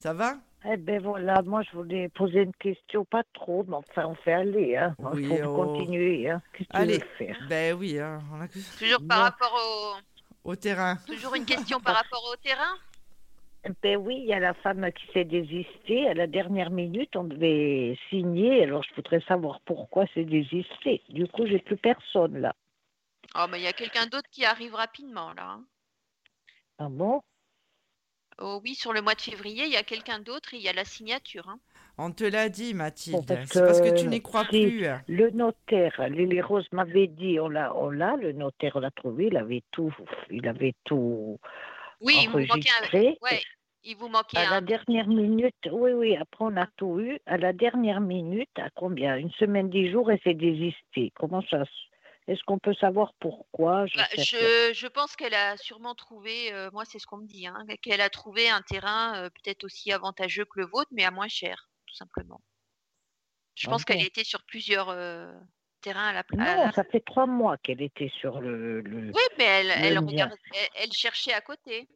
[0.00, 0.34] Ça va?
[0.64, 4.32] Eh ben voilà, moi je voulais poser une question, pas trop, mais enfin on fait
[4.32, 4.94] aller, hein.
[4.98, 5.56] Oui, Il faut oh.
[5.74, 6.42] continuer, hein.
[6.52, 7.46] Qu'est-ce que tu Allez, veux faire?
[7.48, 9.24] Ben oui, hein, on a que Toujours par Bon.
[9.24, 9.54] rapport
[10.44, 10.50] au.
[10.50, 10.96] au terrain.
[11.06, 12.76] Toujours une question par rapport au terrain?
[13.82, 16.08] Ben oui, il y a la femme qui s'est désistée.
[16.08, 18.62] À la dernière minute, on devait signer.
[18.64, 21.02] Alors je voudrais savoir pourquoi c'est désisté.
[21.08, 22.54] Du coup, j'ai plus personne là.
[23.36, 25.50] Oh, mais il y a quelqu'un d'autre qui arrive rapidement, là.
[25.50, 25.64] hein.
[26.78, 27.20] Ah bon?
[28.40, 30.68] Oh oui, sur le mois de février, il y a quelqu'un d'autre et il y
[30.68, 31.48] a la signature.
[31.48, 31.58] hein.
[32.00, 33.26] On te l'a dit, Mathilde.
[33.26, 34.86] parce C'est parce que tu n'y crois si plus.
[35.08, 39.36] Le notaire, Lily Rose m'avait dit, on l'a, on l'a, le notaire l'a trouvé, il
[39.36, 39.92] avait tout,
[40.30, 41.38] il avait tout
[42.00, 42.82] Oui, il vous manquait un.
[42.82, 43.18] enregistré.
[43.22, 43.42] Ouais,
[43.82, 47.18] il vous manquait À la dernière minute, oui, oui, après on a tout eu.
[47.26, 49.16] À la dernière minute, à combien?
[49.16, 51.12] Une semaine, dix jours, et c'est désisté.
[51.16, 51.70] Comment ça se-
[52.28, 53.86] Est-ce qu'on peut savoir pourquoi?
[53.86, 57.16] Je Bah, sais je, je pense qu'elle a sûrement trouvé, euh, moi c'est ce qu'on
[57.16, 60.90] me dit, hein, qu'elle a trouvé un terrain euh, peut-être aussi avantageux que le vôtre,
[60.92, 62.40] mais à moins cher, tout simplement.
[63.54, 65.32] Je pense qu'elle était sur plusieurs euh,
[65.80, 66.38] terrains à la place.
[66.58, 68.82] Non, ça fait trois mois qu'elle était sur le.
[68.82, 70.30] le- Oui, mais elle, le
[70.74, 71.88] elle, cherchait à côté.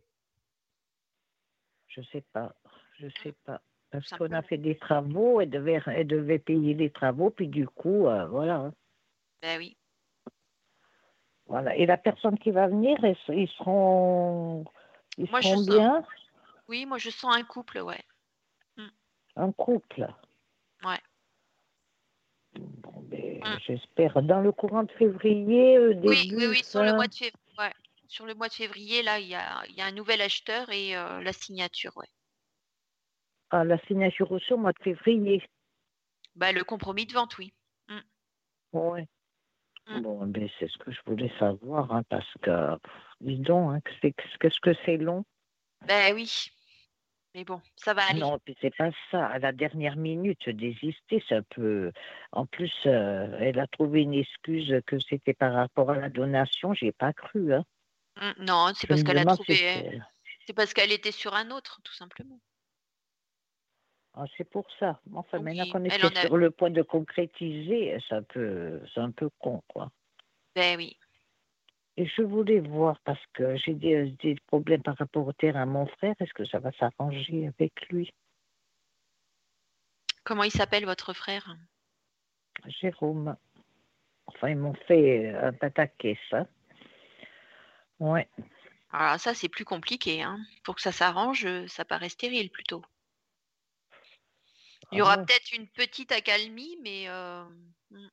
[1.88, 2.54] Je sais pas,
[2.98, 3.60] je sais pas.
[3.90, 7.68] Parce qu'on a fait des travaux, elle devait, elle devait payer les travaux, puis du
[7.68, 8.54] coup, voilà.
[8.56, 8.74] hein.
[9.42, 9.76] Ben oui.
[11.46, 11.76] Voilà.
[11.76, 12.96] Et la personne qui va venir,
[13.28, 14.64] ils, seront,
[15.18, 16.06] ils Moi, je seront sens- bien?
[16.68, 18.00] Oui, moi je sens un couple, ouais.
[19.36, 20.06] un couple?
[20.84, 21.00] Ouais.
[22.54, 23.58] Bon, ben, Mm.
[23.66, 26.08] J'espère dans le courant de février, euh, début.
[26.08, 27.36] Oui, oui, oui, sur le mois de février.
[27.58, 27.72] Ouais.
[28.06, 30.96] Sur le mois de février, là, il y a, y a un nouvel acheteur et
[30.96, 32.06] euh, la signature, ouais.
[33.50, 35.42] Ah, la signature aussi au mois de février.
[36.36, 37.52] Bah, le compromis de vente, oui.
[38.72, 39.06] Ouais.
[39.86, 42.78] Bon, ben, c'est ce que je voulais savoir, hein, parce que,
[43.20, 44.10] dis donc, hein,
[44.40, 45.24] qu'est-ce que c'est long?
[45.86, 46.50] Ben oui.
[47.34, 48.20] Mais bon, ça va aller.
[48.20, 49.26] Non, puis c'est pas ça.
[49.26, 51.90] À la dernière minute, désister, c'est un peu.
[52.30, 56.74] En plus, euh, elle a trouvé une excuse que c'était par rapport à la donation.
[56.74, 57.54] J'y ai pas cru.
[57.54, 57.64] Hein.
[58.16, 60.02] Mm, Non, c'est parce qu'elle a trouvé.
[60.46, 62.38] C'est parce qu'elle était sur un autre, tout simplement.
[64.14, 65.00] Ah, c'est pour ça.
[65.14, 69.10] Enfin, maintenant Oui, qu'on a- sur le point de concrétiser, c'est un peu, c'est un
[69.10, 69.90] peu con, quoi.
[70.54, 70.96] Ben oui.
[71.96, 75.66] Et je voulais voir parce que j'ai des, des problèmes par rapport au terrain à
[75.66, 76.14] mon frère.
[76.20, 78.10] Est-ce que ça va s'arranger avec lui,
[80.24, 81.56] Comment il s'appelle votre frère?
[82.66, 83.36] Jérôme
[84.26, 86.46] Enfin, ils m'ont fait euh, un pataquès, ça.
[87.98, 88.28] Ouais.
[88.92, 90.22] Alors ça, c'est plus compliqué.
[90.22, 90.38] Hein.
[90.64, 92.82] Pour que ça s'arrange, euh, ça paraît stérile plutôt.
[94.92, 97.44] Il y Ah aura bon peut-être une petite accalmie, mais euh,
[97.90, 98.08] mm,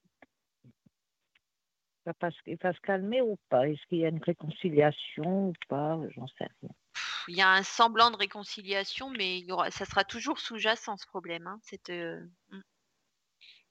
[2.06, 3.68] Ça passe- Il va se calmer ou pas?
[3.68, 6.00] Est-ce qu'il y a une réconciliation ou pas?
[6.16, 6.70] J'en sais rien.
[6.94, 10.40] pff, il y a un semblant de réconciliation, mais il y aura, ça sera toujours
[10.40, 11.46] sous-jacent ce problème.
[11.48, 11.60] Hein.
[11.62, 12.62] C'est euh, mm.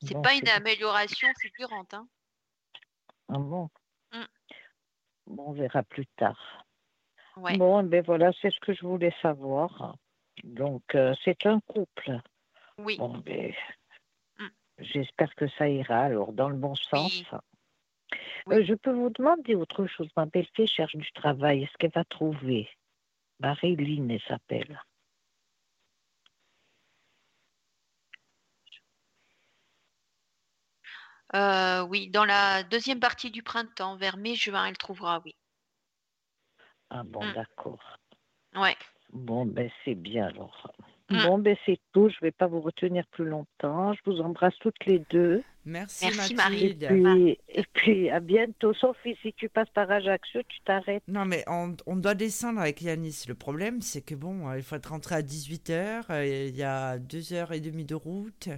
[0.02, 1.94] C'est Bon, pas une amélioration fulgurante.
[1.94, 2.09] Hein.
[3.28, 3.68] Ah bon?
[4.12, 4.24] Mm.
[5.26, 6.64] Bon, on verra plus tard.
[7.36, 7.56] Ouais.
[7.56, 9.97] Bon, ben voilà, c'est ce que je voulais savoir.
[10.44, 12.20] Donc, euh, c'est un couple.
[12.78, 12.96] Oui.
[12.98, 13.52] Bon, ben,
[14.38, 14.46] Mm.
[14.78, 17.24] j'espère que ça ira alors dans le bon sens.
[18.50, 20.09] Euh, je peux vous demander autre chose.
[20.16, 21.64] Ma belle-fille cherche du travail.
[21.64, 22.70] Est-ce qu'elle va trouver?
[23.40, 24.82] Marilyn, elle s'appelle.
[31.34, 35.36] Euh, oui, dans la deuxième partie du printemps, vers mai-juin, elle trouvera, oui.
[36.90, 37.32] Ah bon, Mm.
[37.34, 37.98] d'accord.
[38.55, 38.76] Ouais.
[39.12, 40.72] Bon, ben c'est bien alors.
[41.10, 41.22] Mm.
[41.24, 42.09] Bon, ben c'est tout.
[42.09, 43.93] Je ne vais pas vous retenir plus longtemps.
[43.94, 45.43] Je vous embrasse toutes les deux.
[45.64, 48.72] Merci, Merci, Et puis, et puis à bientôt.
[48.72, 51.02] Sophie, si tu passes par Ajaccio, tu t'arrêtes.
[51.09, 53.24] Non, mais on, on doit descendre avec Yanis.
[53.28, 56.48] Le problème, c'est que bon, euh, il faut être rentré à 18h.
[56.48, 58.48] Il y a 2h30 de route.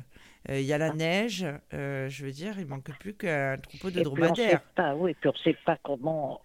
[0.49, 1.45] euh, Il y a la neige.
[1.75, 4.63] euh, je veux dire, il manque plus qu'un troupeau de Et puis on sait dromadaires.
[4.77, 6.41] pas, oui, puis on sait pas comment.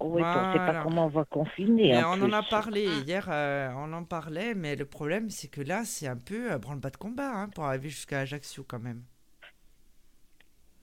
[0.00, 0.72] Oui, puis on sait Voilà.
[0.72, 1.96] pas comment on va confiner.
[2.04, 5.60] En on en a parlé hier, euh, on en parlait, mais le problème, c'est que
[5.60, 9.02] là, c'est un peu euh, branle-bas de combat hein, pour arriver jusqu'à Ajaccio quand même.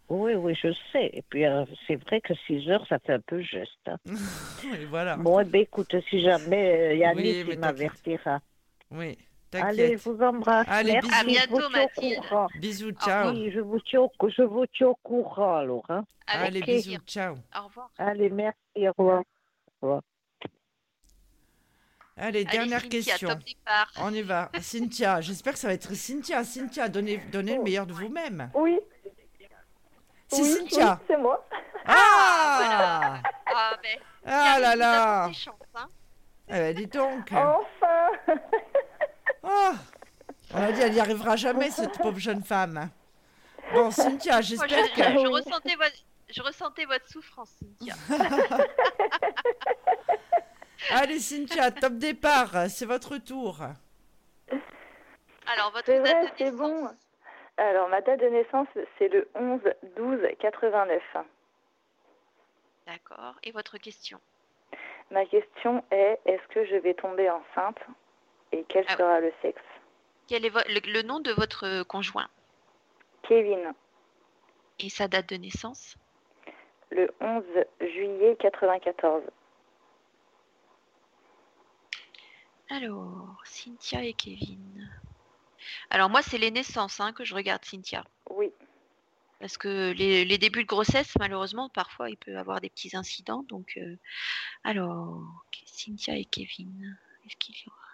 [0.09, 1.09] Oui, oui, je sais.
[1.13, 3.71] Et puis euh, c'est vrai que 6 heures, ça fait un peu juste.
[3.87, 3.97] hein.
[4.79, 5.17] Et voilà.
[5.17, 8.39] Bon, eh ben, écoute, si jamais euh, Yannick Oui, il m'avertira.
[8.91, 9.17] Oui,
[9.53, 10.67] Allez, je vous embrasse.
[10.69, 11.19] Allez, Merci, bisous.
[11.19, 12.23] À bientôt, Mathilde.
[12.59, 13.31] Bisous, ciao.
[13.31, 15.85] Oui, je vous tiens au, je vous tiens au courant alors.
[15.89, 16.03] Hein.
[16.27, 16.99] Avec Allez, plaisir.
[16.99, 17.35] bisous, ciao.
[17.57, 17.89] Au revoir.
[17.97, 19.19] Allez, merci, au revoir.
[19.19, 20.01] Au revoir.
[22.19, 23.29] Allez, Allez, dernière Cynthia, question.
[24.01, 24.49] On y va.
[24.59, 26.43] Cynthia, j'espère que ça va être Cynthia.
[26.43, 28.49] Cynthia, donnez, donnez le meilleur de vous-même.
[28.55, 28.79] Oui,
[30.27, 30.99] C'est oui, Cynthia.
[30.99, 31.47] oui, c'est moi.
[31.85, 33.21] Ah
[33.55, 35.87] Ah, ben, Ah là là chance, hein.
[36.49, 37.31] Eh ben, dis donc.
[37.31, 38.09] Enfin
[39.49, 39.71] Oh
[40.53, 42.89] On a dit, elle n'y arrivera jamais, cette pauvre jeune femme.
[43.73, 45.19] Bon, Cynthia, j'espère je, je- que...
[45.19, 47.49] je ressentais votre, je ressentais votre souffrance,
[47.79, 47.95] Cynthia.
[50.91, 53.57] Allez, Cynthia, top départ, c'est votre tour.
[55.47, 56.89] Alors, votre date vrai, de c'est naissance bon.
[57.57, 58.67] Alors, ma date de naissance,
[58.97, 59.61] c'est le 11
[59.95, 61.01] 12 89.
[62.85, 63.35] D'accord.
[63.43, 64.19] Et votre question?
[65.11, 67.79] Ma question est est-ce que je vais tomber enceinte?
[68.51, 69.61] Et quel Ah sera le sexe
[70.27, 72.29] Quel est le, le nom de votre conjoint
[73.23, 73.73] Kevin,
[74.79, 75.97] et sa date de naissance
[76.91, 77.43] le 11
[77.81, 79.23] juillet 94.
[82.69, 84.89] Alors, Cynthia et Kevin.
[85.89, 88.03] Alors, moi, c'est les naissances hein, que je regarde, Cynthia.
[88.29, 88.51] Oui.
[89.39, 92.95] Parce que les, les débuts de grossesse, malheureusement, parfois, il peut y avoir des petits
[92.95, 93.43] incidents.
[93.43, 93.95] Donc, euh,
[94.63, 95.21] alors,
[95.65, 97.86] Cynthia et Kevin, est-ce qu'il y aura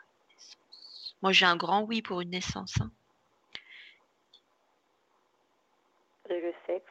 [1.24, 2.74] Moi, j'ai un grand oui pour une naissance.
[2.82, 2.92] hein.
[6.30, 6.86] Et le sexe?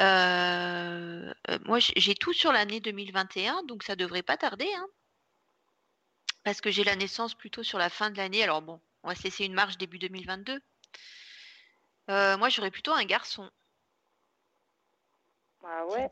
[0.00, 4.68] Euh, euh, moi, j'ai tout sur l'année 2021, donc ça devrait pas tarder.
[4.74, 4.86] hein.
[6.42, 8.42] Parce que j'ai la naissance plutôt sur la fin de l'année.
[8.42, 10.60] Alors bon, on va se laisser une marge début 2022.
[12.10, 13.48] Euh, moi, j'aurais plutôt un garçon.
[15.64, 16.08] Ah ouais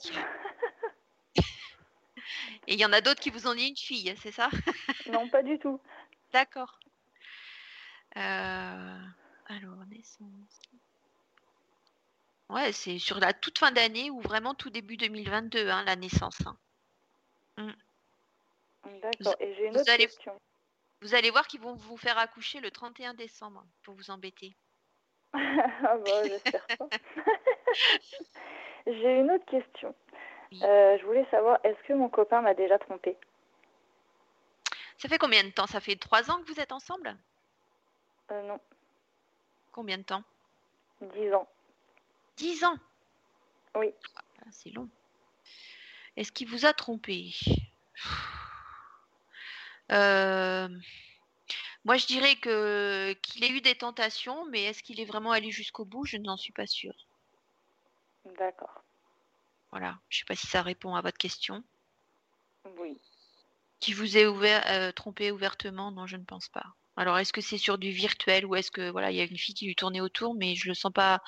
[2.66, 4.50] Et il y en a d'autres qui vous ont dit une fille, c'est ça?
[5.10, 5.80] Non, pas du tout.
[6.34, 6.80] D'accord.
[8.16, 8.98] Euh,
[9.46, 10.60] alors, naissance.
[12.50, 16.38] Ouais, c'est sur la toute fin d'année ou vraiment tout début 2022, hein, la naissance.
[16.44, 16.56] hein.
[19.00, 19.36] D'accord.
[19.38, 20.38] Et j'ai une vous autre allez- question.
[21.02, 24.56] Vous allez voir qu'ils vont vous faire accoucher le 31 décembre pour vous embêter.
[25.34, 26.88] ah bah, j'espère pas.
[28.86, 29.94] J'ai une autre question.
[30.62, 33.16] Euh, je voulais savoir, est-ce que mon copain m'a déjà trompé
[34.98, 35.66] Ça fait combien de temps?
[35.66, 37.16] Ça fait trois ans que vous êtes ensemble?
[38.30, 38.60] Euh, Non.
[39.72, 40.24] Combien de temps?
[41.00, 41.48] Dix ans.
[42.36, 42.78] Dix ans?
[43.74, 43.92] Oui.
[44.16, 44.88] Ah, c'est long.
[46.16, 47.34] Est-ce qu'il vous a trompé?
[49.92, 50.68] Euh,
[51.84, 55.50] Moi, je dirais que qu'il ait eu des tentations, mais est-ce qu'il est vraiment allé
[55.50, 56.06] jusqu'au bout?
[56.06, 56.94] Je n'en suis pas sûre.
[58.38, 58.82] D'accord.
[59.70, 59.98] Voilà.
[60.08, 61.62] Je ne sais pas si ça répond à votre question.
[62.78, 62.96] Oui.
[63.80, 65.90] Qui vous ait ouvert, euh, trompé ouvertement?
[65.90, 66.64] Non, je ne pense pas.
[66.96, 69.36] Alors, est-ce que c'est sur du virtuel ou est-ce que voilà, il y a une
[69.36, 71.20] fille qui lui tournait autour, mais je le sens pas.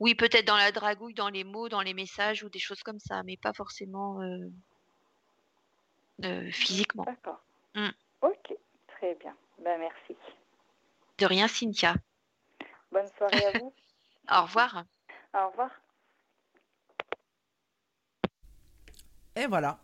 [0.00, 2.98] Oui, peut-être dans la dragouille, dans les mots, dans les messages ou des choses comme
[2.98, 4.48] ça, mais pas forcément euh,
[6.24, 7.04] euh, physiquement.
[7.04, 7.40] D'accord.
[7.74, 7.90] Mm.
[8.22, 8.54] Ok,
[8.88, 9.36] très bien.
[9.58, 10.16] Ben, merci.
[11.18, 11.94] De rien, Cynthia.
[12.90, 13.72] Bonne soirée à vous.
[14.30, 14.84] Au revoir.
[15.34, 15.70] Au revoir.
[19.36, 19.78] Et voilà.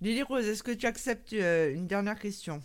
[0.00, 2.62] Lily Rose, est-ce que tu acceptes euh, une dernière question?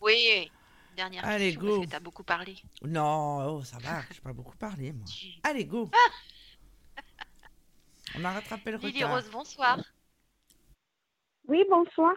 [0.00, 0.50] Oui.
[0.96, 1.74] Dernière Allez, question, go.
[1.76, 2.56] parce que tu as beaucoup parlé.
[2.82, 5.04] Non, oh, ça va, j'ai pas beaucoup parlé, moi.
[5.42, 5.90] Allez, go
[8.16, 9.14] On a rattrapé le Lily retard.
[9.16, 9.78] Rose, bonsoir.
[11.48, 12.14] Oui, bonsoir.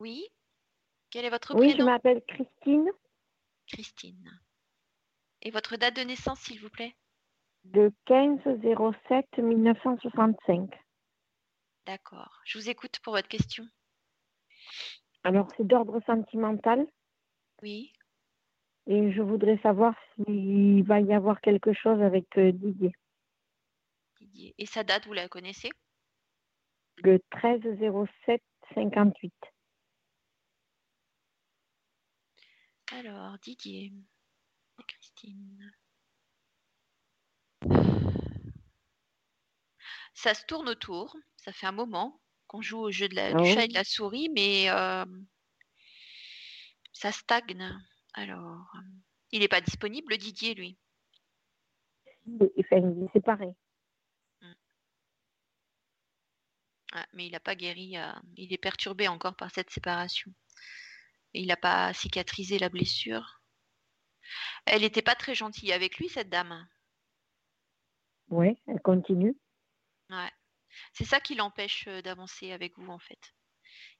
[0.00, 0.26] Oui.
[1.10, 1.90] Quel est votre Oui, je prénom?
[1.90, 2.88] m'appelle Christine,
[3.66, 4.40] Christine.
[5.42, 6.94] Et votre date de naissance, s'il vous plaît?
[7.64, 8.38] De 15
[9.08, 10.70] 07 1965.
[11.86, 12.40] D'accord.
[12.44, 13.64] Je vous écoute pour votre question.
[15.22, 16.86] Alors, c'est d'ordre sentimental
[17.62, 17.92] Oui.
[18.86, 22.92] et je voudrais savoir s'il va y avoir quelque chose avec euh, Didier.
[24.20, 24.54] Didier.
[24.58, 25.70] Et sa date, vous la connaissez?
[26.98, 27.60] Le 13
[28.26, 28.42] 07
[28.74, 29.32] 58.
[32.92, 33.92] Alors, Didier.
[34.78, 35.72] et Christine.
[40.16, 41.14] Ça se tourne autour.
[41.36, 43.74] Ça fait un moment qu'on joue au jeu de la, Ah du chat et de
[43.74, 45.04] la souris, mais euh,
[46.92, 47.78] ça stagne.
[48.14, 48.72] Alors,
[49.30, 50.78] il n'est pas disponible, le Didier, lui.
[52.40, 53.54] Enfin, il est séparé.
[56.92, 57.98] Ah, mais il n'a pas guéri.
[57.98, 60.32] euh, il est perturbé encore par cette séparation.
[61.34, 63.42] Et il n'a pas cicatrisé la blessure.
[64.64, 66.66] Elle n'était pas très gentille avec lui, cette dame.
[68.30, 69.36] Oui, elle continue.
[70.10, 70.30] Ouais.
[70.92, 73.34] C'est ça qui l'empêche euh, d'avancer avec vous, en fait.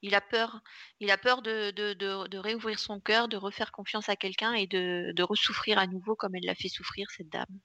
[0.02, 0.60] Il a peur,
[1.00, 4.52] il a peur de, de, de, de réouvrir son cœur, de refaire confiance à quelqu'un
[4.52, 7.60] et de, de ressouffrir à nouveau comme elle l'a fait souffrir, cette dame.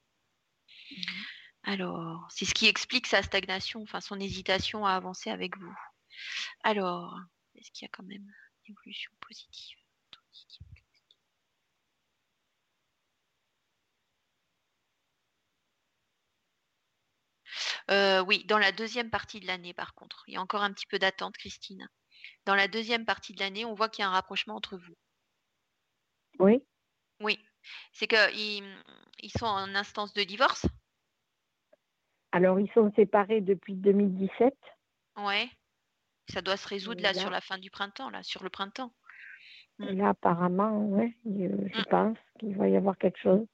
[1.63, 5.77] Alors, c'est ce qui explique sa stagnation, enfin son hésitation à avancer avec vous.
[6.63, 7.17] Alors,
[7.55, 8.27] est-ce qu'il y a quand même
[8.65, 9.77] une évolution positive
[17.89, 20.23] Euh, oui, dans la deuxième partie de l'année, par contre.
[20.27, 21.87] Il y a encore un petit peu d'attente, Christine.
[22.45, 24.95] Dans la deuxième partie de l'année, on voit qu'il y a un rapprochement entre vous.
[26.39, 26.63] Oui.
[27.19, 27.39] Oui.
[27.93, 28.63] C'est qu'ils
[29.19, 30.65] ils sont en instance de divorce
[32.31, 34.53] Alors, ils sont séparés depuis 2017.
[35.17, 35.49] Ouais.
[36.29, 38.93] Ça doit se résoudre là là- sur la fin du printemps, là, sur le printemps.
[39.79, 43.45] Et là, apparemment, ouais, je, je pense qu'il va y avoir quelque chose.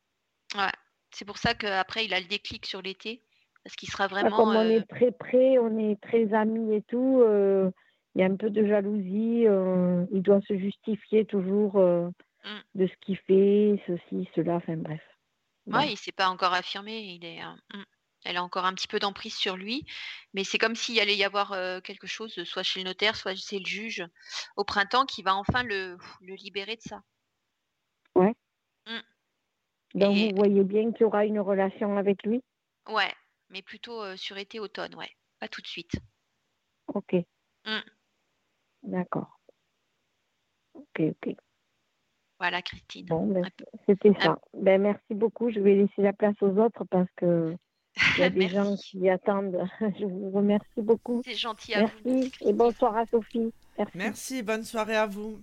[0.56, 0.72] Ouais.
[1.12, 3.24] C'est pour ça qu'après, il a le déclic sur l'été.
[3.68, 4.38] Parce qu'il sera vraiment.
[4.38, 7.70] Comme on euh, est très près, on est très amis et tout, euh,
[8.16, 9.46] il y a un peu de jalousie.
[9.46, 12.08] euh, il doit se justifier toujours euh,
[12.48, 12.60] Mm.
[12.76, 15.02] de ce qu'il fait, ceci, cela, enfin bref.
[15.66, 16.98] Ouais, il s'est pas encore affirmé.
[17.00, 17.84] Il est, euh, mm.
[18.24, 19.86] Elle a encore un petit peu d'emprise sur lui,
[20.34, 23.36] mais c'est comme s'il allait y avoir euh, quelque chose, soit chez le notaire, soit
[23.36, 24.06] chez le juge,
[24.56, 27.02] au printemps, qui va enfin le, le libérer de ça.
[28.16, 28.34] Ouais.
[28.88, 30.00] Mm.
[30.00, 32.42] Donc Et- vous voyez bien qu'il y aura une relation avec lui?
[32.88, 33.14] Ouais,
[33.50, 35.12] mais plutôt euh, sur été-automne, ouais.
[35.40, 35.92] Pas tout de suite.
[36.88, 37.16] Ok.
[37.66, 37.80] Mm.
[38.84, 39.40] D'accord.
[40.74, 41.36] Ok, ok.
[42.40, 43.06] Voilà, Christine.
[43.08, 43.46] Bon, ben,
[43.88, 44.38] c'était ça.
[44.54, 45.50] Ben, merci beaucoup.
[45.50, 47.56] Je vais laisser la place aux autres parce que
[48.18, 49.58] il y a des gens qui attendent.
[50.00, 51.22] Je vous remercie beaucoup.
[51.26, 51.90] C'est gentil à vous.
[52.06, 53.52] Merci et bonsoir à Sophie.
[53.78, 53.98] Merci.
[53.98, 55.40] Merci, bonne soirée à vous.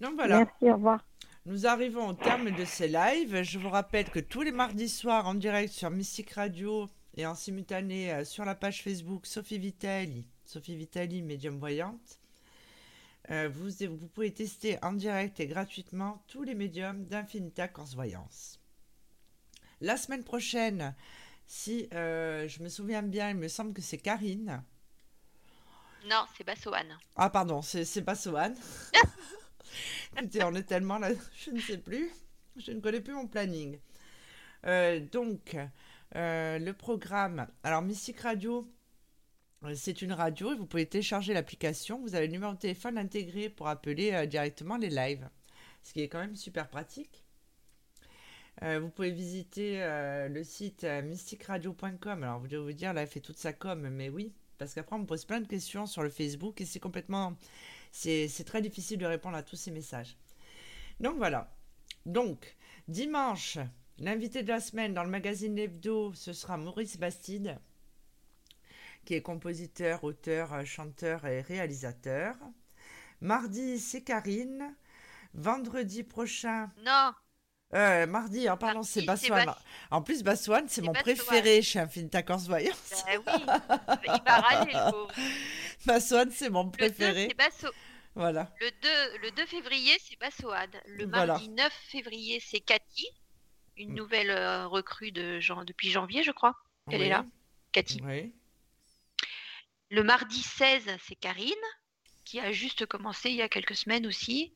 [0.00, 0.38] Donc voilà.
[0.38, 1.09] Merci, au revoir.
[1.46, 3.42] Nous arrivons au terme de ces lives.
[3.42, 7.34] Je vous rappelle que tous les mardis soirs en direct sur Mystique Radio et en
[7.34, 12.20] simultané euh, sur la page Facebook Sophie Vitali, Sophie Vitali, médium voyante,
[13.30, 18.60] euh, vous, vous pouvez tester en direct et gratuitement tous les médiums d'Infinita Voyance.
[19.80, 20.94] La semaine prochaine,
[21.46, 24.62] si euh, je me souviens bien, il me semble que c'est Karine.
[26.06, 26.98] Non, c'est Bassoane.
[27.16, 28.52] Ah pardon, c'est Sohan.
[30.18, 31.10] Écoutez, on est tellement là,
[31.44, 32.10] je ne sais plus.
[32.56, 33.78] Je ne connais plus mon planning.
[34.66, 35.56] Euh, donc,
[36.16, 37.46] Euh, le programme.
[37.62, 38.68] Alors, Mystique Radio,
[39.64, 42.00] euh, c'est une radio et vous pouvez télécharger l'application.
[42.00, 45.28] Vous avez le numéro de téléphone intégré pour appeler directement les lives,
[45.84, 47.22] ce qui est quand même super pratique.
[48.62, 49.78] vous pouvez visiter
[50.28, 52.22] le site mysticradio.com.
[52.24, 54.96] Alors, vous devez vous dire, là, elle fait toute sa com, mais oui, parce qu'après,
[54.96, 57.36] on me pose plein de questions sur le Facebook et c'est complètement.
[57.90, 60.16] C'est très difficile de répondre à tous ces messages.
[61.00, 61.52] Donc, voilà.
[62.06, 62.56] Donc,
[62.88, 63.58] dimanche,
[64.00, 67.58] L'invité de la semaine dans le magazine Lebdo, ce sera Maurice Bastide,
[69.04, 72.34] qui est compositeur, auteur, chanteur et réalisateur.
[73.20, 74.74] Mardi, c'est Karine.
[75.34, 76.70] Vendredi prochain.
[76.82, 77.12] Non.
[77.74, 79.54] Euh, mardi, hein, pardon, c'est Bassoine.
[79.90, 83.04] En plus, Bassoine, c'est mon préféré chez Infinita Corse Voyance.
[83.06, 83.44] Ben oui,
[84.06, 85.12] il va râler, le pauvre.
[85.86, 87.28] Bassoine, c'est mon préféré.
[87.28, 87.74] Le 2, c'est Basso.
[88.14, 88.52] Voilà.
[88.60, 90.80] Le 2, le 2 février, c'est Bassoade.
[90.86, 93.06] Le mardi 9 février, c'est Cathy
[93.80, 96.54] une nouvelle euh, recrue de depuis janvier, je crois.
[96.90, 97.24] Elle est là,
[97.72, 98.00] Cathy.
[99.90, 101.52] Le mardi 16, c'est Karine,
[102.24, 104.54] qui a juste commencé il y a quelques semaines aussi.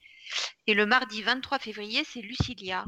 [0.67, 2.85] Et le mardi 23 février, c'est Lucilia.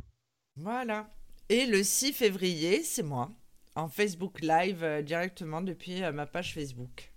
[0.56, 1.10] Voilà.
[1.48, 3.30] Et le 6 février, c'est moi,
[3.74, 7.12] en Facebook Live euh, directement depuis euh, ma page Facebook.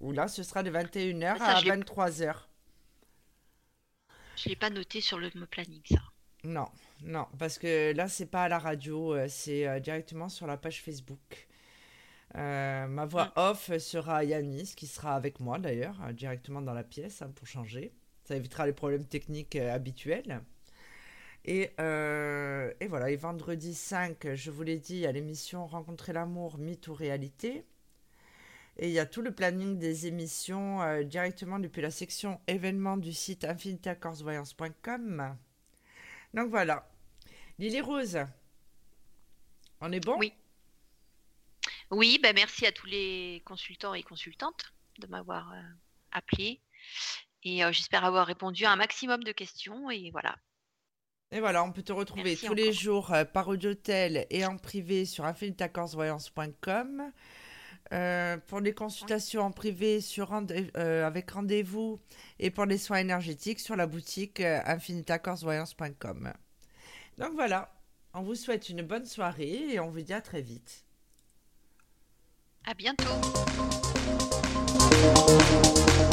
[0.00, 2.34] Où là, ce sera de 21h à 23h.
[4.36, 5.98] Je ne l'ai pas noté sur le planning, ça.
[6.44, 6.68] Non,
[7.02, 10.56] non, parce que là, c'est pas à la radio, euh, c'est euh, directement sur la
[10.56, 11.48] page Facebook.
[12.36, 13.32] Euh, ma voix mm.
[13.36, 17.92] off sera Yanis, qui sera avec moi d'ailleurs, directement dans la pièce hein, pour changer.
[18.24, 20.40] Ça évitera les problèmes techniques habituels.
[21.44, 26.88] Et, et, voilà, et vendredi 5, je vous l'ai dit, a l'émission Rencontrer l'amour, mythe
[26.88, 27.64] ou réalité.
[28.78, 33.12] Et il y a tout le planning des émissions directement depuis la section événements du
[33.12, 35.36] site infinitacorsvoyance.com.
[36.34, 36.88] Donc voilà.
[37.58, 38.18] Lily Rose,
[39.80, 40.16] on est bon?
[40.18, 40.32] Oui.
[41.90, 45.62] Oui, ben merci à tous les consultants et consultantes de m'avoir euh,
[46.12, 46.60] appelé.
[47.44, 49.90] Et euh, j'espère avoir répondu à un maximum de questions.
[49.90, 50.36] Et voilà.
[51.30, 55.04] Et voilà, on peut te retrouver tous les jours euh, par audiotel et en privé
[55.04, 55.24] sur
[57.90, 58.40] infinitacorsvoyance.com.
[58.46, 60.32] pour les consultations en privé sur
[60.74, 61.98] avec rendez-vous
[62.38, 66.32] et pour les soins énergétiques sur la boutique infinitacorsvoyance.com.
[67.18, 67.72] Donc voilà,
[68.14, 70.84] on vous souhaite une bonne soirée et on vous dit à très vite.
[72.66, 73.04] À bientôt.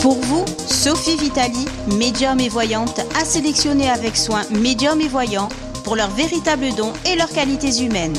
[0.02, 1.66] Pour vous, Sophie Vitali,
[1.98, 5.50] médium et voyante, a sélectionné avec soin médium et voyants
[5.84, 8.16] pour leurs véritables dons et leurs qualités humaines.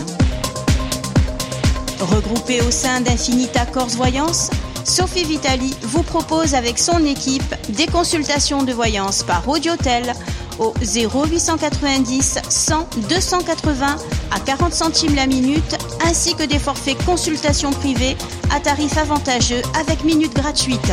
[2.00, 4.50] Regroupée au sein d'Infinita Corse Voyance,
[4.84, 10.12] Sophie Vitali vous propose avec son équipe des consultations de voyance par audiotel
[10.58, 13.96] au 0890 100 280
[14.30, 18.16] à 40 centimes la minute, ainsi que des forfaits consultations privées
[18.54, 20.92] à tarif avantageux avec minutes gratuites.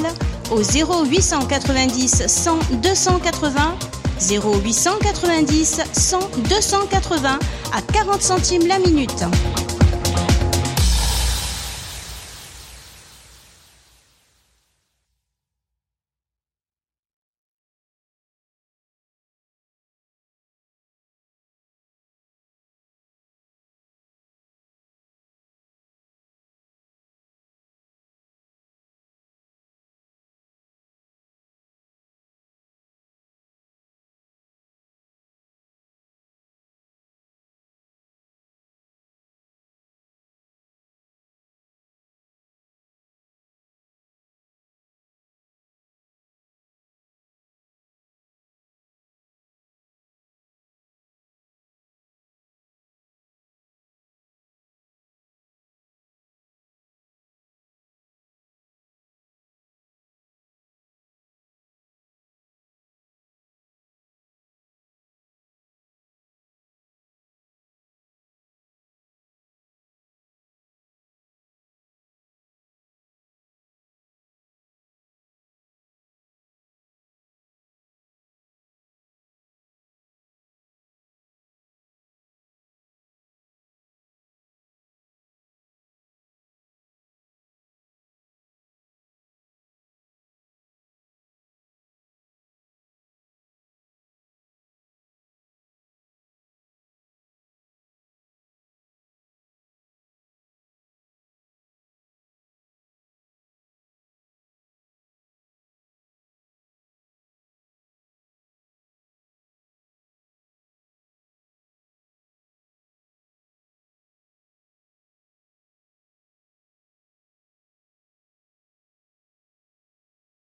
[0.52, 6.20] au 0890 100 280 0890 100
[6.50, 7.40] 280
[7.74, 9.26] à 40 centimes la minute.